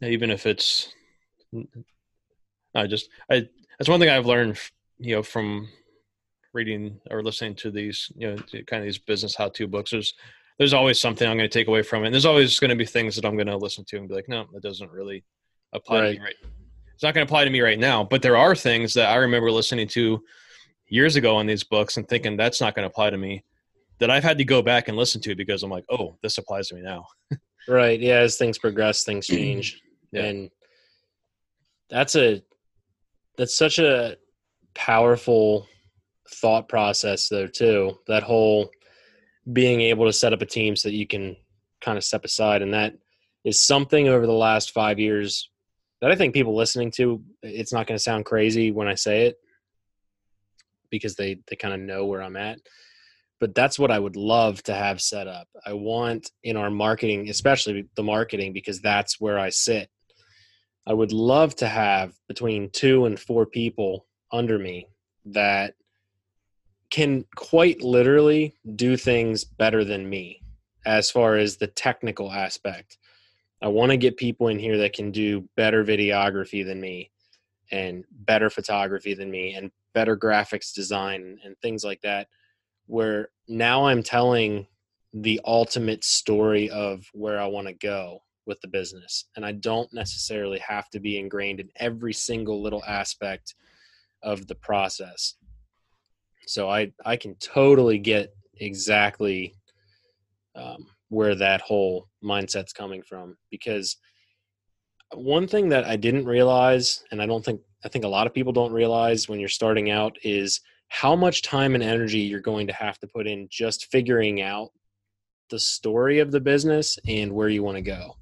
even 0.03 0.31
if 0.31 0.47
it's. 0.47 0.93
I 2.75 2.87
just 2.87 3.09
I 3.31 3.49
that's 3.79 3.89
one 3.89 4.01
thing 4.01 4.11
I've 4.11 4.27
learned, 4.27 4.59
you 4.99 5.17
know, 5.17 5.23
from 5.23 5.69
reading 6.53 7.01
or 7.11 7.23
listening 7.23 7.55
to 7.55 7.71
these, 7.71 8.11
you 8.17 8.29
know, 8.29 8.37
kind 8.67 8.83
of 8.83 8.85
these 8.85 8.99
business 8.99 9.35
how-to 9.35 9.67
books. 9.67 9.91
There's 9.91 10.15
there's 10.59 10.73
always 10.73 11.01
something 11.01 11.29
I'm 11.29 11.37
going 11.37 11.49
to 11.49 11.59
take 11.59 11.69
away 11.69 11.83
from 11.83 12.03
it. 12.03 12.07
And 12.07 12.15
there's 12.15 12.25
always 12.27 12.59
going 12.59 12.71
to 12.71 12.77
be 12.77 12.87
things 12.87 13.15
that 13.17 13.25
I'm 13.25 13.37
going 13.37 13.47
to 13.47 13.57
listen 13.57 13.85
to 13.89 13.99
and 13.99 14.09
be 14.09 14.15
like, 14.15 14.29
no, 14.29 14.47
that 14.53 14.63
doesn't 14.63 14.91
really 14.91 15.25
apply 15.73 16.01
right. 16.01 16.13
to 16.13 16.19
me 16.19 16.25
right. 16.25 16.35
It's 16.95 17.03
not 17.03 17.13
going 17.13 17.27
to 17.27 17.31
apply 17.31 17.45
to 17.45 17.51
me 17.51 17.61
right 17.61 17.79
now. 17.79 18.05
But 18.05 18.23
there 18.23 18.39
are 18.39 18.55
things 18.55 18.95
that 18.95 19.11
I 19.11 19.17
remember 19.17 19.51
listening 19.51 19.87
to 19.89 20.23
years 20.88 21.16
ago 21.16 21.37
on 21.37 21.46
these 21.46 21.64
books 21.64 21.96
and 21.96 22.09
thinking 22.09 22.37
that's 22.37 22.61
not 22.61 22.75
going 22.75 22.85
to 22.85 22.90
apply 22.90 23.11
to 23.11 23.18
me 23.18 23.44
that 23.99 24.11
I've 24.11 24.25
had 24.25 24.38
to 24.38 24.44
go 24.44 24.62
back 24.62 24.88
and 24.88 24.96
listen 24.96 25.20
to 25.22 25.35
because 25.35 25.62
I'm 25.62 25.70
like, 25.70 25.85
oh, 25.90 26.16
this 26.22 26.38
applies 26.38 26.68
to 26.68 26.75
me 26.75 26.83
now. 26.83 27.07
right. 27.68 27.99
Yeah. 27.99 28.18
As 28.18 28.37
things 28.37 28.59
progress, 28.59 29.05
things 29.05 29.27
change. 29.27 29.83
yeah. 30.12 30.25
And 30.25 30.51
that's 31.88 32.14
a, 32.14 32.42
that's 33.37 33.57
such 33.57 33.79
a 33.79 34.16
powerful 34.75 35.66
thought 36.31 36.68
process 36.68 37.29
though 37.29 37.46
too. 37.46 37.99
That 38.07 38.22
whole 38.22 38.70
being 39.53 39.81
able 39.81 40.07
to 40.07 40.12
set 40.12 40.33
up 40.33 40.42
a 40.42 40.46
team 40.46 40.77
so 40.77 40.88
that 40.88 40.94
you 40.94 41.07
can 41.07 41.37
kind 41.81 41.96
of 41.96 42.05
step 42.05 42.25
aside. 42.25 42.62
And 42.62 42.75
that 42.75 42.94
is 43.44 43.62
something 43.62 44.09
over 44.09 44.27
the 44.27 44.33
last 44.33 44.72
five 44.72 44.99
years 44.99 45.51
that 46.01 46.11
I 46.11 46.16
think 46.16 46.35
people 46.35 46.55
listening 46.55 46.90
to, 46.92 47.22
it's 47.42 47.72
not 47.72 47.87
going 47.87 47.96
to 47.96 48.03
sound 48.03 48.27
crazy 48.27 48.70
when 48.70 48.88
I 48.88 48.94
say 48.94 49.27
it 49.27 49.38
because 50.97 51.17
they, 51.17 51.39
they 51.49 51.57
kind 51.57 51.75
of 51.75 51.81
know 51.81 52.07
where 52.07 52.23
I'm 52.23 52.37
at 52.37 52.59
but 53.39 53.55
that's 53.55 53.79
what 53.79 53.91
I 53.91 53.99
would 53.99 54.17
love 54.17 54.63
to 54.65 54.75
have 54.75 55.01
set 55.01 55.29
up. 55.29 55.49
I 55.65 55.75
want 55.75 56.31
in 56.43 56.57
our 56.57 56.71
marketing, 56.71 57.29
especially 57.29 57.87
the 57.95 58.03
marketing, 58.03 58.53
because 58.53 58.81
that's 58.81 59.21
where 59.21 59.39
I 59.39 59.51
sit. 59.51 59.91
I 60.87 60.95
would 60.95 61.13
love 61.13 61.55
to 61.57 61.67
have 61.67 62.15
between 62.29 62.71
two 62.71 63.07
and 63.07 63.19
four 63.19 63.45
people 63.45 64.07
under 64.33 64.59
me 64.59 64.87
that 65.27 65.75
can 66.91 67.25
quite 67.35 67.83
literally 67.83 68.55
do 68.77 68.97
things 68.97 69.45
better 69.45 69.85
than 69.85 70.09
me 70.09 70.41
as 70.87 71.11
far 71.11 71.37
as 71.37 71.57
the 71.57 71.67
technical 71.67 72.33
aspect. 72.33 72.97
I 73.61 73.69
want 73.69 73.91
to 73.91 73.97
get 73.97 74.17
people 74.17 74.49
in 74.49 74.59
here 74.59 74.79
that 74.79 74.93
can 74.93 75.11
do 75.11 75.49
better 75.57 75.85
videography 75.85 76.65
than 76.65 76.81
me 76.81 77.11
and 77.73 78.05
better 78.13 78.49
photography 78.49 79.15
than 79.15 79.31
me 79.31 79.55
and 79.55 79.73
better 79.97 80.15
graphics 80.15 80.75
design 80.75 81.39
and 81.43 81.57
things 81.63 81.83
like 81.83 82.03
that 82.03 82.29
where 82.85 83.31
now 83.49 83.87
I'm 83.87 84.03
telling 84.03 84.67
the 85.15 85.41
ultimate 85.47 86.05
story 86.05 86.69
of 86.69 87.09
where 87.15 87.41
I 87.41 87.47
want 87.47 87.67
to 87.67 87.73
go 87.73 88.21
with 88.45 88.61
the 88.61 88.69
business. 88.69 89.25
And 89.37 89.47
I 89.47 89.53
don't 89.53 89.91
necessarily 89.95 90.59
have 90.59 90.91
to 90.91 91.01
be 91.01 91.19
ingrained 91.19 91.61
in 91.61 91.71
every 91.77 92.13
single 92.13 92.63
little 92.63 92.85
aspect 92.87 93.55
of 94.23 94.47
the 94.47 94.55
process. 94.57 95.37
So 96.47 96.69
I, 96.69 96.93
I 97.07 97.17
can 97.17 97.35
totally 97.37 97.99
get 97.99 98.35
exactly 98.61 99.55
um, 100.55 100.89
where 101.09 101.35
that 101.37 101.63
whole 101.63 102.09
mindset's 102.23 102.75
coming 102.75 103.01
from 103.01 103.39
because 103.51 103.97
one 105.15 105.49
thing 105.49 105.71
that 105.71 105.85
I 105.85 105.97
didn't 105.97 106.27
realize, 106.27 107.03
and 107.11 107.23
I 107.23 107.27
don't 107.27 107.43
think, 107.43 107.63
I 107.85 107.89
think 107.89 108.05
a 108.05 108.09
lot 108.09 108.27
of 108.27 108.35
people 108.35 108.53
don't 108.53 108.73
realize 108.73 109.29
when 109.29 109.41
you're 109.41 109.49
starting 109.49 109.91
out 109.91 110.17
is– 110.23 110.61
how 110.89 111.17
much 111.17 111.43
time 111.43 111.75
and 111.75 111.83
energy 111.83 112.21
you're 112.21 112.41
going 112.41 112.67
to 112.67 112.73
have 112.73 112.99
to 113.01 113.07
put 113.07 113.27
in 113.27 113.49
just 113.51 113.87
figuring 113.87 114.41
out 114.41 114.71
the 115.51 115.59
story 115.59 116.19
of 116.19 116.31
the 116.31 116.41
business 116.41 116.99
and 117.07 117.33
where 117.33 117.49
you 117.49 117.62
want 117.62 117.77
to 117.77 117.83
go. 117.83 118.17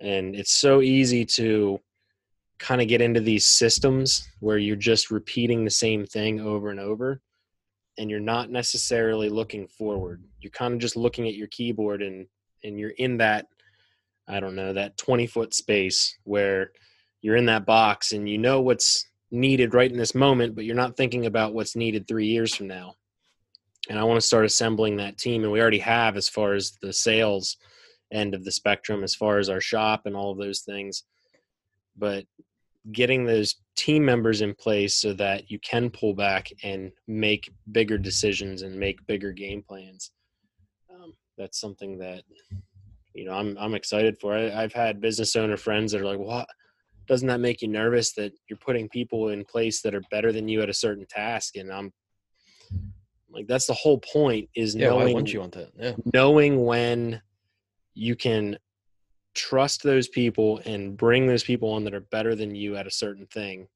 And 0.00 0.34
it's 0.34 0.52
so 0.52 0.80
easy 0.80 1.24
to 1.24 1.80
kind 2.58 2.80
of 2.80 2.88
get 2.88 3.00
into 3.00 3.20
these 3.20 3.46
systems 3.46 4.28
where 4.40 4.58
you're 4.58 4.76
just 4.76 5.10
repeating 5.10 5.64
the 5.64 5.70
same 5.70 6.06
thing 6.06 6.40
over 6.40 6.70
and 6.70 6.80
over 6.80 7.20
and 7.96 8.10
you're 8.10 8.20
not 8.20 8.50
necessarily 8.50 9.28
looking 9.28 9.66
forward. 9.66 10.22
You're 10.40 10.50
kind 10.50 10.74
of 10.74 10.80
just 10.80 10.96
looking 10.96 11.26
at 11.26 11.34
your 11.34 11.48
keyboard 11.48 12.02
and 12.02 12.26
and 12.64 12.78
you're 12.78 12.90
in 12.90 13.18
that 13.18 13.46
I 14.26 14.40
don't 14.40 14.56
know, 14.56 14.74
that 14.74 14.98
20 14.98 15.26
foot 15.26 15.54
space 15.54 16.18
where 16.24 16.72
you're 17.20 17.36
in 17.36 17.46
that 17.46 17.66
box 17.66 18.12
and 18.12 18.28
you 18.28 18.38
know 18.38 18.60
what's 18.60 19.06
needed 19.30 19.74
right 19.74 19.90
in 19.90 19.98
this 19.98 20.14
moment, 20.14 20.54
but 20.54 20.64
you're 20.64 20.76
not 20.76 20.96
thinking 20.96 21.26
about 21.26 21.54
what's 21.54 21.76
needed 21.76 22.06
three 22.06 22.26
years 22.26 22.54
from 22.54 22.66
now. 22.68 22.94
And 23.88 23.98
I 23.98 24.04
want 24.04 24.20
to 24.20 24.26
start 24.26 24.44
assembling 24.44 24.96
that 24.96 25.18
team, 25.18 25.42
and 25.42 25.52
we 25.52 25.60
already 25.60 25.78
have 25.78 26.16
as 26.16 26.28
far 26.28 26.54
as 26.54 26.78
the 26.82 26.92
sales 26.92 27.56
end 28.12 28.34
of 28.34 28.44
the 28.44 28.52
spectrum, 28.52 29.02
as 29.02 29.14
far 29.14 29.38
as 29.38 29.48
our 29.48 29.60
shop 29.60 30.02
and 30.04 30.16
all 30.16 30.32
of 30.32 30.38
those 30.38 30.60
things. 30.60 31.04
But 31.96 32.24
getting 32.92 33.24
those 33.24 33.56
team 33.76 34.04
members 34.04 34.40
in 34.40 34.54
place 34.54 34.96
so 34.96 35.12
that 35.14 35.50
you 35.50 35.58
can 35.60 35.90
pull 35.90 36.14
back 36.14 36.50
and 36.62 36.90
make 37.06 37.50
bigger 37.70 37.98
decisions 37.98 38.62
and 38.62 38.78
make 38.78 39.06
bigger 39.06 39.32
game 39.32 39.62
plans. 39.62 40.10
Um, 40.92 41.14
that's 41.36 41.60
something 41.60 41.98
that 41.98 42.22
you 43.14 43.24
know 43.24 43.32
I'm 43.32 43.56
I'm 43.58 43.74
excited 43.74 44.18
for. 44.20 44.34
I, 44.34 44.50
have 44.50 44.72
had 44.72 45.00
business 45.00 45.36
owner 45.36 45.56
friends 45.56 45.92
that 45.92 46.00
are 46.00 46.06
like, 46.06 46.18
"What? 46.18 46.48
Doesn't 47.08 47.28
that 47.28 47.40
make 47.40 47.62
you 47.62 47.68
nervous 47.68 48.12
that 48.14 48.32
you're 48.48 48.58
putting 48.58 48.88
people 48.88 49.30
in 49.30 49.44
place 49.44 49.80
that 49.82 49.94
are 49.94 50.02
better 50.10 50.32
than 50.32 50.48
you 50.48 50.62
at 50.62 50.68
a 50.68 50.74
certain 50.74 51.06
task? 51.06 51.56
And 51.56 51.72
i'm 51.72 51.92
like 53.30 53.46
that's 53.46 53.66
the 53.66 53.74
whole 53.74 53.98
point 53.98 54.48
is 54.54 54.74
yeah, 54.74 54.88
knowing 54.88 55.14
why 55.14 55.22
you 55.26 55.40
want 55.40 55.52
that? 55.52 55.70
Yeah. 55.78 55.92
knowing 56.14 56.64
when 56.64 57.20
you 57.94 58.16
can 58.16 58.58
trust 59.34 59.82
those 59.82 60.08
people 60.08 60.60
and 60.64 60.96
bring 60.96 61.26
those 61.26 61.44
people 61.44 61.70
on 61.72 61.84
that 61.84 61.94
are 61.94 62.00
better 62.00 62.34
than 62.34 62.54
you 62.54 62.76
at 62.76 62.86
a 62.86 62.90
certain 62.90 63.26
thing 63.26 63.68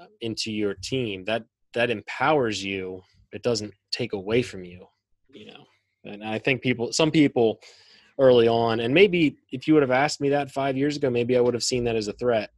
uh, 0.00 0.06
into 0.20 0.52
your 0.52 0.74
team 0.74 1.24
that 1.24 1.44
that 1.74 1.90
empowers 1.90 2.62
you. 2.62 3.02
It 3.32 3.42
doesn't 3.42 3.72
take 3.92 4.12
away 4.12 4.42
from 4.42 4.62
you 4.64 4.86
you 5.34 5.46
know? 5.46 5.64
And 6.04 6.24
i 6.24 6.38
think 6.38 6.62
people 6.62 6.92
some 6.92 7.10
people 7.10 7.60
early 8.22 8.46
on. 8.46 8.78
And 8.78 8.94
maybe 8.94 9.36
if 9.50 9.66
you 9.66 9.74
would 9.74 9.82
have 9.82 9.90
asked 9.90 10.20
me 10.20 10.28
that 10.30 10.52
five 10.52 10.76
years 10.76 10.96
ago, 10.96 11.10
maybe 11.10 11.36
I 11.36 11.40
would 11.40 11.54
have 11.54 11.64
seen 11.64 11.84
that 11.84 11.96
as 11.96 12.06
a 12.06 12.12
threat. 12.12 12.50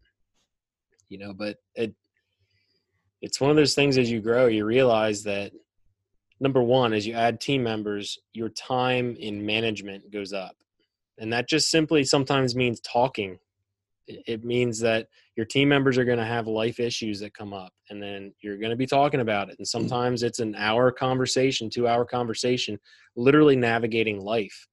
You 1.09 1.19
know, 1.19 1.33
but 1.33 1.57
it 1.75 1.95
it's 3.23 3.41
one 3.41 3.51
of 3.51 3.57
those 3.57 3.75
things 3.75 3.97
as 3.97 4.11
you 4.11 4.21
grow, 4.21 4.47
you 4.47 4.67
realize 4.67 5.23
that 5.23 5.53
number 6.41 6.63
one, 6.63 6.93
as 6.93 7.07
you 7.07 7.15
add 7.15 7.41
team 7.41 7.63
members, 7.63 8.19
your 8.35 8.51
time 8.51 9.17
in 9.19 9.47
management 9.47 10.13
goes 10.13 10.35
up. 10.35 10.57
And 11.17 11.33
that 11.33 11.49
just 11.49 11.71
simply 11.71 12.05
sometimes 12.05 12.55
means 12.55 12.81
talking. 12.81 13.39
It 14.07 14.45
means 14.45 14.81
that 14.81 15.07
your 15.37 15.47
team 15.47 15.71
members 15.71 15.97
are 15.97 16.05
going 16.05 16.19
to 16.19 16.25
have 16.25 16.47
life 16.47 16.79
issues 16.79 17.21
that 17.21 17.33
come 17.33 17.55
up, 17.55 17.73
and 17.89 18.03
then 18.03 18.35
you're 18.43 18.59
going 18.59 18.71
to 18.71 18.77
be 18.77 18.87
talking 18.87 19.21
about 19.21 19.49
it. 19.49 19.57
And 19.57 19.67
sometimes 19.67 20.23
it's 20.23 20.41
an 20.41 20.55
hour 20.57 20.93
conversation, 20.93 21.71
two 21.71 21.89
hour 21.89 22.05
conversation, 22.05 22.79
literally 23.17 23.57
navigating 23.57 24.21
life 24.21 24.69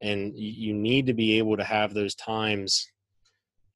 and 0.00 0.36
you 0.36 0.74
need 0.74 1.06
to 1.06 1.14
be 1.14 1.38
able 1.38 1.56
to 1.56 1.64
have 1.64 1.94
those 1.94 2.14
times. 2.14 2.86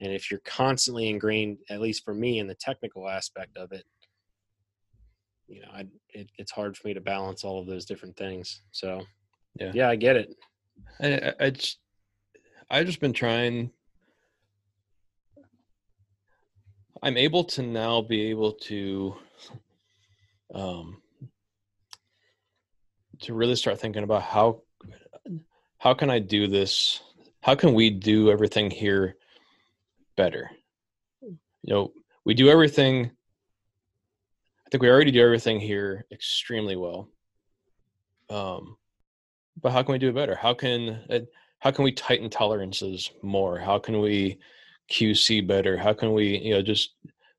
And 0.01 0.13
if 0.13 0.29
you're 0.29 0.41
constantly 0.45 1.09
ingrained 1.09 1.57
at 1.69 1.81
least 1.81 2.03
for 2.03 2.13
me 2.13 2.39
in 2.39 2.47
the 2.47 2.55
technical 2.55 3.09
aspect 3.09 3.57
of 3.57 3.71
it 3.71 3.83
you 5.49 5.61
know 5.61 5.67
I, 5.73 5.85
it, 6.09 6.29
it's 6.37 6.51
hard 6.51 6.77
for 6.77 6.87
me 6.87 6.93
to 6.93 7.01
balance 7.01 7.43
all 7.43 7.59
of 7.59 7.67
those 7.67 7.85
different 7.85 8.15
things. 8.15 8.61
So 8.71 9.01
yeah. 9.59 9.71
yeah 9.73 9.89
i 9.89 9.95
get 9.95 10.15
it. 10.15 10.35
I, 11.01 11.33
I 11.39 11.49
just 11.49 11.79
i've 12.69 12.85
just 12.85 13.01
been 13.01 13.13
trying. 13.13 13.71
I'm 17.01 17.17
able 17.17 17.45
to 17.45 17.61
now 17.61 18.01
be 18.01 18.29
able 18.29 18.53
to 18.53 19.15
um 20.53 21.01
to 23.21 23.33
really 23.33 23.55
start 23.55 23.79
thinking 23.79 24.03
about 24.03 24.21
how 24.21 24.61
how 25.79 25.93
can 25.93 26.09
I 26.09 26.19
do 26.19 26.47
this? 26.47 27.01
How 27.41 27.55
can 27.55 27.73
we 27.73 27.89
do 27.89 28.29
everything 28.29 28.69
here 28.69 29.15
better? 30.15 30.51
You 31.21 31.37
know, 31.73 31.93
we 32.25 32.33
do 32.33 32.49
everything. 32.49 33.05
I 33.05 34.69
think 34.69 34.83
we 34.83 34.89
already 34.89 35.11
do 35.11 35.23
everything 35.23 35.59
here 35.59 36.05
extremely 36.11 36.75
well. 36.75 37.09
Um, 38.29 38.77
but 39.61 39.71
how 39.71 39.81
can 39.81 39.93
we 39.93 39.99
do 39.99 40.09
it 40.09 40.15
better? 40.15 40.35
How 40.35 40.53
can 40.53 41.01
it, 41.09 41.27
how 41.59 41.71
can 41.71 41.83
we 41.83 41.91
tighten 41.91 42.29
tolerances 42.29 43.11
more? 43.23 43.57
How 43.57 43.79
can 43.79 43.99
we 43.99 44.37
QC 44.91 45.47
better? 45.47 45.77
How 45.77 45.93
can 45.93 46.13
we, 46.13 46.37
you 46.37 46.53
know, 46.53 46.61
just 46.61 46.95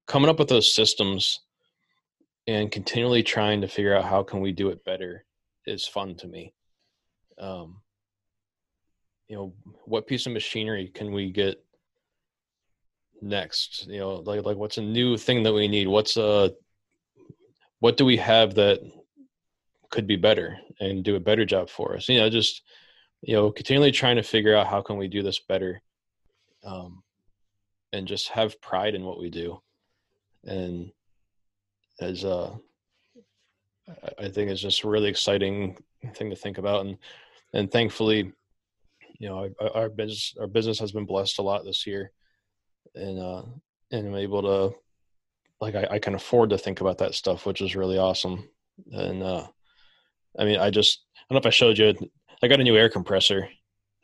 coming 0.07 0.31
up 0.31 0.39
with 0.39 0.49
those 0.49 0.75
systems 0.75 1.41
and 2.47 2.73
continually 2.73 3.23
trying 3.23 3.61
to 3.61 3.69
figure 3.69 3.95
out 3.95 4.05
how 4.05 4.23
can 4.23 4.41
we 4.41 4.51
do 4.51 4.71
it 4.71 4.85
better 4.85 5.25
is 5.67 5.87
fun 5.87 6.15
to 6.17 6.27
me. 6.27 6.53
Um, 7.39 7.81
you 9.31 9.37
know, 9.37 9.53
what 9.85 10.09
piece 10.09 10.27
of 10.27 10.33
machinery 10.33 10.91
can 10.93 11.13
we 11.13 11.31
get 11.31 11.65
next? 13.23 13.87
You 13.87 14.01
know, 14.01 14.15
like 14.17 14.45
like 14.45 14.57
what's 14.57 14.79
a 14.79 14.83
new 14.83 15.17
thing 15.17 15.45
that 15.45 15.55
we 15.55 15.69
need? 15.69 15.87
What's 15.87 16.17
a 16.17 16.51
what 17.79 17.97
do 17.97 18.05
we 18.05 18.17
have 18.17 18.57
that 18.57 18.81
could 19.89 20.09
be 20.09 20.17
better 20.17 20.59
and 20.81 21.05
do 21.05 21.15
a 21.15 21.21
better 21.21 21.45
job 21.45 21.71
for 21.71 21.95
us? 21.95 22.09
You 22.09 22.19
know, 22.19 22.29
just 22.29 22.63
you 23.23 23.35
know, 23.35 23.53
continually 23.53 23.93
trying 23.93 24.17
to 24.17 24.25
figure 24.25 24.57
out 24.57 24.67
how 24.67 24.83
can 24.83 24.97
we 24.97 25.07
do 25.07 25.23
this 25.23 25.39
better, 25.39 25.81
um, 26.65 27.05
and 27.93 28.09
just 28.09 28.31
have 28.31 28.61
pride 28.61 28.97
in 28.97 29.05
what 29.05 29.21
we 29.21 29.31
do, 29.31 29.63
and 30.45 30.91
as 32.01 32.25
uh, 32.25 32.53
I 34.19 34.29
think 34.29 34.51
it's 34.51 34.61
just 34.61 34.83
a 34.83 34.89
really 34.89 35.09
exciting 35.09 35.79
thing 36.17 36.31
to 36.31 36.37
think 36.37 36.59
about, 36.59 36.85
and 36.85 36.99
and 37.53 37.71
thankfully, 37.71 38.33
you 39.21 39.29
know, 39.29 39.49
our, 39.61 39.77
our 39.77 39.89
business 39.89 40.35
our 40.41 40.49
business 40.49 40.81
has 40.81 40.91
been 40.91 41.05
blessed 41.05 41.39
a 41.39 41.43
lot 41.43 41.65
this 41.65 41.87
year, 41.87 42.11
and 42.95 43.19
uh, 43.21 43.43
and 43.93 44.09
I'm 44.09 44.17
able 44.17 44.43
to 44.43 44.77
like 45.61 45.75
I, 45.75 45.87
I 45.93 45.99
can 45.99 46.15
afford 46.15 46.51
to 46.51 46.59
think 46.59 46.81
about 46.81 46.99
that 46.99 47.15
stuff, 47.15 47.47
which 47.47 47.61
is 47.61 47.77
really 47.77 47.99
awesome. 47.99 48.49
And 48.91 49.23
uh, 49.23 49.47
I 50.39 50.45
mean, 50.45 50.59
I 50.59 50.71
just 50.71 51.05
I 51.17 51.21
don't 51.29 51.37
know 51.37 51.49
if 51.49 51.53
I 51.53 51.57
showed 51.57 51.79
you. 51.79 51.95
I 52.43 52.49
got 52.49 52.61
a 52.61 52.65
new 52.65 52.77
air 52.77 52.89
compressor, 52.89 53.47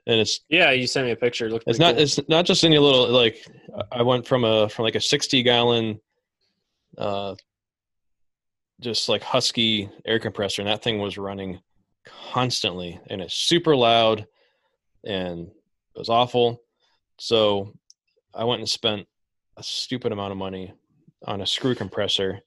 and 0.06 0.20
it's 0.20 0.40
yeah. 0.50 0.70
You 0.72 0.86
sent 0.86 1.06
me 1.06 1.12
a 1.12 1.16
picture. 1.16 1.46
It 1.46 1.62
it's 1.66 1.78
not 1.78 1.94
cool. 1.94 2.02
it's 2.02 2.20
not 2.28 2.44
just 2.44 2.62
any 2.62 2.78
little 2.78 3.08
like 3.08 3.42
I 3.90 4.02
went 4.02 4.26
from 4.26 4.44
a 4.44 4.68
from 4.68 4.84
like 4.84 4.96
a 4.96 5.00
sixty 5.00 5.42
gallon, 5.42 5.98
uh, 6.98 7.36
just 8.80 9.08
like 9.08 9.22
husky 9.22 9.88
air 10.04 10.18
compressor, 10.18 10.60
and 10.60 10.70
that 10.70 10.82
thing 10.82 10.98
was 10.98 11.16
running 11.16 11.60
constantly, 12.04 13.00
and 13.08 13.22
it's 13.22 13.34
super 13.34 13.74
loud, 13.74 14.26
and 15.06 15.46
it 15.48 15.98
was 15.98 16.08
awful. 16.08 16.60
So 17.18 17.72
I 18.34 18.44
went 18.44 18.60
and 18.60 18.68
spent 18.68 19.06
a 19.56 19.62
stupid 19.62 20.12
amount 20.12 20.32
of 20.32 20.38
money 20.38 20.74
on 21.26 21.40
a 21.40 21.46
screw 21.46 21.74
compressor. 21.74 22.40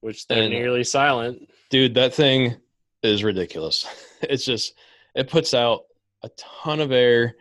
Which 0.00 0.26
they're 0.26 0.42
And- 0.42 0.52
nearly 0.52 0.84
silent. 0.84 1.50
Dude, 1.70 1.94
that 1.94 2.14
thing 2.14 2.56
is 3.02 3.24
ridiculous. 3.24 3.86
It's 4.22 4.46
just 4.46 4.72
it 5.14 5.28
puts 5.28 5.52
out 5.52 5.82
a 6.22 6.30
ton 6.38 6.80
of 6.80 6.90
air. 6.90 7.36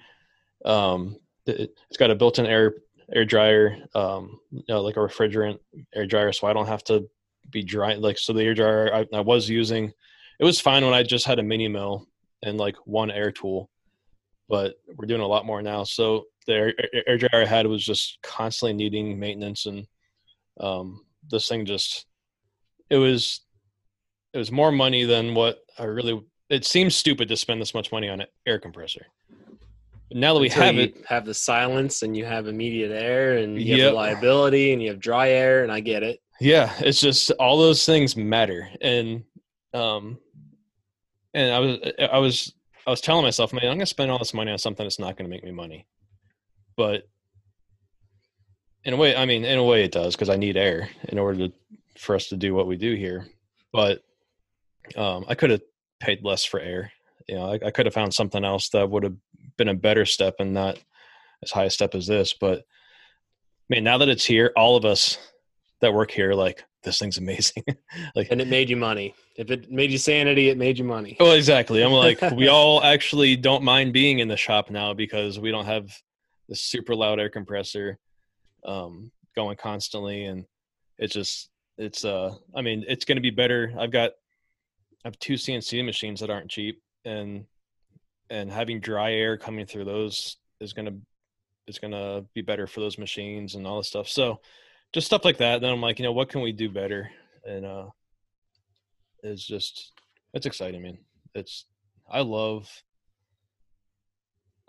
Um, 0.66 1.16
it, 1.46 1.74
it's 1.88 1.98
got 1.98 2.12
a 2.12 2.16
built-in 2.16 2.46
air 2.46 2.74
air 3.14 3.24
dryer, 3.24 3.78
um, 3.96 4.42
you 4.52 4.64
know, 4.68 4.82
like 4.82 4.98
a 4.98 5.00
refrigerant 5.00 5.60
air 5.94 6.06
dryer, 6.06 6.34
so 6.34 6.48
I 6.48 6.54
don't 6.54 6.68
have 6.68 6.84
to 6.86 7.10
be 7.50 7.64
dry. 7.64 7.94
Like 7.94 8.18
so, 8.18 8.34
the 8.34 8.44
air 8.44 8.54
dryer 8.54 8.94
I, 8.94 9.06
I 9.16 9.22
was 9.22 9.48
using, 9.50 9.94
it 10.40 10.44
was 10.44 10.60
fine 10.60 10.84
when 10.84 10.94
I 10.94 11.02
just 11.04 11.26
had 11.26 11.40
a 11.40 11.44
mini 11.44 11.70
mill 11.70 12.08
and 12.44 12.58
like 12.58 12.76
one 12.86 13.10
air 13.10 13.32
tool, 13.32 13.70
but 14.48 14.76
we're 14.96 15.08
doing 15.08 15.22
a 15.22 15.28
lot 15.28 15.46
more 15.46 15.62
now. 15.62 15.84
So 15.84 16.26
the 16.46 16.54
air, 16.54 16.74
air, 17.08 17.18
dryer 17.18 17.44
I 17.44 17.46
had 17.46 17.68
was 17.68 17.86
just 17.86 18.20
constantly 18.22 18.74
needing 18.74 19.20
maintenance, 19.20 19.66
and 19.66 19.88
um, 20.60 21.06
this 21.30 21.48
thing 21.48 21.66
just 21.66 22.06
it 22.90 22.98
was 22.98 23.42
it 24.34 24.38
was 24.38 24.52
more 24.52 24.72
money 24.72 25.04
than 25.06 25.34
what 25.34 25.60
I 25.80 25.86
really. 25.86 26.22
It 26.50 26.64
seems 26.66 26.96
stupid 26.96 27.28
to 27.30 27.38
spend 27.38 27.60
this 27.60 27.74
much 27.74 27.92
money 27.92 28.08
on 28.08 28.22
an 28.22 28.28
air 28.46 28.60
compressor. 28.60 29.08
But 30.10 30.20
now 30.20 30.36
that 30.36 30.40
we 30.40 30.48
Until 30.48 30.64
have 30.64 30.78
it, 30.78 30.96
have 31.08 31.26
the 31.26 31.34
silence 31.34 32.04
and 32.04 32.16
you 32.16 32.24
have 32.26 32.48
immediate 32.48 32.92
air 32.92 33.38
and 33.38 33.60
you 33.60 33.72
have 33.72 33.80
Yep. 33.80 33.92
reliability 33.92 34.72
and 34.72 34.82
you 34.82 34.90
have 34.90 35.00
dry 35.00 35.30
air 35.30 35.64
and 35.64 35.72
I 35.72 35.80
get 35.80 36.04
it. 36.04 36.20
yeah, 36.40 36.72
it's 36.80 37.02
just 37.02 37.32
all 37.40 37.58
those 37.58 37.84
things 37.86 38.16
matter, 38.16 38.70
and 38.82 39.24
um, 39.74 40.20
and 41.34 41.52
I 41.52 41.60
was 41.60 41.78
I 42.12 42.18
was 42.20 42.54
I 42.88 42.92
was 42.92 43.02
telling 43.02 43.24
myself, 43.24 43.52
man, 43.52 43.64
I'm 43.66 43.78
gonna 43.78 43.86
spend 43.86 44.12
all 44.12 44.20
this 44.20 44.34
money 44.34 44.52
on 44.52 44.58
something 44.58 44.86
that's 44.86 45.00
not 45.00 45.18
gonna 45.18 45.30
make 45.30 45.44
me 45.44 45.52
money, 45.52 45.88
but 46.76 47.08
in 48.84 48.94
a 48.94 48.98
way, 48.98 49.16
I 49.16 49.26
mean, 49.26 49.44
in 49.44 49.58
a 49.58 49.64
way, 49.64 49.84
it 49.84 49.92
does 49.92 50.16
because 50.16 50.30
I 50.30 50.36
need 50.36 50.58
air 50.58 50.90
in 51.10 51.18
order 51.18 51.48
to 51.48 51.54
for 51.98 52.16
us 52.16 52.28
to 52.28 52.38
do 52.38 52.54
what 52.54 52.68
we 52.68 52.78
do 52.78 52.96
here. 52.96 53.28
But 53.72 54.04
um, 54.96 55.26
I 55.28 55.36
could 55.36 55.50
have 55.50 55.62
paid 56.00 56.24
less 56.24 56.46
for 56.46 56.60
air. 56.60 56.92
You 57.28 57.36
know, 57.36 57.52
I, 57.52 57.68
I 57.68 57.72
could 57.72 57.88
have 57.88 57.94
found 57.94 58.14
something 58.14 58.46
else 58.46 58.70
that 58.70 58.90
would 58.90 59.04
have 59.04 59.16
been 59.58 59.70
a 59.70 59.74
better 59.74 60.06
step 60.06 60.36
and 60.40 60.54
not 60.54 60.78
as 61.42 61.52
high 61.52 61.66
a 61.66 61.70
step 61.70 61.96
as 61.96 62.06
this. 62.06 62.34
But 62.34 62.64
man, 63.70 63.84
now 63.84 63.98
that 63.98 64.10
it's 64.10 64.26
here, 64.26 64.52
all 64.56 64.76
of 64.76 64.86
us 64.86 65.18
that 65.86 65.94
work 65.94 66.12
here, 66.12 66.34
like 66.34 66.64
this 66.84 67.00
thing's 67.00 67.18
amazing. 67.18 67.64
like, 68.16 68.28
And 68.32 68.42
it 68.42 68.48
made 68.48 68.70
you 68.70 68.76
money. 68.76 69.16
If 69.38 69.52
it 69.52 69.72
made 69.72 69.92
you 69.92 69.98
sanity, 69.98 70.50
it 70.50 70.58
made 70.58 70.78
you 70.78 70.84
money. 70.84 71.16
well, 71.20 71.34
exactly. 71.34 71.84
I'm 71.84 71.92
like, 71.92 72.20
we 72.36 72.48
all 72.48 72.84
actually 72.84 73.36
don't 73.36 73.64
mind 73.64 73.94
being 73.94 74.20
in 74.20 74.28
the 74.28 74.38
shop 74.38 74.70
now 74.70 74.94
because 74.94 75.40
we 75.40 75.52
don't 75.52 75.66
have 75.66 75.92
the 76.50 76.56
super 76.56 76.96
loud 76.96 77.20
air 77.20 77.30
compressor 77.30 77.98
um, 78.66 79.12
going 79.36 79.58
constantly, 79.58 80.26
and 80.26 80.46
it's 80.98 81.14
just, 81.14 81.50
it's, 81.78 82.04
uh, 82.04 82.34
I 82.56 82.62
mean, 82.62 82.84
it's 82.88 83.06
going 83.06 83.18
to 83.18 83.22
be 83.22 83.32
better. 83.32 83.74
I've 83.78 83.92
got, 83.92 84.12
I 85.04 85.08
have 85.08 85.20
two 85.20 85.36
CNC 85.36 85.86
machines 85.86 86.20
that 86.20 86.30
aren't 86.30 86.50
cheap, 86.50 86.82
and 87.04 87.46
and 88.32 88.52
having 88.52 88.80
dry 88.80 89.14
air 89.14 89.38
coming 89.38 89.68
through 89.68 89.86
those 89.86 90.38
is 90.60 90.74
going 90.74 90.88
to 90.88 90.96
is 91.68 91.80
going 91.80 91.92
to 91.92 92.26
be 92.34 92.42
better 92.42 92.68
for 92.68 92.80
those 92.80 92.98
machines 92.98 93.56
and 93.56 93.66
all 93.66 93.78
this 93.78 93.88
stuff. 93.88 94.08
So, 94.08 94.40
just 94.94 95.08
stuff 95.08 95.26
like 95.26 95.38
that. 95.38 95.62
Then 95.62 95.72
I'm 95.72 95.82
like, 95.82 96.00
you 96.00 96.06
know, 96.06 96.12
what 96.12 96.30
can 96.30 96.42
we 96.42 96.52
do 96.52 96.70
better? 96.70 97.10
And 97.44 97.66
uh, 97.66 97.88
it's 99.24 99.46
just, 99.46 99.92
it's 100.34 100.46
exciting, 100.46 100.82
man. 100.82 100.98
It's, 101.34 101.66
I 102.10 102.22
love, 102.22 102.70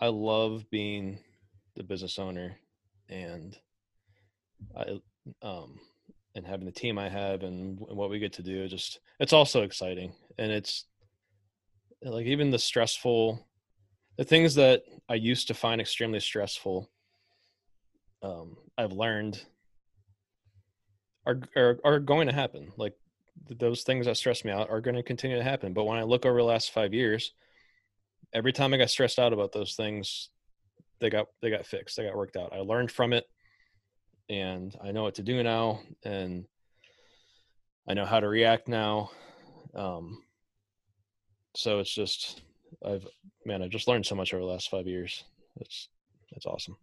I 0.01 0.09
love 0.09 0.65
being 0.71 1.19
the 1.75 1.83
business 1.83 2.19
owner, 2.19 2.57
and 3.09 3.57
I, 4.77 5.01
um, 5.43 5.79
and 6.35 6.47
having 6.47 6.67
the 6.67 6.73
team 6.73 6.99
I 6.99 7.09
have 7.09 7.43
and, 7.43 7.81
and 7.81 7.97
what 7.97 8.11
we 8.11 8.19
get 8.19 8.33
to 8.35 8.43
do. 8.43 8.67
Just, 8.69 9.01
it's 9.21 9.33
also 9.33 9.63
exciting, 9.63 10.13
and 10.39 10.51
it's 10.51 10.87
like 12.03 12.27
even 12.27 12.51
the 12.51 12.59
stressful, 12.59 13.47
the 14.17 14.25
things 14.25 14.55
that 14.57 14.83
I 15.09 15.15
used 15.15 15.49
to 15.49 15.55
find 15.55 15.81
extremely 15.81 16.21
stressful. 16.21 16.91
Um, 18.23 18.57
I've 18.77 18.93
learned 18.93 19.45
are, 21.27 21.41
are 21.57 21.79
are 21.85 21.99
going 21.99 22.29
to 22.29 22.33
happen. 22.33 22.73
Like 22.77 22.95
th- 23.49 23.59
those 23.59 23.83
things 23.83 24.07
that 24.07 24.17
stress 24.17 24.45
me 24.45 24.53
out 24.53 24.71
are 24.71 24.81
going 24.81 24.97
to 24.97 25.03
continue 25.03 25.37
to 25.37 25.43
happen. 25.43 25.73
But 25.73 25.85
when 25.85 25.99
I 25.99 26.03
look 26.05 26.25
over 26.25 26.39
the 26.39 26.45
last 26.45 26.73
five 26.73 26.95
years, 26.95 27.33
every 28.33 28.53
time 28.53 28.73
I 28.73 28.79
got 28.79 28.91
stressed 28.91 29.19
out 29.19 29.33
about 29.33 29.53
those 29.53 29.75
things, 29.75 30.31
they 31.01 31.11
got 31.11 31.27
they 31.43 31.51
got 31.51 31.67
fixed. 31.67 31.97
They 31.97 32.05
got 32.05 32.17
worked 32.17 32.37
out. 32.37 32.53
I 32.53 32.61
learned 32.61 32.91
from 32.91 33.13
it, 33.13 33.25
and 34.29 34.75
I 34.83 34.93
know 34.93 35.03
what 35.03 35.17
to 35.17 35.23
do 35.23 35.43
now, 35.43 35.81
and 36.05 36.47
I 37.89 37.95
know 37.95 38.07
how 38.07 38.21
to 38.21 38.29
react 38.29 38.69
now. 38.69 39.11
Um, 39.75 40.23
so 41.55 41.81
it's 41.81 41.95
just 41.95 42.43
I've 42.85 43.07
man, 43.45 43.63
I 43.63 43.69
just 43.69 43.89
learned 43.89 44.07
so 44.07 44.15
much 44.15 44.33
over 44.33 44.43
the 44.43 44.51
last 44.51 44.71
five 44.71 44.87
years. 44.87 45.25
It's 45.61 45.89
it's 46.33 46.47
awesome. 46.47 46.77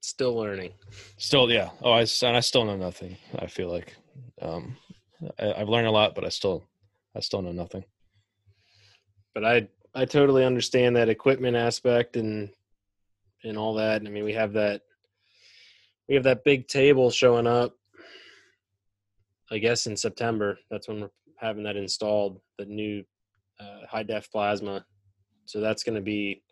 Still 0.00 0.36
learning. 0.36 0.72
Still, 1.16 1.50
yeah. 1.50 1.70
Oh, 1.82 1.92
I 1.92 2.06
and 2.22 2.36
I 2.36 2.40
still 2.40 2.64
know 2.64 2.76
nothing. 2.76 3.16
I 3.38 3.46
feel 3.46 3.68
like 3.68 3.96
um, 4.40 4.76
I, 5.38 5.54
I've 5.54 5.68
learned 5.68 5.88
a 5.88 5.92
lot, 5.92 6.14
but 6.14 6.24
I 6.24 6.28
still 6.28 6.64
I 7.16 7.20
still 7.20 7.42
know 7.42 7.52
nothing. 7.52 7.84
But 9.34 9.44
I 9.44 9.68
I 9.94 10.04
totally 10.04 10.44
understand 10.44 10.96
that 10.96 11.08
equipment 11.08 11.56
aspect 11.56 12.16
and 12.16 12.50
and 13.42 13.58
all 13.58 13.74
that. 13.74 14.02
I 14.02 14.08
mean, 14.08 14.24
we 14.24 14.34
have 14.34 14.52
that 14.52 14.82
we 16.08 16.14
have 16.14 16.24
that 16.24 16.44
big 16.44 16.68
table 16.68 17.10
showing 17.10 17.46
up. 17.46 17.74
I 19.50 19.58
guess 19.58 19.86
in 19.86 19.96
September. 19.96 20.58
That's 20.70 20.88
when 20.88 21.00
we're 21.00 21.10
having 21.38 21.64
that 21.64 21.76
installed. 21.76 22.40
The 22.58 22.66
new 22.66 23.02
uh, 23.58 23.86
high 23.88 24.02
def 24.02 24.30
plasma. 24.30 24.84
So 25.46 25.60
that's 25.60 25.82
going 25.82 25.94
to 25.96 26.02
be 26.02 26.42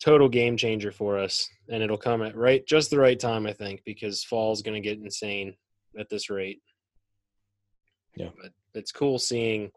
total 0.00 0.28
game 0.28 0.56
changer 0.56 0.90
for 0.90 1.18
us, 1.18 1.48
and 1.68 1.82
it'll 1.82 1.96
come 1.96 2.22
at 2.22 2.36
right 2.36 2.66
just 2.66 2.90
the 2.90 2.98
right 2.98 3.18
time, 3.18 3.46
I 3.46 3.52
think, 3.52 3.82
because 3.84 4.24
fall's 4.24 4.62
going 4.62 4.80
to 4.80 4.88
get 4.88 4.98
insane 4.98 5.54
at 5.98 6.08
this 6.08 6.30
rate. 6.30 6.60
Yeah. 8.16 8.30
but 8.40 8.52
it's 8.74 8.92
cool 8.92 9.18
seeing. 9.18 9.70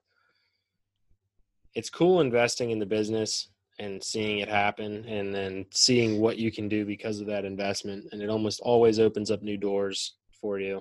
It's 1.75 1.89
cool 1.89 2.21
investing 2.21 2.69
in 2.69 2.79
the 2.79 2.85
business 2.85 3.49
and 3.79 4.03
seeing 4.03 4.39
it 4.39 4.49
happen, 4.49 5.05
and 5.05 5.33
then 5.33 5.65
seeing 5.71 6.19
what 6.21 6.37
you 6.37 6.51
can 6.51 6.69
do 6.69 6.85
because 6.85 7.19
of 7.19 7.27
that 7.27 7.45
investment, 7.45 8.05
and 8.11 8.21
it 8.21 8.29
almost 8.29 8.59
always 8.61 8.99
opens 8.99 9.31
up 9.31 9.41
new 9.41 9.57
doors 9.57 10.15
for 10.39 10.59
you. 10.59 10.77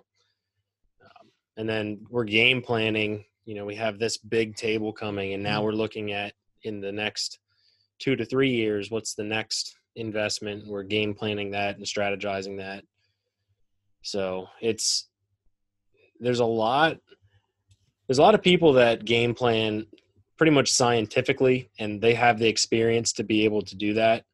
Um, 1.02 1.28
and 1.56 1.68
then 1.68 2.04
we're 2.10 2.24
game 2.24 2.60
planning. 2.60 3.24
You 3.44 3.54
know, 3.54 3.64
we 3.64 3.74
have 3.76 3.98
this 3.98 4.18
big 4.18 4.56
table 4.56 4.92
coming, 4.92 5.32
and 5.32 5.42
now 5.42 5.62
we're 5.62 5.72
looking 5.72 6.12
at 6.12 6.34
in 6.64 6.80
the 6.80 6.92
next 6.92 7.38
two 8.02 8.16
to 8.16 8.24
three 8.24 8.50
years 8.50 8.90
what's 8.90 9.14
the 9.14 9.22
next 9.22 9.76
investment. 9.96 10.66
We're 10.66 10.82
game 10.82 11.14
planning 11.14 11.52
that 11.52 11.76
and 11.76 11.86
strategizing 11.86 12.58
that. 12.58 12.84
So 14.02 14.48
it's 14.60 15.08
there's 16.18 16.40
a 16.40 16.44
lot 16.44 16.98
there's 18.08 18.18
a 18.18 18.22
lot 18.22 18.34
of 18.34 18.42
people 18.42 18.74
that 18.74 19.04
game 19.04 19.34
plan 19.34 19.86
pretty 20.36 20.50
much 20.50 20.72
scientifically 20.72 21.70
and 21.78 22.00
they 22.00 22.14
have 22.14 22.38
the 22.38 22.48
experience 22.48 23.12
to 23.14 23.24
be 23.24 23.44
able 23.44 23.62
to 23.62 23.76
do 23.76 23.94
that. 23.94 24.24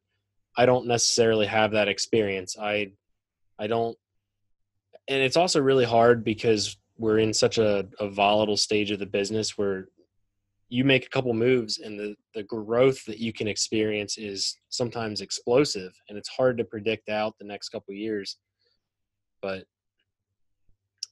I 0.57 0.65
don't 0.65 0.87
necessarily 0.87 1.45
have 1.45 1.71
that 1.71 1.87
experience. 1.87 2.57
I 2.59 2.93
I 3.59 3.67
don't 3.67 3.95
and 5.07 5.21
it's 5.21 5.37
also 5.37 5.61
really 5.61 5.85
hard 5.85 6.23
because 6.23 6.77
we're 6.97 7.19
in 7.19 7.33
such 7.33 7.57
a, 7.57 7.87
a 7.99 8.09
volatile 8.09 8.57
stage 8.57 8.91
of 8.91 8.99
the 8.99 9.05
business 9.05 9.57
where 9.57 9.87
you 10.69 10.83
make 10.83 11.05
a 11.05 11.09
couple 11.09 11.33
moves 11.33 11.79
and 11.79 11.99
the, 11.99 12.15
the 12.35 12.43
growth 12.43 13.03
that 13.05 13.17
you 13.17 13.33
can 13.33 13.47
experience 13.47 14.17
is 14.17 14.55
sometimes 14.69 15.21
explosive 15.21 15.91
and 16.07 16.17
it's 16.17 16.29
hard 16.29 16.57
to 16.57 16.63
predict 16.63 17.09
out 17.09 17.33
the 17.39 17.45
next 17.45 17.69
couple 17.69 17.93
years 17.93 18.37
but 19.41 19.63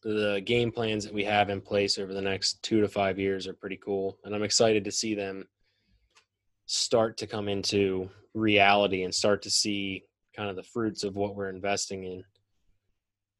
the 0.03 0.41
game 0.45 0.71
plans 0.71 1.03
that 1.03 1.13
we 1.13 1.23
have 1.23 1.49
in 1.49 1.59
place 1.59 1.97
over 1.97 2.13
the 2.13 2.21
next 2.21 2.61
two 2.61 2.81
to 2.81 2.87
five 2.87 3.17
years 3.17 3.47
are 3.47 3.53
pretty 3.53 3.79
cool 3.83 4.17
and 4.23 4.35
i'm 4.35 4.43
excited 4.43 4.83
to 4.83 4.91
see 4.91 5.15
them 5.15 5.43
start 6.67 7.17
to 7.17 7.25
come 7.25 7.47
into 7.47 8.09
reality 8.33 9.03
and 9.03 9.13
start 9.13 9.41
to 9.41 9.49
see 9.49 10.03
kind 10.35 10.49
of 10.49 10.55
the 10.55 10.63
fruits 10.63 11.03
of 11.03 11.15
what 11.15 11.35
we're 11.35 11.49
investing 11.49 12.03
in. 12.03 12.23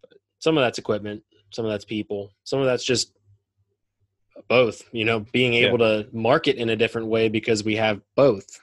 But 0.02 0.18
some 0.40 0.58
of 0.58 0.64
that's 0.64 0.80
equipment 0.80 1.24
some 1.54 1.64
of 1.64 1.72
that's 1.72 1.86
people 1.86 2.30
some 2.44 2.60
of 2.60 2.66
that's 2.66 2.84
just 2.84 3.17
both 4.48 4.84
you 4.92 5.06
know 5.06 5.20
being 5.32 5.54
able 5.54 5.80
yeah. 5.80 6.04
to 6.04 6.08
market 6.12 6.56
in 6.58 6.70
a 6.70 6.76
different 6.76 7.08
way 7.08 7.30
because 7.30 7.64
we 7.64 7.76
have 7.76 8.02
both. 8.16 8.60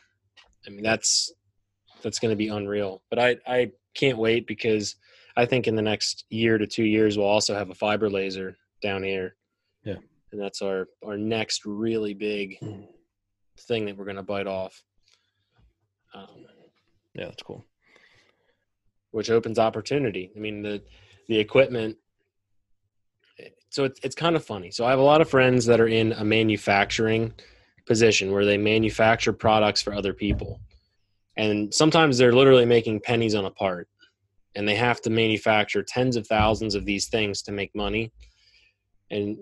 I 0.66 0.70
mean 0.70 0.83
that's 0.83 1.33
that's 2.03 2.18
going 2.18 2.31
to 2.31 2.37
be 2.37 2.49
unreal. 2.49 3.03
But 3.11 3.18
i 3.18 3.37
i 3.47 3.70
can't 3.95 4.18
wait 4.18 4.47
because 4.47 4.97
i 5.37 5.47
think 5.47 5.66
in 5.66 5.77
the 5.77 5.83
next 5.83 6.25
year 6.29 6.59
to 6.59 6.66
two 6.66 6.85
years 6.85 7.16
we'll 7.16 7.27
also 7.27 7.55
have 7.55 7.70
a 7.70 7.75
fiber 7.75 8.11
laser 8.11 8.57
down 8.83 9.03
here. 9.03 9.37
Yeah. 9.85 9.97
And 10.33 10.41
that's 10.41 10.62
our 10.62 10.89
our 11.05 11.16
next 11.16 11.64
really 11.64 12.14
big 12.14 12.59
thing 13.61 13.87
that 13.87 13.97
we're 13.97 14.05
going 14.05 14.16
to 14.16 14.22
bite 14.22 14.47
off. 14.47 14.83
Um, 16.14 16.47
yeah 17.14 17.27
that's 17.27 17.43
cool. 17.43 17.64
which 19.11 19.31
opens 19.31 19.59
opportunity. 19.59 20.31
I 20.37 20.39
mean 20.39 20.62
the 20.62 20.83
the 21.29 21.39
equipment 21.39 21.97
so 23.75 23.83
it's 23.83 23.99
it's 24.05 24.14
kind 24.14 24.37
of 24.37 24.45
funny. 24.45 24.70
So 24.70 24.87
I 24.87 24.91
have 24.91 25.01
a 25.01 25.03
lot 25.03 25.20
of 25.20 25.29
friends 25.29 25.66
that 25.66 25.81
are 25.81 25.89
in 25.89 26.12
a 26.12 26.25
manufacturing 26.25 27.35
position 27.87 28.31
where 28.31 28.45
they 28.45 28.57
manufacture 28.57 29.33
products 29.33 29.83
for 29.83 29.93
other 29.93 30.12
people. 30.12 30.61
And 31.37 31.75
sometimes 31.75 32.16
they're 32.16 32.33
literally 32.33 32.66
making 32.66 33.01
pennies 33.01 33.35
on 33.35 33.47
a 33.47 33.51
part. 33.51 33.89
And 34.55 34.68
they 34.68 34.77
have 34.77 35.01
to 35.01 35.11
manufacture 35.11 35.83
tens 35.83 36.14
of 36.14 36.25
thousands 36.29 36.77
of 36.77 36.85
these 36.85 37.09
things 37.09 37.43
to 37.43 37.53
make 37.53 37.75
money. 37.75 38.12
And 39.11 39.37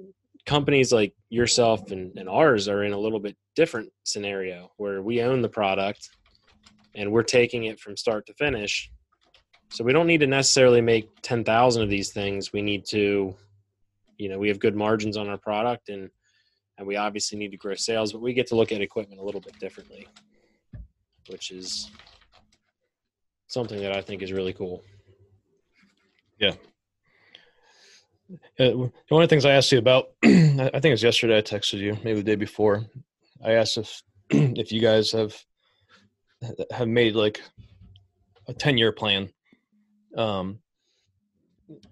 companies 0.46 0.94
like 0.94 1.12
yourself 1.28 1.90
and, 1.90 2.16
and 2.16 2.26
ours 2.26 2.68
are 2.68 2.84
in 2.84 2.94
a 2.94 2.98
little 2.98 3.20
bit 3.20 3.36
different 3.54 3.92
scenario 4.04 4.72
where 4.78 5.02
we 5.02 5.20
own 5.20 5.42
the 5.42 5.48
product 5.50 6.08
and 6.94 7.12
we're 7.12 7.22
taking 7.22 7.64
it 7.64 7.78
from 7.78 7.98
start 7.98 8.24
to 8.28 8.34
finish. 8.34 8.90
So 9.68 9.84
we 9.84 9.92
don't 9.92 10.06
need 10.06 10.20
to 10.20 10.26
necessarily 10.26 10.80
make 10.80 11.10
10,000 11.20 11.82
of 11.82 11.90
these 11.90 12.14
things. 12.14 12.54
We 12.54 12.62
need 12.62 12.86
to 12.86 13.36
you 14.22 14.28
know 14.28 14.38
we 14.38 14.48
have 14.48 14.60
good 14.60 14.76
margins 14.76 15.16
on 15.16 15.28
our 15.28 15.36
product 15.36 15.88
and 15.88 16.08
and 16.78 16.86
we 16.86 16.96
obviously 16.96 17.36
need 17.36 17.50
to 17.50 17.56
grow 17.56 17.74
sales 17.74 18.12
but 18.12 18.22
we 18.22 18.32
get 18.32 18.46
to 18.46 18.54
look 18.54 18.70
at 18.70 18.80
equipment 18.80 19.20
a 19.20 19.24
little 19.24 19.40
bit 19.40 19.58
differently 19.58 20.06
which 21.28 21.50
is 21.50 21.90
something 23.48 23.80
that 23.80 23.96
i 23.96 24.00
think 24.00 24.22
is 24.22 24.32
really 24.32 24.52
cool. 24.52 24.82
Yeah. 26.38 26.54
Uh, 28.58 28.70
one 29.08 29.22
of 29.22 29.28
the 29.28 29.32
things 29.32 29.44
i 29.44 29.50
asked 29.50 29.72
you 29.72 29.78
about 29.78 30.10
i 30.24 30.28
think 30.28 30.86
it 30.86 30.90
was 30.90 31.02
yesterday 31.02 31.38
i 31.38 31.42
texted 31.42 31.80
you 31.80 31.98
maybe 32.04 32.20
the 32.20 32.22
day 32.22 32.36
before. 32.36 32.86
I 33.44 33.52
asked 33.52 33.76
if 33.76 34.02
if 34.30 34.70
you 34.72 34.80
guys 34.80 35.10
have 35.12 35.36
have 36.70 36.88
made 36.88 37.14
like 37.14 37.40
a 38.48 38.54
10 38.54 38.78
year 38.78 38.92
plan. 38.92 39.30
Um 40.16 40.60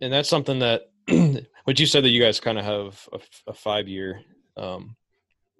and 0.01 0.13
that's 0.13 0.29
something 0.29 0.61
that 0.61 0.90
but 1.67 1.79
you 1.79 1.87
said 1.87 2.05
that 2.05 2.11
you 2.11 2.21
guys 2.21 2.41
kind 2.41 2.59
of 2.59 2.65
have 2.65 3.09
a, 3.13 3.51
a 3.51 3.55
five 3.55 3.89
year 3.89 4.21
um, 4.57 4.97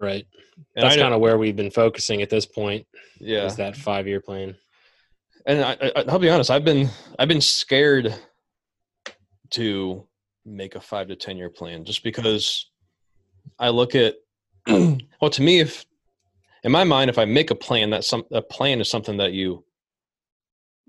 right. 0.01 0.27
that's 0.75 0.97
kind 0.97 1.15
of 1.15 1.21
where 1.21 1.39
we've 1.39 1.57
been 1.57 1.71
focusing 1.71 2.23
at 2.23 2.31
this 2.31 2.47
point 2.47 2.87
yeah. 3.19 3.45
is 3.45 3.57
that 3.57 3.77
five 3.77 4.07
year 4.07 4.21
plan. 4.21 4.57
And 5.47 5.65
I, 5.65 5.77
I, 5.81 6.05
i'll 6.09 6.19
be 6.19 6.29
honest 6.29 6.51
i've 6.51 6.67
been 6.67 6.91
i've 7.19 7.29
been 7.29 7.41
scared 7.41 8.15
to 9.51 10.07
make 10.45 10.75
a 10.75 10.81
five 10.81 11.09
to 11.09 11.17
ten 11.17 11.39
year 11.39 11.49
plan 11.49 11.85
just 11.85 12.05
because 12.05 12.71
i 13.59 13.71
look 13.71 13.95
at 13.95 14.17
well 14.69 15.31
to 15.31 15.43
me 15.43 15.61
if 15.61 15.87
in 16.63 16.71
my 16.71 16.85
mind 16.85 17.09
if 17.09 17.19
i 17.19 17.25
make 17.25 17.51
a 17.51 17.55
plan 17.55 17.89
that 17.91 18.05
some 18.05 18.25
a 18.33 18.43
plan 18.43 18.83
is 18.83 18.91
something 18.91 19.17
that 19.17 19.33
you 19.33 19.65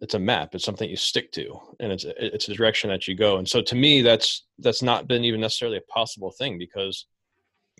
it's 0.01 0.15
a 0.15 0.19
map 0.19 0.53
it's 0.53 0.65
something 0.65 0.89
you 0.89 0.95
stick 0.95 1.31
to 1.31 1.59
and 1.79 1.91
it's 1.91 2.05
it's 2.17 2.49
a 2.49 2.53
direction 2.53 2.89
that 2.89 3.07
you 3.07 3.15
go 3.15 3.37
and 3.37 3.47
so 3.47 3.61
to 3.61 3.75
me 3.75 4.01
that's 4.01 4.45
that's 4.59 4.81
not 4.81 5.07
been 5.07 5.23
even 5.23 5.39
necessarily 5.39 5.77
a 5.77 5.93
possible 5.93 6.31
thing 6.31 6.57
because 6.57 7.05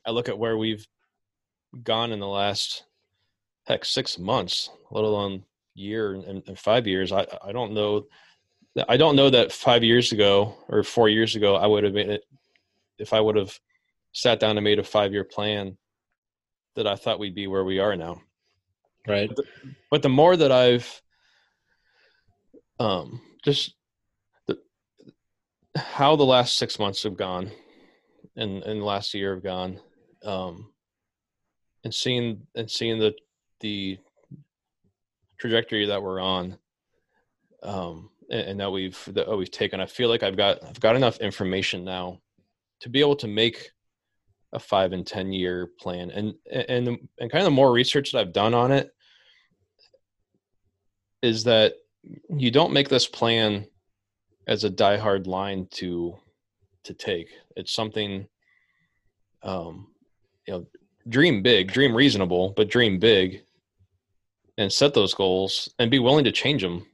i 0.05 0.11
look 0.11 0.30
at 0.30 0.38
where 0.38 0.57
we've 0.57 0.88
gone 1.84 2.11
in 2.11 2.19
the 2.19 2.28
last 2.28 2.86
heck 3.67 3.84
six 3.84 4.19
months 4.19 4.69
let 4.91 5.03
alone 5.03 5.43
year 5.74 6.13
and, 6.13 6.43
and 6.47 6.59
five 6.59 6.86
years 6.86 7.11
i 7.11 7.26
i 7.43 7.51
don't 7.51 7.74
know 7.74 8.05
i 8.88 8.95
don't 8.95 9.15
know 9.15 9.30
that 9.30 9.51
five 9.51 9.84
years 9.84 10.11
ago 10.11 10.55
or 10.69 10.84
four 10.84 11.09
years 11.09 11.36
ago 11.36 11.55
i 11.55 11.65
would 11.65 11.84
have 11.84 11.93
made 11.93 12.09
it 12.09 12.24
if 12.99 13.13
i 13.13 13.19
would 13.19 13.36
have 13.36 13.57
sat 14.13 14.39
down 14.39 14.57
and 14.57 14.63
made 14.63 14.80
a 14.80 14.84
five 14.84 15.11
year 15.11 15.24
plan 15.24 15.76
that 16.76 16.86
i 16.86 16.95
thought 16.95 17.19
we'd 17.19 17.36
be 17.36 17.47
where 17.47 17.63
we 17.63 17.80
are 17.80 17.95
now. 17.95 18.22
Right. 19.07 19.30
But 19.30 19.38
the, 19.38 19.43
but 19.89 20.01
the 20.03 20.09
more 20.09 20.38
that 20.38 20.51
i've 20.51 21.01
um, 22.82 23.21
just 23.43 23.75
the, 24.47 24.57
how 25.75 26.15
the 26.15 26.23
last 26.23 26.57
six 26.57 26.79
months 26.79 27.03
have 27.03 27.15
gone 27.15 27.51
and, 28.36 28.63
and 28.63 28.82
the 28.82 28.86
last 28.86 29.13
year 29.13 29.36
have 29.36 29.43
gone 29.43 29.79
um, 30.25 30.71
and 31.84 31.93
seeing 31.93 32.41
and 32.55 32.69
seeing 32.69 32.97
the 32.97 33.13
the 33.59 33.99
trajectory 35.39 35.86
that 35.86 36.01
we're 36.01 36.19
on 36.19 36.57
um, 37.61 38.09
and, 38.32 38.41
and, 38.41 38.59
that 38.59 38.71
we've 38.71 38.99
that 39.13 39.38
we've 39.38 39.51
taken 39.51 39.79
i 39.79 39.86
feel 39.86 40.09
like 40.09 40.23
i've 40.23 40.38
got 40.38 40.63
i've 40.63 40.79
got 40.79 40.95
enough 40.95 41.17
information 41.17 41.84
now 41.84 42.19
to 42.79 42.89
be 42.89 42.99
able 42.99 43.15
to 43.15 43.27
make 43.27 43.71
a 44.53 44.59
five 44.59 44.91
and 44.91 45.05
ten 45.05 45.32
year 45.32 45.69
plan. 45.79 46.09
And 46.09 46.34
and 46.51 46.88
and 47.19 47.32
kind 47.32 47.41
of 47.41 47.45
the 47.45 47.51
more 47.51 47.71
research 47.71 48.11
that 48.11 48.19
i've 48.19 48.34
done 48.34 48.53
on 48.53 48.71
it 48.71 48.91
is 51.21 51.43
that 51.43 51.75
you 52.29 52.51
don't 52.51 52.73
make 52.73 52.89
this 52.89 53.07
plan 53.07 53.65
as 54.47 54.63
a 54.63 54.69
diehard 54.69 55.27
line 55.27 55.67
to 55.71 56.17
to 56.83 56.93
take. 56.93 57.29
It's 57.55 57.73
something 57.73 58.27
um 59.43 59.87
you 60.47 60.53
know 60.53 60.67
dream 61.07 61.41
big, 61.41 61.71
dream 61.71 61.95
reasonable, 61.95 62.53
but 62.55 62.69
dream 62.69 62.99
big 62.99 63.43
and 64.57 64.71
set 64.71 64.93
those 64.93 65.13
goals 65.13 65.69
and 65.79 65.89
be 65.89 65.99
willing 65.99 66.25
to 66.25 66.31
change 66.31 66.61
them 66.61 66.85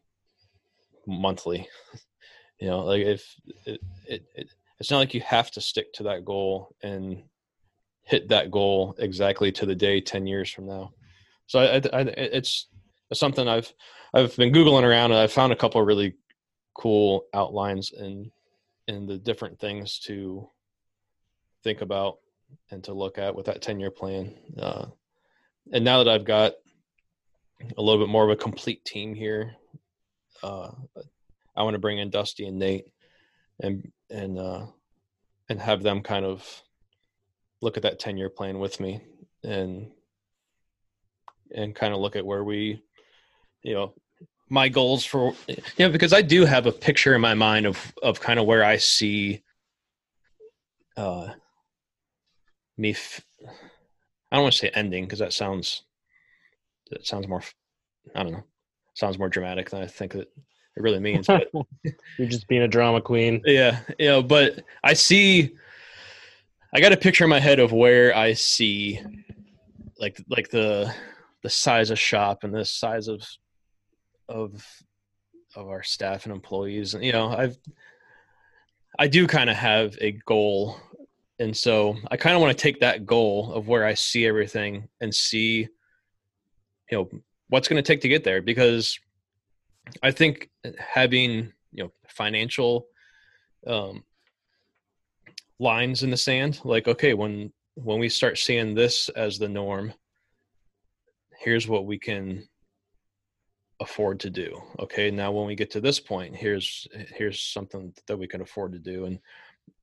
monthly. 1.06 1.68
you 2.60 2.68
know, 2.68 2.86
like 2.86 3.02
if 3.02 3.36
it, 3.66 3.82
it, 4.08 4.24
it 4.36 4.50
it's 4.80 4.92
not 4.92 5.00
like 5.00 5.14
you 5.14 5.22
have 5.22 5.52
to 5.52 5.62
stick 5.62 5.92
to 5.94 6.04
that 6.04 6.24
goal 6.24 6.76
and 6.84 7.24
hit 8.04 8.30
that 8.30 8.52
goal 8.52 8.96
exactly 9.00 9.52
to 9.52 9.66
the 9.66 9.76
day 9.76 10.00
10 10.00 10.28
years 10.28 10.50
from 10.52 10.68
now. 10.68 10.94
So 11.48 11.60
I, 11.60 11.78
I, 11.98 12.02
it's 12.02 12.68
something 13.14 13.48
I've 13.48 13.74
I've 14.14 14.36
been 14.36 14.54
googling 14.54 14.84
around 14.84 15.12
and 15.12 15.20
I 15.20 15.28
found 15.28 15.52
a 15.54 15.56
couple 15.56 15.82
really 15.82 16.16
cool 16.74 17.26
outlines 17.34 17.92
and 17.92 18.32
and 18.88 19.08
the 19.08 19.18
different 19.18 19.60
things 19.60 20.00
to 20.00 20.50
think 21.64 21.82
about 21.82 22.20
and 22.72 22.84
to 22.86 22.94
look 22.94 23.18
at 23.18 23.36
with 23.36 23.48
that 23.48 23.62
10 23.62 23.80
year 23.80 23.92
plan. 23.92 24.34
Uh, 24.58 24.86
and 25.74 25.84
now 25.84 26.02
that 26.02 26.10
I've 26.10 26.24
got 26.24 26.54
a 27.78 27.82
little 27.82 28.04
bit 28.04 28.10
more 28.10 28.24
of 28.24 28.30
a 28.30 28.36
complete 28.36 28.86
team 28.86 29.14
here, 29.14 29.56
uh, 30.44 30.72
I 31.56 31.64
want 31.64 31.74
to 31.74 31.80
bring 31.80 31.98
in 31.98 32.10
Dusty 32.10 32.46
and 32.46 32.60
Nate 32.60 32.86
and, 33.60 33.92
and, 34.10 34.40
uh, 34.40 34.66
and 35.50 35.60
have 35.60 35.84
them 35.84 36.02
kind 36.02 36.24
of 36.24 36.64
look 37.62 37.76
at 37.76 37.84
that 37.84 38.00
10 38.00 38.18
year 38.18 38.30
plan 38.30 38.60
with 38.60 38.80
me 38.80 39.02
and, 39.44 39.92
and 41.54 41.76
kind 41.76 41.94
of 41.94 42.00
look 42.00 42.16
at 42.16 42.26
where 42.26 42.44
we 42.44 42.82
you 43.68 43.74
know 43.74 43.94
my 44.50 44.70
goals 44.70 45.04
for 45.04 45.34
you 45.48 45.58
know 45.80 45.90
because 45.90 46.14
I 46.14 46.22
do 46.22 46.46
have 46.46 46.66
a 46.66 46.72
picture 46.72 47.14
in 47.14 47.22
my 47.22 47.34
mind 47.34 47.66
of 47.66 47.94
of 48.02 48.22
kind 48.22 48.40
of 48.40 48.46
where 48.46 48.64
I 48.64 48.78
see 48.78 49.44
uh 50.96 51.34
me 52.78 52.92
f- 52.92 53.22
I 54.32 54.38
don't 54.38 54.44
want 54.44 54.54
to 54.54 54.60
say 54.60 54.70
ending 54.70 55.04
because 55.04 55.20
that 55.20 55.34
sounds 55.34 55.84
that 56.92 57.06
sounds 57.06 57.28
more 57.28 57.44
I 58.16 58.24
don't 58.24 58.32
know 58.32 58.44
sounds 58.94 59.20
more 59.20 59.28
dramatic 59.28 59.70
than 59.70 59.84
I 59.84 59.88
think 59.88 60.16
it, 60.16 60.30
it 60.78 60.82
really 60.82 61.00
means. 61.00 61.28
But 61.28 61.50
You're 62.18 62.28
just 62.30 62.48
being 62.48 62.64
a 62.64 62.68
drama 62.68 63.02
queen. 63.02 63.42
yeah, 63.46 63.82
you 64.00 64.08
know, 64.08 64.24
but 64.24 64.64
I 64.84 64.94
see. 64.94 65.56
I 66.74 66.80
got 66.82 66.94
a 66.94 66.98
picture 66.98 67.24
in 67.24 67.30
my 67.30 67.40
head 67.40 67.60
of 67.60 67.72
where 67.72 68.16
I 68.16 68.34
see, 68.34 69.02
like 70.00 70.24
like 70.30 70.50
the 70.50 70.94
the 71.44 71.50
size 71.50 71.92
of 71.92 72.00
shop 72.00 72.44
and 72.44 72.54
the 72.54 72.66
size 72.66 73.08
of 73.08 73.22
of 74.30 74.66
of 75.56 75.68
our 75.68 75.84
staff 75.84 76.26
and 76.26 76.34
employees, 76.34 76.94
and 76.94 77.04
you 77.04 77.12
know, 77.12 77.30
I've 77.30 77.58
I 79.00 79.08
do 79.08 79.28
kind 79.28 79.50
of 79.50 79.56
have 79.56 79.96
a 80.02 80.14
goal, 80.26 80.80
and 81.40 81.56
so 81.56 81.96
I 82.10 82.18
kind 82.18 82.36
of 82.36 82.42
want 82.42 82.58
to 82.58 82.62
take 82.62 82.80
that 82.80 83.06
goal 83.06 83.54
of 83.54 83.68
where 83.68 83.86
I 83.86 83.94
see 83.94 84.26
everything 84.26 84.88
and 85.02 85.14
see, 85.14 85.68
you 86.90 86.98
know, 86.98 87.10
what's 87.50 87.68
going 87.68 87.82
to 87.82 87.88
take 87.88 88.02
to 88.02 88.10
get 88.10 88.24
there. 88.24 88.42
Because 88.42 89.00
I 90.04 90.12
think 90.12 90.50
having 90.80 91.54
you 91.72 91.84
know 91.84 91.92
financial 92.10 92.88
um, 93.66 94.04
lines 95.60 96.04
in 96.04 96.10
the 96.10 96.18
sand, 96.18 96.60
like 96.64 96.88
okay, 96.88 97.14
when 97.14 97.52
when 97.76 98.00
we 98.00 98.10
start 98.10 98.38
seeing 98.38 98.74
this 98.74 99.10
as 99.10 99.38
the 99.38 99.48
norm, 99.48 99.94
here's 101.40 101.68
what 101.68 101.86
we 101.86 102.00
can 102.00 102.48
afford 103.88 104.20
to 104.20 104.30
do. 104.30 104.50
Okay, 104.80 105.10
now 105.12 105.32
when 105.32 105.48
we 105.48 105.56
get 105.56 105.72
to 105.72 105.82
this 105.82 106.00
point, 106.00 106.36
here's 106.36 106.88
here's 107.16 107.40
something 107.40 107.94
that 108.08 108.18
we 108.18 108.28
can 108.28 108.42
afford 108.42 108.72
to 108.74 108.80
do, 108.80 109.06
and 109.06 109.20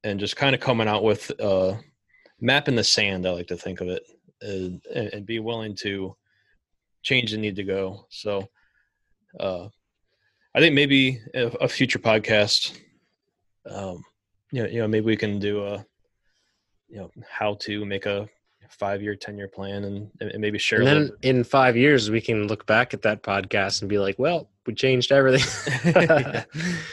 and 0.05 0.21
just 0.21 0.37
kind 0.37 0.55
of 0.55 0.61
coming 0.61 0.89
out 0.89 1.03
with 1.03 1.33
uh, 1.41 1.75
map 2.41 2.69
in 2.69 2.77
the 2.77 2.85
sand. 2.85 3.27
I 3.27 3.31
like 3.31 3.49
to 3.49 3.57
think 3.57 3.81
of 3.81 3.89
it, 3.89 4.03
and, 4.41 4.81
and 4.95 5.27
be 5.27 5.41
willing 5.41 5.75
to 5.77 6.17
change 7.03 7.31
the 7.31 7.39
need 7.39 7.57
to 7.57 7.65
go. 7.65 8.07
So. 8.11 8.49
Uh, 9.41 9.69
I 10.57 10.61
think 10.61 10.75
maybe 10.75 11.21
a, 11.35 11.47
a 11.63 11.69
future 11.69 11.99
podcast, 11.99 12.79
um, 13.69 14.05
you 14.53 14.63
know, 14.63 14.69
you 14.69 14.79
know, 14.79 14.87
maybe 14.87 15.07
we 15.07 15.17
can 15.17 15.41
do 15.41 15.65
a, 15.65 15.85
you 16.89 16.99
know, 16.99 17.11
how 17.29 17.55
to 17.63 17.85
make 17.85 18.07
a 18.07 18.29
five 18.71 19.03
year, 19.03 19.15
ten 19.15 19.37
year 19.37 19.49
plan, 19.49 19.85
and, 19.85 20.11
and 20.21 20.41
maybe 20.41 20.59
share. 20.59 20.81
And 20.81 20.87
then 20.87 21.11
in 21.23 21.45
five 21.45 21.77
years, 21.77 22.11
we 22.11 22.21
can 22.21 22.47
look 22.47 22.67
back 22.67 22.95
at 22.95 23.03
that 23.03 23.23
podcast 23.23 23.83
and 23.83 23.89
be 23.89 23.99
like, 23.99 24.19
"Well, 24.19 24.51
we 24.67 24.75
changed 24.75 25.13
everything." 25.13 25.45
Yeah. 25.95 26.45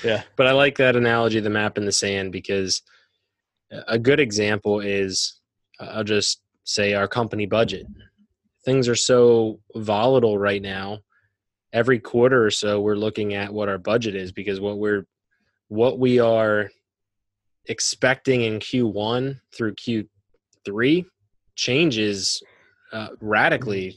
Yeah. 0.04 0.24
But 0.36 0.48
I 0.48 0.52
like 0.52 0.78
that 0.78 0.96
analogy, 0.96 1.40
the 1.40 1.50
map 1.50 1.78
in 1.78 1.86
the 1.86 1.92
sand, 1.92 2.32
because 2.32 2.82
a 3.88 3.98
good 3.98 4.20
example 4.20 4.80
is 4.80 5.40
I'll 5.80 6.04
just 6.04 6.42
say 6.64 6.94
our 6.94 7.08
company 7.08 7.46
budget. 7.46 7.88
Things 8.66 8.88
are 8.88 8.96
so 8.96 9.60
volatile 9.76 10.38
right 10.38 10.62
now. 10.62 11.00
Every 11.74 12.00
quarter 12.00 12.46
or 12.46 12.52
so, 12.52 12.82
we're 12.82 12.96
looking 12.96 13.34
at 13.34 13.54
what 13.54 13.70
our 13.70 13.78
budget 13.78 14.16
is 14.16 14.32
because 14.32 14.60
what 14.60 14.78
we're 14.78 15.06
what 15.70 16.00
we 16.00 16.20
are 16.20 16.70
expecting 17.68 18.42
in 18.42 18.60
Q1 18.60 19.40
through 19.56 19.76
Q3 19.76 21.06
changes 21.62 22.42
uh, 22.92 23.10
radically. 23.22 23.96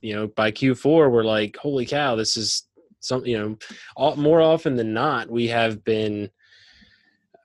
You 0.00 0.14
know, 0.14 0.26
by 0.28 0.52
Q4, 0.52 1.10
we're 1.10 1.24
like, 1.24 1.56
holy 1.56 1.84
cow, 1.84 2.14
this 2.14 2.36
is 2.36 2.62
some. 3.00 3.26
You 3.26 3.38
know, 3.38 3.58
all, 3.96 4.16
more 4.16 4.40
often 4.40 4.76
than 4.76 4.94
not, 4.94 5.28
we 5.28 5.48
have 5.48 5.84
been 5.84 6.30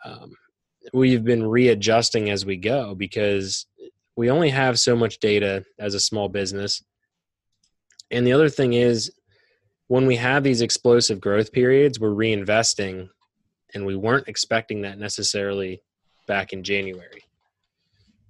um, 0.06 0.32
we've 0.94 1.24
been 1.24 1.44
readjusting 1.44 2.30
as 2.30 2.46
we 2.46 2.56
go 2.56 2.96
because 2.96 3.66
we 4.16 4.30
only 4.30 4.52
have 4.52 4.80
so 4.80 4.96
much 4.96 5.20
data 5.20 5.66
as 5.80 5.96
a 5.96 6.00
small 6.00 6.30
business. 6.30 6.82
And 8.12 8.26
the 8.26 8.34
other 8.34 8.50
thing 8.50 8.74
is, 8.74 9.12
when 9.88 10.06
we 10.06 10.16
have 10.16 10.44
these 10.44 10.62
explosive 10.62 11.20
growth 11.20 11.52
periods, 11.52 12.00
we're 12.00 12.10
reinvesting, 12.10 13.10
and 13.74 13.86
we 13.86 13.96
weren't 13.96 14.30
expecting 14.30 14.84
that 14.84 14.98
necessarily 14.98 15.82
back 16.28 16.54
in 16.54 16.64
January. 16.64 17.25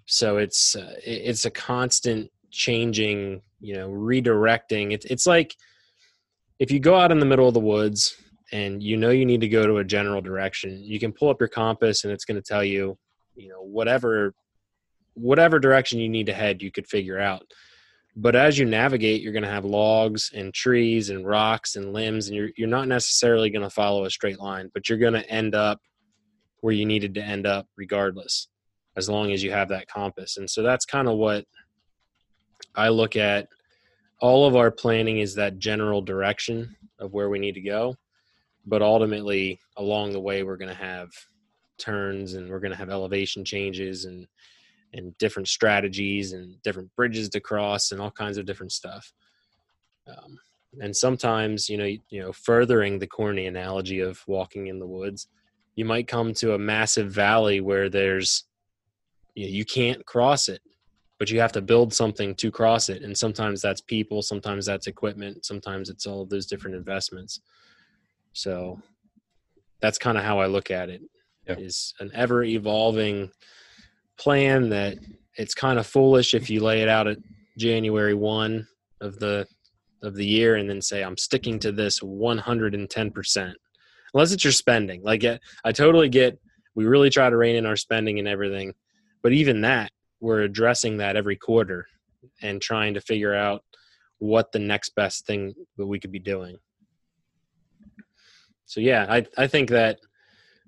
So 0.06 0.38
it's 0.38 0.76
uh, 0.76 0.96
it's 1.04 1.46
a 1.46 1.52
constant 1.52 2.32
changing, 2.52 3.42
you 3.60 3.76
know, 3.76 3.90
redirecting. 3.90 4.94
It's 4.94 5.06
it's 5.06 5.26
like 5.26 5.56
if 6.60 6.72
you 6.72 6.80
go 6.80 6.96
out 6.96 7.12
in 7.12 7.20
the 7.20 7.26
middle 7.26 7.48
of 7.48 7.54
the 7.54 7.60
woods 7.60 8.16
and 8.52 8.82
you 8.82 8.98
know 8.98 9.10
you 9.10 9.26
need 9.26 9.42
to 9.42 9.50
go 9.50 9.66
to 9.66 9.78
a 9.78 9.84
general 9.84 10.22
direction, 10.22 10.82
you 10.84 11.00
can 11.00 11.12
pull 11.12 11.30
up 11.30 11.42
your 11.42 11.50
compass 11.50 12.04
and 12.04 12.14
it's 12.14 12.26
going 12.26 12.42
to 12.42 12.48
tell 12.48 12.64
you, 12.64 12.98
you 13.36 13.50
know, 13.50 13.62
whatever 13.62 14.34
whatever 15.16 15.60
direction 15.60 16.00
you 16.00 16.10
need 16.10 16.26
to 16.28 16.34
head, 16.34 16.62
you 16.62 16.72
could 16.72 16.88
figure 16.88 17.20
out. 17.20 17.50
But 18.18 18.36
as 18.36 18.58
you 18.58 18.66
navigate, 18.66 19.22
you're 19.22 19.34
going 19.34 19.44
to 19.44 19.50
have 19.50 19.66
logs 19.66 20.32
and 20.34 20.54
trees 20.54 21.10
and 21.10 21.28
rocks 21.28 21.76
and 21.76 21.92
limbs, 21.92 22.28
and 22.28 22.36
you're 22.36 22.50
you're 22.56 22.68
not 22.70 22.88
necessarily 22.88 23.50
going 23.50 23.64
to 23.64 23.70
follow 23.70 24.06
a 24.06 24.10
straight 24.10 24.40
line, 24.40 24.70
but 24.74 24.88
you're 24.88 24.98
going 24.98 25.14
to 25.14 25.30
end 25.30 25.56
up 25.56 25.82
where 26.62 26.74
you 26.74 26.86
needed 26.86 27.14
to 27.16 27.22
end 27.22 27.46
up 27.46 27.68
regardless, 27.76 28.48
as 28.98 29.10
long 29.10 29.32
as 29.32 29.44
you 29.44 29.52
have 29.52 29.70
that 29.70 29.88
compass. 29.88 30.38
And 30.38 30.50
so 30.50 30.64
that's 30.64 30.86
kind 30.86 31.08
of 31.08 31.18
what 31.18 31.46
I 32.76 32.90
look 32.90 33.16
at. 33.16 33.48
All 34.22 34.48
of 34.48 34.56
our 34.56 34.72
planning 34.72 35.20
is 35.20 35.36
that 35.36 35.60
general 35.60 36.02
direction 36.02 36.76
of 37.00 37.14
where 37.14 37.30
we 37.30 37.40
need 37.40 37.56
to 37.56 37.62
go, 37.62 37.96
but 38.66 38.82
ultimately 38.82 39.60
along 39.78 40.14
the 40.14 40.20
way 40.20 40.44
we're 40.44 40.58
going 40.58 40.70
to 40.70 40.76
have 40.76 41.10
turns 41.78 42.36
and 42.36 42.50
we're 42.50 42.62
going 42.62 42.72
to 42.72 42.78
have 42.78 42.90
elevation 42.90 43.44
changes 43.44 44.06
and 44.06 44.28
and 44.94 45.18
different 45.18 45.48
strategies 45.48 46.32
and 46.32 46.62
different 46.64 46.94
bridges 46.96 47.28
to 47.28 47.40
cross 47.42 47.92
and 47.92 48.00
all 48.00 48.12
kinds 48.12 48.38
of 48.38 48.46
different 48.46 48.72
stuff. 48.72 49.12
Um, 50.08 50.40
and 50.80 50.96
sometimes, 50.96 51.70
you 51.70 51.78
know, 51.78 51.86
you 51.86 52.22
know, 52.22 52.32
furthering 52.32 53.00
the 53.00 53.08
corny 53.08 53.48
analogy 53.48 54.00
of 54.00 54.22
walking 54.28 54.68
in 54.68 54.80
the 54.80 54.88
woods, 54.88 55.28
you 55.76 55.86
might 55.86 56.08
come 56.08 56.34
to 56.36 56.54
a 56.54 56.60
massive 56.60 57.12
valley 57.12 57.62
where 57.62 57.90
there's, 57.90 58.46
you, 59.36 59.66
can't 59.66 60.06
cross 60.06 60.50
it, 60.50 60.62
but 61.20 61.30
you 61.30 61.40
have 61.40 61.52
to 61.54 61.62
build 61.62 61.94
something 61.94 62.34
to 62.36 62.52
cross 62.52 62.90
it. 62.90 63.04
And 63.04 63.18
sometimes 63.18 63.62
that's 63.62 63.82
people, 63.82 64.22
sometimes 64.22 64.66
that's 64.66 64.88
equipment, 64.88 65.46
sometimes 65.46 65.90
it's 65.90 66.06
all 66.06 66.22
of 66.22 66.30
those 66.30 66.46
different 66.46 66.76
investments. 66.76 67.42
So 68.34 68.82
that's 69.82 69.98
kind 69.98 70.18
of 70.18 70.24
how 70.24 70.40
I 70.40 70.48
look 70.48 70.72
at 70.72 70.90
it. 70.90 71.02
Yeah. 71.48 71.58
Is 71.58 71.94
an 72.00 72.10
ever 72.16 72.44
evolving 72.44 73.30
plan 74.18 74.70
that 74.70 74.98
it's 75.36 75.54
kind 75.54 75.78
of 75.78 75.86
foolish 75.86 76.34
if 76.34 76.50
you 76.50 76.62
lay 76.62 76.82
it 76.82 76.90
out 76.90 77.08
at 77.08 77.18
January 77.58 78.16
1 78.16 78.68
of 79.02 79.20
the 79.20 79.48
of 80.02 80.16
the 80.16 80.26
year 80.26 80.56
and 80.56 80.70
then 80.70 80.82
say 80.82 81.04
I'm 81.04 81.18
sticking 81.18 81.60
to 81.60 81.72
this 81.72 82.00
110%. 82.00 83.54
Unless 84.14 84.32
it's 84.32 84.44
your 84.44 84.54
spending. 84.54 85.04
Like 85.04 85.24
I 85.24 85.40
I 85.64 85.72
totally 85.72 86.10
get 86.10 86.40
we 86.76 86.86
really 86.86 87.10
try 87.10 87.30
to 87.30 87.38
rein 87.38 87.56
in 87.56 87.66
our 87.66 87.76
spending 87.76 88.20
and 88.20 88.28
everything. 88.28 88.74
But 89.26 89.34
even 89.34 89.62
that 89.62 89.92
we're 90.20 90.42
addressing 90.42 90.98
that 90.98 91.16
every 91.16 91.36
quarter 91.36 91.88
and 92.44 92.62
trying 92.62 92.94
to 92.94 93.02
figure 93.02 93.34
out 93.34 93.64
what 94.20 94.52
the 94.52 94.60
next 94.60 94.94
best 94.94 95.26
thing 95.26 95.56
that 95.78 95.88
we 95.88 96.00
could 96.00 96.12
be 96.12 96.20
doing. 96.20 96.58
So 98.68 98.82
yeah, 98.82 99.08
I 99.10 99.26
I 99.36 99.48
think 99.48 99.72
that 99.72 99.98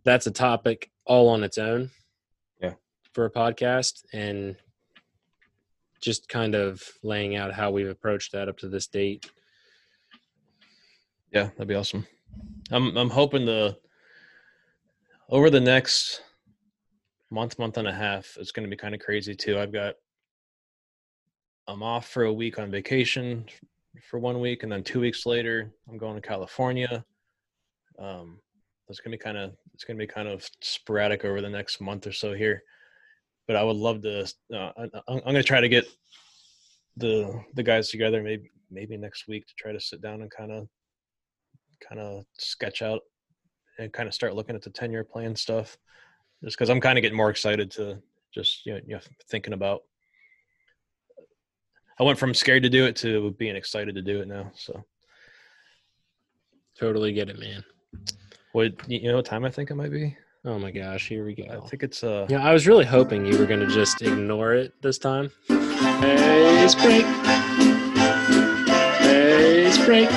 that's 0.06 0.26
a 0.26 0.32
topic 0.32 0.90
all 1.06 1.30
on 1.30 1.44
its 1.44 1.60
own. 1.60 1.92
Yeah. 2.60 2.74
For 3.14 3.26
a 3.26 3.32
podcast 3.32 4.06
and 4.12 4.56
just 6.02 6.28
kind 6.28 6.56
of 6.56 6.82
laying 7.04 7.36
out 7.36 7.54
how 7.54 7.70
we've 7.70 7.88
approached 7.88 8.32
that 8.32 8.50
up 8.50 8.58
to 8.58 8.70
this 8.70 8.88
date. 8.88 9.30
Yeah, 11.32 11.44
that'd 11.44 11.68
be 11.68 11.76
awesome. 11.76 12.08
I'm 12.72 12.98
I'm 12.98 13.12
hoping 13.12 13.46
to 13.46 13.78
over 15.30 15.52
the 15.52 15.62
next 15.62 16.24
month, 17.30 17.60
month 17.60 17.78
and 17.78 17.88
a 17.88 17.94
half, 17.94 18.38
it's 18.40 18.52
gonna 18.52 18.68
be 18.68 18.76
kind 18.76 18.96
of 18.96 19.02
crazy 19.02 19.36
too. 19.36 19.60
I've 19.60 19.74
got 19.74 19.96
I'm 21.68 21.84
off 21.84 22.08
for 22.08 22.24
a 22.24 22.34
week 22.34 22.60
on 22.60 22.72
vacation 22.72 23.46
for 24.10 24.20
one 24.20 24.40
week, 24.40 24.64
and 24.64 24.72
then 24.72 24.84
two 24.84 25.00
weeks 25.00 25.26
later, 25.26 25.72
I'm 25.90 25.98
going 25.98 26.16
to 26.16 26.26
California. 26.26 27.04
Um, 28.00 28.40
it's 28.88 29.02
gonna 29.02 29.18
be 29.18 29.22
kind 29.22 29.38
of 29.38 29.54
it's 29.74 29.84
gonna 29.84 30.00
be 30.00 30.08
kind 30.08 30.28
of 30.28 30.50
sporadic 30.62 31.26
over 31.26 31.42
the 31.42 31.50
next 31.50 31.82
month 31.82 32.08
or 32.08 32.14
so 32.14 32.34
here. 32.34 32.64
But 33.48 33.58
I 33.58 33.64
would 33.64 33.76
love 33.76 34.02
to. 34.04 34.22
Uh, 34.54 34.72
I, 34.78 34.84
I'm 34.84 34.92
I'm 35.08 35.20
gonna 35.26 35.44
try 35.44 35.62
to 35.62 35.70
get 35.70 35.86
the 36.96 37.44
the 37.56 37.64
guys 37.64 37.90
together 37.90 38.24
maybe 38.24 38.50
maybe 38.72 38.98
next 38.98 39.28
week 39.28 39.46
to 39.48 39.54
try 39.58 39.72
to 39.72 39.80
sit 39.80 40.02
down 40.02 40.22
and 40.22 40.32
kind 40.32 40.52
of 40.52 40.68
kind 41.88 42.02
of 42.02 42.26
sketch 42.38 42.82
out 42.82 43.02
and 43.80 43.94
kind 43.94 44.08
of 44.08 44.14
start 44.14 44.36
looking 44.36 44.56
at 44.56 44.62
the 44.62 44.70
10 44.70 44.92
year 44.92 45.04
plan 45.04 45.36
stuff 45.36 45.78
just 46.44 46.58
because 46.58 46.70
i'm 46.70 46.80
kind 46.82 46.98
of 46.98 47.02
getting 47.02 47.18
more 47.18 47.30
excited 47.30 47.70
to 47.72 48.02
just 48.34 48.66
you 48.66 48.74
know, 48.74 48.80
you 48.86 48.96
know 48.96 49.02
thinking 49.30 49.54
about 49.54 49.82
i 52.00 52.04
went 52.04 52.18
from 52.20 52.34
scared 52.34 52.64
to 52.64 52.70
do 52.70 52.86
it 52.86 52.96
to 52.96 53.32
being 53.40 53.56
excited 53.56 53.96
to 53.96 54.02
do 54.02 54.20
it 54.22 54.28
now 54.28 54.52
so 54.56 54.84
Totally 56.80 57.12
get 57.12 57.28
it, 57.28 57.40
man. 57.40 57.64
what 58.52 58.72
you 58.88 59.10
know 59.10 59.16
what 59.16 59.26
time 59.26 59.44
i 59.46 59.50
think 59.50 59.72
it 59.72 59.76
might 59.76 59.92
be 59.92 60.16
Oh 60.46 60.58
my 60.60 60.72
gosh, 60.72 61.10
here 61.10 61.26
we 61.26 61.34
go. 61.36 61.44
i 61.66 61.68
think 61.68 61.84
it's 61.84 62.04
uh 62.06 62.26
Yeah, 62.30 62.42
I 62.48 62.54
was 62.54 62.68
really 62.68 62.86
hoping 62.86 63.26
you 63.26 63.38
were 63.38 63.46
going 63.48 63.60
to 63.60 63.68
just 63.68 64.02
ignore 64.02 64.54
it 64.54 64.72
this 64.82 64.98
time. 64.98 65.30
Hey, 65.50 66.66
Spring. 66.70 67.02
Hey, 69.02 69.70
Spring. 69.72 70.08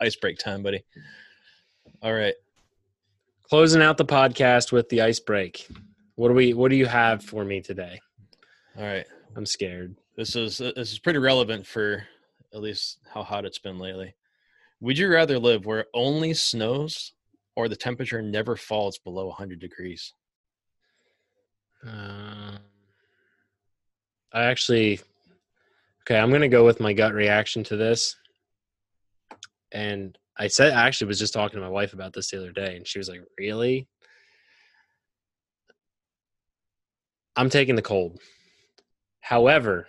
ice 0.00 0.14
break 0.16 0.38
time, 0.38 0.62
buddy. 0.62 0.84
All 2.02 2.12
right. 2.12 2.34
Closing 3.50 3.82
out 3.82 3.96
the 3.96 4.04
podcast 4.04 4.70
with 4.70 4.88
the 4.90 5.00
ice 5.00 5.18
break. 5.18 5.66
What 6.14 6.28
do 6.28 6.34
we? 6.34 6.54
What 6.54 6.70
do 6.70 6.76
you 6.76 6.86
have 6.86 7.24
for 7.24 7.44
me 7.44 7.60
today? 7.60 8.00
All 8.78 8.84
right. 8.84 9.04
I'm 9.34 9.44
scared. 9.44 9.96
This 10.16 10.36
is 10.36 10.58
this 10.58 10.92
is 10.92 11.00
pretty 11.00 11.18
relevant 11.18 11.66
for 11.66 12.04
at 12.54 12.60
least 12.60 12.98
how 13.12 13.24
hot 13.24 13.44
it's 13.44 13.58
been 13.58 13.76
lately. 13.76 14.14
Would 14.80 14.96
you 14.96 15.08
rather 15.08 15.36
live 15.36 15.66
where 15.66 15.86
only 15.94 16.32
snows 16.32 17.12
or 17.56 17.68
the 17.68 17.74
temperature 17.74 18.22
never 18.22 18.54
falls 18.54 18.98
below 18.98 19.26
100 19.26 19.58
degrees? 19.58 20.14
Um, 21.84 22.56
I 24.32 24.44
actually, 24.44 25.00
okay, 26.02 26.20
I'm 26.20 26.30
gonna 26.30 26.48
go 26.48 26.64
with 26.64 26.78
my 26.78 26.92
gut 26.92 27.14
reaction 27.14 27.64
to 27.64 27.76
this. 27.76 28.14
And 29.72 30.16
I 30.40 30.46
said, 30.46 30.72
I 30.72 30.86
actually 30.86 31.08
was 31.08 31.18
just 31.18 31.34
talking 31.34 31.58
to 31.58 31.64
my 31.64 31.70
wife 31.70 31.92
about 31.92 32.14
this 32.14 32.30
the 32.30 32.38
other 32.38 32.50
day, 32.50 32.74
and 32.74 32.88
she 32.88 32.98
was 32.98 33.10
like, 33.10 33.20
"Really?" 33.38 33.86
I'm 37.36 37.50
taking 37.50 37.76
the 37.76 37.82
cold. 37.82 38.18
However, 39.20 39.86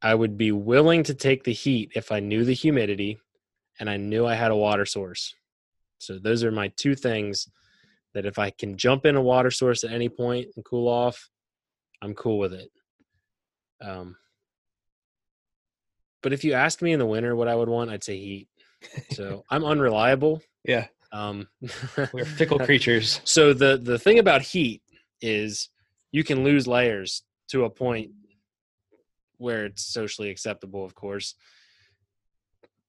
I 0.00 0.14
would 0.14 0.38
be 0.38 0.52
willing 0.52 1.02
to 1.04 1.14
take 1.14 1.44
the 1.44 1.52
heat 1.52 1.92
if 1.94 2.10
I 2.10 2.20
knew 2.20 2.44
the 2.44 2.54
humidity 2.54 3.18
and 3.78 3.90
I 3.90 3.98
knew 3.98 4.26
I 4.26 4.34
had 4.34 4.50
a 4.50 4.56
water 4.56 4.86
source. 4.86 5.34
So 5.98 6.18
those 6.18 6.44
are 6.44 6.50
my 6.50 6.68
two 6.76 6.94
things 6.94 7.48
that 8.14 8.26
if 8.26 8.38
I 8.38 8.50
can 8.50 8.76
jump 8.76 9.06
in 9.06 9.16
a 9.16 9.22
water 9.22 9.50
source 9.50 9.84
at 9.84 9.92
any 9.92 10.08
point 10.08 10.48
and 10.56 10.64
cool 10.64 10.88
off, 10.88 11.28
I'm 12.02 12.14
cool 12.14 12.38
with 12.38 12.54
it. 12.54 12.70
Um, 13.80 14.16
but 16.22 16.32
if 16.32 16.42
you 16.42 16.54
asked 16.54 16.82
me 16.82 16.92
in 16.92 16.98
the 16.98 17.06
winter 17.06 17.36
what 17.36 17.48
I 17.48 17.54
would 17.54 17.68
want, 17.68 17.90
I'd 17.90 18.04
say 18.04 18.18
heat. 18.18 18.48
So 19.12 19.44
I'm 19.50 19.64
unreliable. 19.64 20.42
Yeah, 20.64 20.86
Um, 21.12 21.48
we're 22.12 22.24
fickle 22.24 22.58
creatures. 22.68 23.20
so 23.24 23.52
the 23.52 23.76
the 23.76 23.98
thing 23.98 24.18
about 24.18 24.42
heat 24.42 24.82
is 25.20 25.68
you 26.12 26.24
can 26.24 26.44
lose 26.44 26.66
layers 26.66 27.22
to 27.48 27.64
a 27.64 27.70
point 27.70 28.10
where 29.38 29.66
it's 29.66 29.84
socially 29.84 30.30
acceptable, 30.30 30.84
of 30.84 30.94
course. 30.94 31.34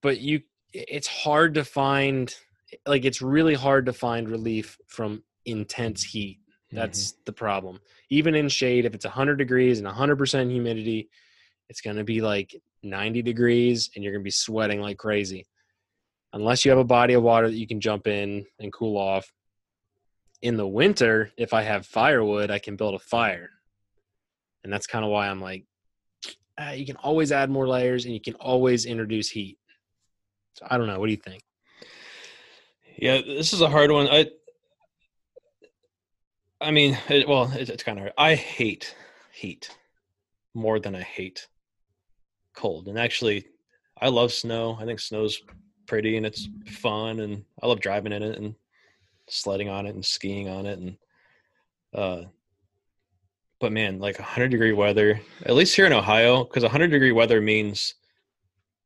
But 0.02 0.20
you 0.20 0.41
it's 0.74 1.08
hard 1.08 1.54
to 1.56 1.64
find 1.64 2.34
like 2.86 3.06
it's 3.06 3.22
really 3.22 3.54
hard 3.54 3.86
to 3.86 3.93
find 3.93 4.30
relief 4.30 4.78
from 4.88 5.24
intense 5.46 6.04
heat. 6.04 6.39
That's 6.72 7.14
the 7.26 7.32
problem. 7.32 7.80
Even 8.10 8.36
in 8.36 8.50
shade, 8.50 8.86
if 8.86 8.93
it's 8.93 9.06
100 9.06 9.38
degrees 9.38 9.80
and 9.80 9.88
100% 9.88 10.52
humidity, 10.52 11.10
it's 11.70 11.80
going 11.80 11.96
to 11.96 12.04
be 12.04 12.20
like 12.20 12.54
90 12.84 13.22
degrees 13.22 13.89
and 13.96 14.04
you're 14.04 14.12
going 14.12 14.22
to 14.24 14.26
be 14.26 14.32
sweating 14.32 14.82
like 14.82 14.98
crazy. 14.98 15.46
Unless 16.36 16.66
you 16.66 16.72
have 16.72 16.80
a 16.80 16.84
body 16.84 17.14
of 17.14 17.24
water 17.24 17.50
that 17.50 17.56
you 17.56 17.66
can 17.66 17.80
jump 17.80 18.08
in 18.08 18.46
and 18.60 18.72
cool 18.72 18.98
off. 18.98 19.32
In 20.42 20.58
the 20.58 20.68
winter, 20.68 21.32
if 21.38 21.54
I 21.54 21.62
have 21.62 21.86
firewood, 21.86 22.52
I 22.52 22.60
can 22.60 22.76
build 22.76 22.94
a 22.94 23.00
fire. 23.00 23.50
And 24.62 24.72
that's 24.72 24.86
kind 24.86 25.06
of 25.06 25.12
why 25.12 25.30
I'm 25.30 25.40
like, 25.40 25.64
uh, 26.62 26.72
you 26.72 26.86
can 26.86 26.98
always 26.98 27.32
add 27.32 27.50
more 27.50 27.70
layers 27.70 28.04
and 28.04 28.14
you 28.14 28.20
can 28.20 28.34
always 28.36 28.86
introduce 28.86 29.30
heat. 29.30 29.58
So 30.56 30.68
I 30.70 30.78
don't 30.78 30.88
know. 30.88 31.00
What 31.00 31.06
do 31.06 31.12
you 31.12 31.18
think? 31.18 31.42
Yeah, 32.98 33.22
this 33.22 33.54
is 33.54 33.62
a 33.62 33.70
hard 33.70 33.92
one. 33.92 34.10
I, 34.10 34.30
I 36.60 36.72
mean, 36.72 36.98
it, 37.08 37.30
well, 37.30 37.50
it, 37.54 37.70
it's 37.70 37.84
kind 37.84 37.98
of 37.98 38.04
hard. 38.04 38.14
I 38.18 38.36
hate 38.36 38.94
heat 39.34 39.70
more 40.54 40.80
than 40.80 40.96
I 40.96 41.02
hate 41.02 41.48
cold. 42.54 42.90
And 42.90 43.00
actually, 43.00 43.46
I 44.02 44.10
love 44.10 44.34
snow. 44.34 44.78
I 44.78 44.84
think 44.84 45.00
snow's 45.00 45.42
pretty 45.88 46.18
and 46.18 46.26
it's 46.26 46.48
fun, 46.68 47.20
and 47.20 47.44
I 47.62 47.68
love 47.68 47.80
driving 47.80 48.12
in 48.12 48.24
it 48.24 48.38
and 48.38 48.56
sledding 49.28 49.70
on 49.70 49.86
it 49.86 49.96
and 49.96 50.06
skiing 50.06 50.50
on 50.50 50.66
it. 50.66 50.80
And, 50.80 50.98
uh, 51.94 52.24
but 53.60 53.72
man, 53.72 54.00
like 54.00 54.20
100 54.20 54.50
degree 54.50 54.74
weather, 54.74 55.20
at 55.46 55.56
least 55.56 55.76
here 55.76 55.86
in 55.86 55.94
Ohio, 55.94 56.44
because 56.44 56.64
100 56.64 56.90
degree 56.90 57.12
weather 57.12 57.42
means 57.42 57.96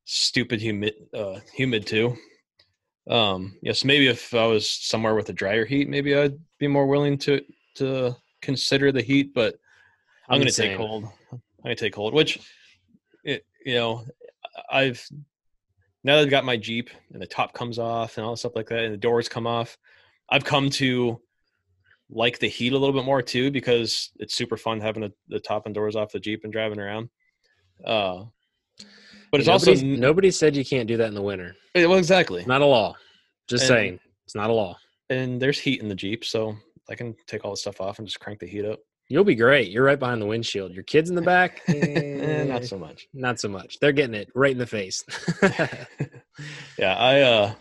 stupid 0.06 0.62
humid, 0.62 0.94
uh, 1.14 1.40
humid 1.54 1.86
too. 1.86 2.16
Um, 3.10 3.58
yes, 3.62 3.84
maybe 3.84 4.08
if 4.08 4.34
I 4.34 4.46
was 4.46 4.70
somewhere 4.70 5.16
with 5.16 5.30
a 5.30 5.34
drier 5.34 5.66
heat, 5.66 5.90
maybe 5.90 6.16
I'd 6.16 6.38
be 6.60 6.68
more 6.68 6.86
willing 6.86 7.18
to 7.20 7.42
to 7.76 8.16
consider 8.42 8.92
the 8.92 9.02
heat. 9.02 9.34
But 9.34 9.56
I'm, 10.28 10.36
I'm 10.36 10.40
going 10.42 10.46
the 10.46 10.52
to 10.52 10.62
take 10.62 10.78
cold. 10.78 11.06
I'm 11.32 11.42
going 11.64 11.76
to 11.76 11.84
take 11.86 11.94
cold, 11.94 12.14
which, 12.14 12.40
it, 13.24 13.46
you 13.66 13.76
know, 13.76 14.06
I've 14.72 15.04
now 16.04 16.16
that 16.16 16.22
I've 16.24 16.30
got 16.30 16.46
my 16.46 16.58
Jeep 16.58 16.90
and 17.14 17.22
the 17.22 17.28
top 17.28 17.54
comes 17.54 17.78
off 17.80 18.18
and 18.18 18.26
all 18.26 18.32
the 18.34 18.38
stuff 18.38 18.56
like 18.56 18.68
that, 18.70 18.84
and 18.84 18.94
the 18.94 18.98
doors 18.98 19.28
come 19.30 19.46
off. 19.48 19.78
I've 20.30 20.46
come 20.46 20.70
to 20.72 21.20
like 22.10 22.40
the 22.40 22.48
heat 22.48 22.74
a 22.74 22.78
little 22.78 22.94
bit 22.94 23.06
more 23.06 23.22
too 23.22 23.52
because 23.52 24.12
it's 24.20 24.34
super 24.36 24.58
fun 24.58 24.80
having 24.82 25.02
the, 25.04 25.14
the 25.28 25.40
top 25.40 25.66
and 25.66 25.76
doors 25.76 25.96
off 25.96 26.12
the 26.12 26.20
Jeep 26.20 26.44
and 26.44 26.54
driving 26.54 26.80
around. 26.80 27.10
Uh, 27.84 28.24
but 29.32 29.40
it's 29.40 29.50
also 29.50 29.76
nobody 29.76 30.32
said 30.32 30.56
you 30.56 30.66
can't 30.66 30.88
do 30.88 30.98
that 30.98 31.08
in 31.08 31.14
the 31.14 31.22
winter. 31.22 31.56
Eh, 31.76 31.86
well 31.86 31.98
exactly 32.00 32.44
Not 32.46 32.62
a 32.62 32.66
law. 32.66 32.96
Just 33.48 33.64
And- 33.64 33.68
saying, 33.68 34.00
it's 34.26 34.36
not 34.36 34.50
a 34.50 34.54
law. 34.54 34.78
and 35.10 35.40
there's 35.42 35.60
heat 35.60 35.82
in 35.82 35.88
the 35.90 35.96
Jeep, 35.96 36.24
so 36.26 36.56
I 36.90 36.96
can 36.96 37.16
take 37.28 37.46
all 37.46 37.52
the 37.52 37.58
stuff 37.58 37.80
off 37.82 38.00
and 38.00 38.08
just 38.08 38.20
crank 38.20 38.40
the 38.40 38.48
heat 38.48 38.66
up. 38.66 38.80
You'll 39.10 39.24
be 39.24 39.36
great. 39.36 39.72
You're 39.72 39.84
right 39.84 39.98
behind 39.98 40.22
the 40.22 40.28
windshield. 40.28 40.72
Your 40.72 40.84
kids 40.84 41.10
in 41.10 41.16
the 41.16 41.22
back, 41.24 41.62
Eh, 41.68 42.44
not 42.44 42.64
so 42.64 42.78
much. 42.78 43.08
not 43.12 43.40
so 43.40 43.50
much. 43.50 43.80
They're 43.80 43.92
getting 43.92 44.14
it 44.14 44.30
right 44.36 44.52
in 44.52 44.60
the 44.60 44.68
face. 44.68 45.04
yeah, 46.78 46.96
I 46.96 47.22
uh, 47.22 47.54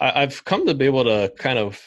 I, 0.00 0.22
I've 0.22 0.44
come 0.44 0.66
to 0.66 0.74
be 0.74 0.86
able 0.86 1.04
to 1.04 1.32
kind 1.38 1.58
of 1.58 1.80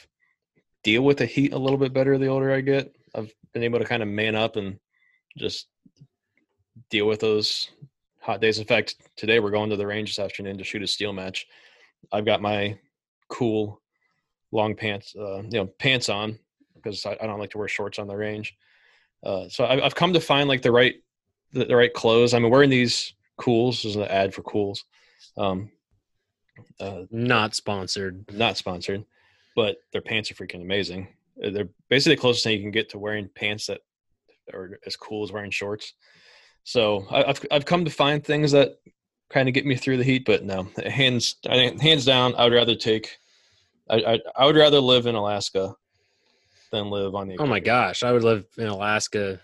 deal 0.84 1.04
with 1.04 1.18
the 1.18 1.26
heat 1.26 1.54
a 1.54 1.58
little 1.58 1.78
bit 1.78 1.94
better 1.94 2.18
the 2.18 2.28
older 2.28 2.54
I 2.54 2.62
get. 2.62 2.96
I've 3.14 3.34
been 3.54 3.64
able 3.64 3.80
to 3.80 3.86
kind 3.86 4.02
of 4.02 4.08
man 4.08 4.36
up 4.36 4.56
and 4.56 4.80
just 5.38 5.68
deal 6.90 7.08
with 7.08 7.20
those 7.20 7.70
hot 8.22 8.40
days. 8.40 8.60
In 8.60 8.66
fact, 8.66 8.96
today 9.18 9.42
we're 9.42 9.52
going 9.52 9.70
to 9.72 9.76
the 9.76 9.88
range 9.88 10.16
this 10.16 10.24
afternoon 10.24 10.58
to 10.58 10.64
shoot 10.64 10.84
a 10.84 10.88
steel 10.88 11.12
match. 11.12 11.48
I've 12.14 12.26
got 12.26 12.42
my 12.42 12.78
cool 13.28 13.82
long 14.54 14.76
pants, 14.76 15.16
uh, 15.18 15.42
you 15.44 15.60
know, 15.60 15.68
pants 15.68 16.08
on 16.08 16.40
because 16.82 17.06
I, 17.06 17.18
I 17.22 17.28
don't 17.28 17.40
like 17.40 17.52
to 17.52 17.58
wear 17.58 17.68
shorts 17.68 18.00
on 18.00 18.08
the 18.08 18.16
range. 18.16 18.56
Uh, 19.24 19.48
so 19.50 19.66
I, 19.66 19.86
I've 19.86 19.96
come 19.96 20.14
to 20.14 20.20
find 20.20 20.50
like 20.50 20.62
the 20.62 20.72
right, 20.72 20.96
the, 21.54 21.66
the 21.66 21.76
right 21.76 21.94
clothes. 21.94 22.34
I'm 22.34 22.50
wearing 22.50 22.70
these 22.70 23.14
Kuhls. 23.40 23.84
This 23.84 23.86
is 23.86 23.96
an 23.96 24.04
ad 24.04 24.34
for 24.34 24.44
Kuhls. 24.44 24.80
Um, 25.38 25.72
uh, 26.80 27.04
not 27.12 27.56
sponsored. 27.56 28.26
not 28.34 28.58
sponsored, 28.58 29.06
but 29.56 29.78
their 29.94 30.02
pants 30.02 30.32
are 30.32 30.36
freaking 30.36 30.62
amazing. 30.62 31.08
Uh, 31.44 31.52
They're 31.52 31.70
basically 31.90 32.16
the 32.16 32.22
closest 32.22 32.44
thing 32.44 32.58
you 32.58 32.64
can 32.64 32.72
get 32.72 32.90
to 32.90 33.00
wearing 33.00 33.30
pants 33.36 33.68
that 33.68 33.82
are 34.54 34.80
as 34.86 34.96
cool 34.96 35.24
as 35.24 35.32
wearing 35.32 35.52
shorts. 35.52 35.94
So 36.64 37.06
I, 37.10 37.24
I've 37.24 37.46
I've 37.52 37.66
come 37.66 37.86
to 37.86 37.92
find 37.92 38.24
things 38.24 38.52
that 38.52 38.76
kind 39.30 39.48
of 39.48 39.54
get 39.54 39.66
me 39.66 39.76
through 39.76 39.98
the 39.98 40.04
heat, 40.04 40.26
but 40.26 40.44
no, 40.44 40.68
hands 40.86 41.38
I 41.50 41.76
hands 41.82 42.06
down, 42.06 42.36
I 42.36 42.44
would 42.44 42.54
rather 42.54 42.76
take. 42.76 43.18
I, 43.90 43.96
I 43.96 44.20
I 44.36 44.46
would 44.46 44.56
rather 44.56 44.80
live 44.80 45.08
in 45.08 45.16
Alaska 45.16 45.76
than 46.72 46.90
live 46.90 47.16
on 47.16 47.28
the. 47.28 47.38
Oh 47.38 47.46
my 47.46 47.60
gosh, 47.60 48.04
I 48.04 48.12
would 48.12 48.24
live 48.24 48.46
in 48.58 48.68
Alaska. 48.68 49.40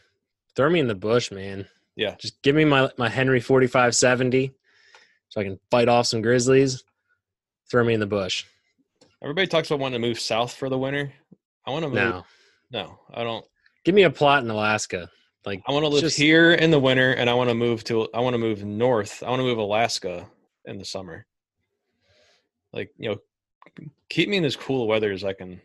Throw 0.55 0.69
me 0.69 0.80
in 0.80 0.88
the 0.88 0.95
bush, 0.95 1.32
man. 1.32 1.67
Yeah. 1.95 2.15
Just 2.19 2.41
give 2.41 2.55
me 2.55 2.65
my 2.65 2.89
my 2.97 3.09
Henry 3.09 3.39
4570 3.39 4.53
so 5.30 5.41
I 5.41 5.43
can 5.43 5.59
fight 5.69 5.89
off 5.89 6.07
some 6.07 6.21
grizzlies. 6.21 6.84
Throw 7.69 7.84
me 7.84 7.93
in 7.93 7.99
the 7.99 8.07
bush. 8.07 8.45
Everybody 9.21 9.47
talks 9.47 9.69
about 9.69 9.80
wanting 9.80 10.01
to 10.01 10.07
move 10.07 10.19
south 10.19 10.53
for 10.53 10.69
the 10.69 10.78
winter. 10.78 11.11
I 11.65 11.71
want 11.71 11.84
to 11.84 11.89
move. 11.89 11.95
No. 11.95 12.25
No, 12.71 12.99
I 13.13 13.23
don't. 13.23 13.45
Give 13.84 13.95
me 13.95 14.03
a 14.03 14.09
plot 14.09 14.43
in 14.43 14.49
Alaska. 14.49 15.09
Like 15.45 15.61
I 15.67 15.71
want 15.71 15.84
to 15.84 15.89
live 15.89 16.01
just- 16.01 16.17
here 16.17 16.51
in 16.51 16.71
the 16.71 16.80
winter, 16.80 17.11
and 17.13 17.30
I 17.30 17.34
want 17.34 17.49
to 17.49 17.53
move 17.53 17.84
to. 17.86 18.09
I 18.13 18.19
want 18.19 18.34
to 18.34 18.38
move 18.38 18.63
north. 18.63 19.23
I 19.23 19.30
want 19.30 19.39
to 19.39 19.43
move 19.45 19.57
Alaska 19.57 20.28
in 20.65 20.78
the 20.78 20.86
summer. 20.86 21.25
Like 22.73 22.91
you 22.97 23.09
know, 23.09 23.17
keep 24.09 24.28
me 24.30 24.38
in 24.38 24.45
as 24.45 24.55
cool 24.55 24.88
weather 24.88 25.11
as 25.11 25.23
I 25.23 25.34
can. 25.34 25.61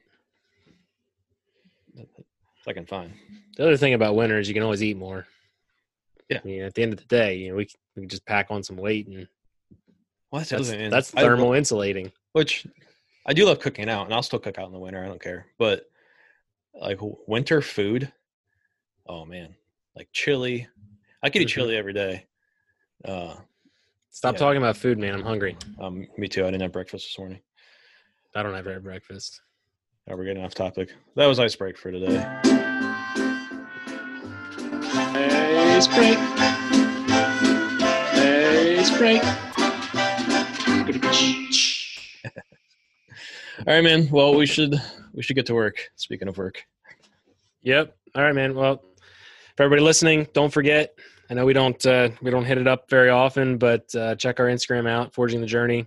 As 1.99 2.07
I 2.66 2.72
can 2.72 2.86
find. 2.86 3.12
the 3.57 3.64
other 3.64 3.76
thing 3.76 3.95
about 3.95 4.14
winter 4.14 4.38
is 4.38 4.49
you 4.49 4.55
can 4.55 4.62
always 4.62 4.82
eat 4.82 4.97
more. 4.97 5.26
Yeah. 6.28 6.38
I 6.43 6.47
mean, 6.47 6.62
at 6.62 6.74
the 6.74 6.82
end 6.82 6.93
of 6.93 6.99
the 6.99 7.05
day, 7.07 7.36
you 7.36 7.51
know, 7.51 7.57
we 7.57 7.66
can, 7.66 7.78
we 7.97 8.03
can 8.03 8.09
just 8.09 8.24
pack 8.24 8.47
on 8.51 8.62
some 8.62 8.76
weight 8.76 9.07
and 9.09 9.26
Well, 10.30 10.40
that's, 10.40 10.51
that's, 10.51 10.70
thing, 10.70 10.90
that's 10.90 11.11
thermal 11.11 11.53
insulating. 11.53 12.12
which 12.32 12.66
I 13.26 13.34
do 13.34 13.45
love 13.47 13.61
cooking 13.61 13.88
out, 13.88 14.07
and 14.07 14.14
I'll 14.14 14.22
still 14.22 14.38
cook 14.38 14.59
out 14.59 14.66
in 14.66 14.72
the 14.72 14.78
winter. 14.78 15.05
I 15.05 15.09
don't 15.09 15.20
care. 15.22 15.47
But 15.59 15.90
like 16.74 16.99
winter 17.26 17.61
food, 17.61 18.11
oh 19.07 19.24
man, 19.24 19.55
like 19.95 20.09
chili. 20.12 20.66
I 21.22 21.30
could 21.30 21.43
eat 21.43 21.49
Mhm. 21.49 21.53
chili 21.53 21.76
every 21.76 21.93
day. 21.93 22.26
Uh, 23.05 23.36
Stop 24.11 24.34
Yeah. 24.34 24.40
talking 24.40 24.59
about 24.59 24.76
food, 24.76 24.99
man. 24.99 25.14
I'm 25.14 25.22
hungry. 25.22 25.57
um, 25.80 26.07
me 26.18 26.28
too. 26.28 26.43
I 26.43 26.51
didn't 26.51 26.61
have 26.62 26.72
breakfast 26.72 27.07
this 27.09 27.18
morning. 27.18 27.40
I 28.34 28.43
don't 28.43 28.55
ever 28.55 28.72
have 28.74 28.82
breakfast. 28.82 29.40
Oh, 30.11 30.17
we're 30.17 30.25
getting 30.25 30.43
off 30.43 30.55
topic. 30.55 30.93
That 31.15 31.27
was 31.27 31.39
ice 31.39 31.55
break 31.55 31.79
for 31.79 31.93
today. 31.93 32.19
Ice 35.75 35.87
break. 35.87 36.19
Ice 38.79 38.99
break. 38.99 39.23
All 43.59 43.75
right, 43.75 43.85
man. 43.85 44.09
Well, 44.11 44.35
we 44.35 44.45
should 44.47 44.75
we 45.13 45.23
should 45.23 45.37
get 45.37 45.47
to 45.47 45.55
work. 45.55 45.91
Speaking 45.95 46.27
of 46.27 46.37
work, 46.37 46.65
Yep. 47.63 47.95
All 48.17 48.25
right, 48.25 48.35
man. 48.35 48.57
Well, 48.57 48.83
for 49.57 49.63
everybody 49.63 49.83
listening, 49.83 50.27
don't 50.33 50.53
forget. 50.53 50.99
I 51.31 51.35
know 51.35 51.47
we 51.47 51.53
don't 51.53 51.87
uh, 51.87 52.09
we 52.21 52.33
don't 52.33 52.45
hit 52.45 52.59
it 52.59 52.67
up 52.67 52.91
very 52.91 53.11
often, 53.11 53.57
but 53.57 53.95
uh, 53.95 54.17
check 54.17 54.41
our 54.41 54.47
Instagram 54.47 54.89
out, 54.89 55.15
Forging 55.15 55.41
the 55.41 55.47
Journey. 55.47 55.87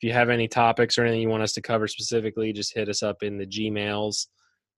If 0.00 0.04
you 0.06 0.14
have 0.14 0.30
any 0.30 0.48
topics 0.48 0.96
or 0.96 1.02
anything 1.04 1.20
you 1.20 1.28
want 1.28 1.42
us 1.42 1.52
to 1.52 1.60
cover 1.60 1.86
specifically, 1.86 2.54
just 2.54 2.74
hit 2.74 2.88
us 2.88 3.02
up 3.02 3.22
in 3.22 3.36
the 3.36 3.44
Gmails. 3.44 4.28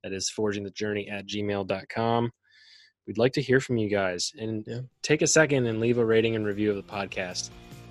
That 0.02 0.12
is 0.12 0.32
forgingthejourney 0.36 1.12
at 1.12 1.28
gmail.com. 1.28 2.32
We'd 3.06 3.18
like 3.18 3.32
to 3.34 3.40
hear 3.42 3.60
from 3.60 3.76
you 3.76 3.88
guys 3.88 4.32
and 4.36 4.64
Yeah. 4.66 4.80
take 5.02 5.22
a 5.22 5.28
second 5.28 5.66
and 5.66 5.78
leave 5.78 5.98
a 5.98 6.04
rating 6.04 6.34
and 6.34 6.44
review 6.44 6.70
of 6.70 6.76
the 6.76 6.82
podcast. 6.82 7.50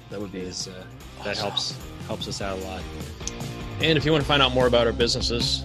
that 0.10 0.20
would 0.20 0.34
be 0.34 0.42
Is 0.42 0.68
uh, 0.68 0.84
that 1.24 1.38
helps 1.38 1.74
helps 2.08 2.28
us 2.28 2.42
out 2.42 2.60
a 2.60 2.62
lot. 2.64 2.82
And 3.82 3.98
if 3.98 4.04
you 4.04 4.12
want 4.12 4.24
to 4.24 4.28
find 4.28 4.42
out 4.44 4.52
more 4.54 4.68
about 4.68 4.86
our 4.86 4.92
businesses, 4.92 5.64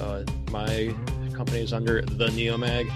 uh, 0.00 0.24
my 0.50 0.92
company 1.32 1.60
is 1.60 1.72
under 1.72 2.02
the 2.02 2.26
Neomag, 2.30 2.90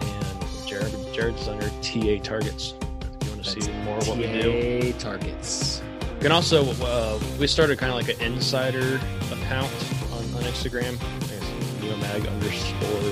and 0.00 0.66
Jared 0.66 0.94
Jared's 1.12 1.46
under 1.46 1.68
TA 1.82 2.16
Targets. 2.22 2.72
If 3.20 3.26
you 3.28 3.30
want 3.34 3.44
to 3.44 3.60
see 3.60 3.70
more 3.84 3.98
of 3.98 4.08
what 4.08 4.16
we 4.16 4.26
do, 4.28 4.92
TA 4.92 4.98
targets. 4.98 5.81
You 6.22 6.28
can 6.28 6.36
also 6.36 6.70
uh, 6.84 7.18
we 7.40 7.48
started 7.48 7.80
kind 7.80 7.90
of 7.90 7.98
like 7.98 8.08
an 8.16 8.24
insider 8.24 9.00
account 9.32 9.68
on, 10.12 10.22
on 10.36 10.44
Instagram. 10.44 10.96
It's 11.22 11.50
Neomag 11.82 12.30
underscore 12.30 13.08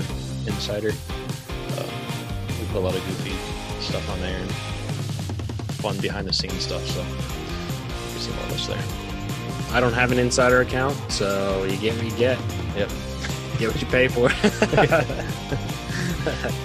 insider. 0.47 0.93
Uh, 1.71 1.91
we 2.61 2.67
put 2.67 2.77
a 2.77 2.79
lot 2.79 2.95
of 2.95 3.05
goofy 3.07 3.35
stuff 3.83 4.09
on 4.11 4.21
there 4.21 4.39
and 4.39 4.49
fun 5.73 5.99
behind 5.99 6.29
the 6.29 6.33
scenes 6.33 6.63
stuff. 6.63 6.87
So 6.87 7.01
you 7.01 8.21
see 8.21 8.31
more 8.31 8.45
of 8.45 8.53
us 8.53 8.69
there. 8.69 8.85
I 9.75 9.81
don't 9.81 9.93
have 9.93 10.13
an 10.13 10.21
insider 10.21 10.61
account, 10.61 10.97
so 11.11 11.65
you 11.65 11.77
get 11.79 11.97
what 11.97 12.05
you 12.05 12.17
get. 12.17 12.39
Yep. 12.77 12.91
Get 13.59 13.73
what 13.73 13.81
you 13.81 13.89
pay 13.89 14.07
for. 14.07 14.31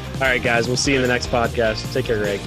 All 0.14 0.22
right, 0.30 0.44
guys. 0.44 0.68
We'll 0.68 0.78
see 0.78 0.92
you 0.92 0.98
in 0.98 1.02
the 1.02 1.08
next 1.08 1.32
podcast. 1.32 1.92
Take 1.92 2.06
care, 2.06 2.20
Greg. 2.20 2.40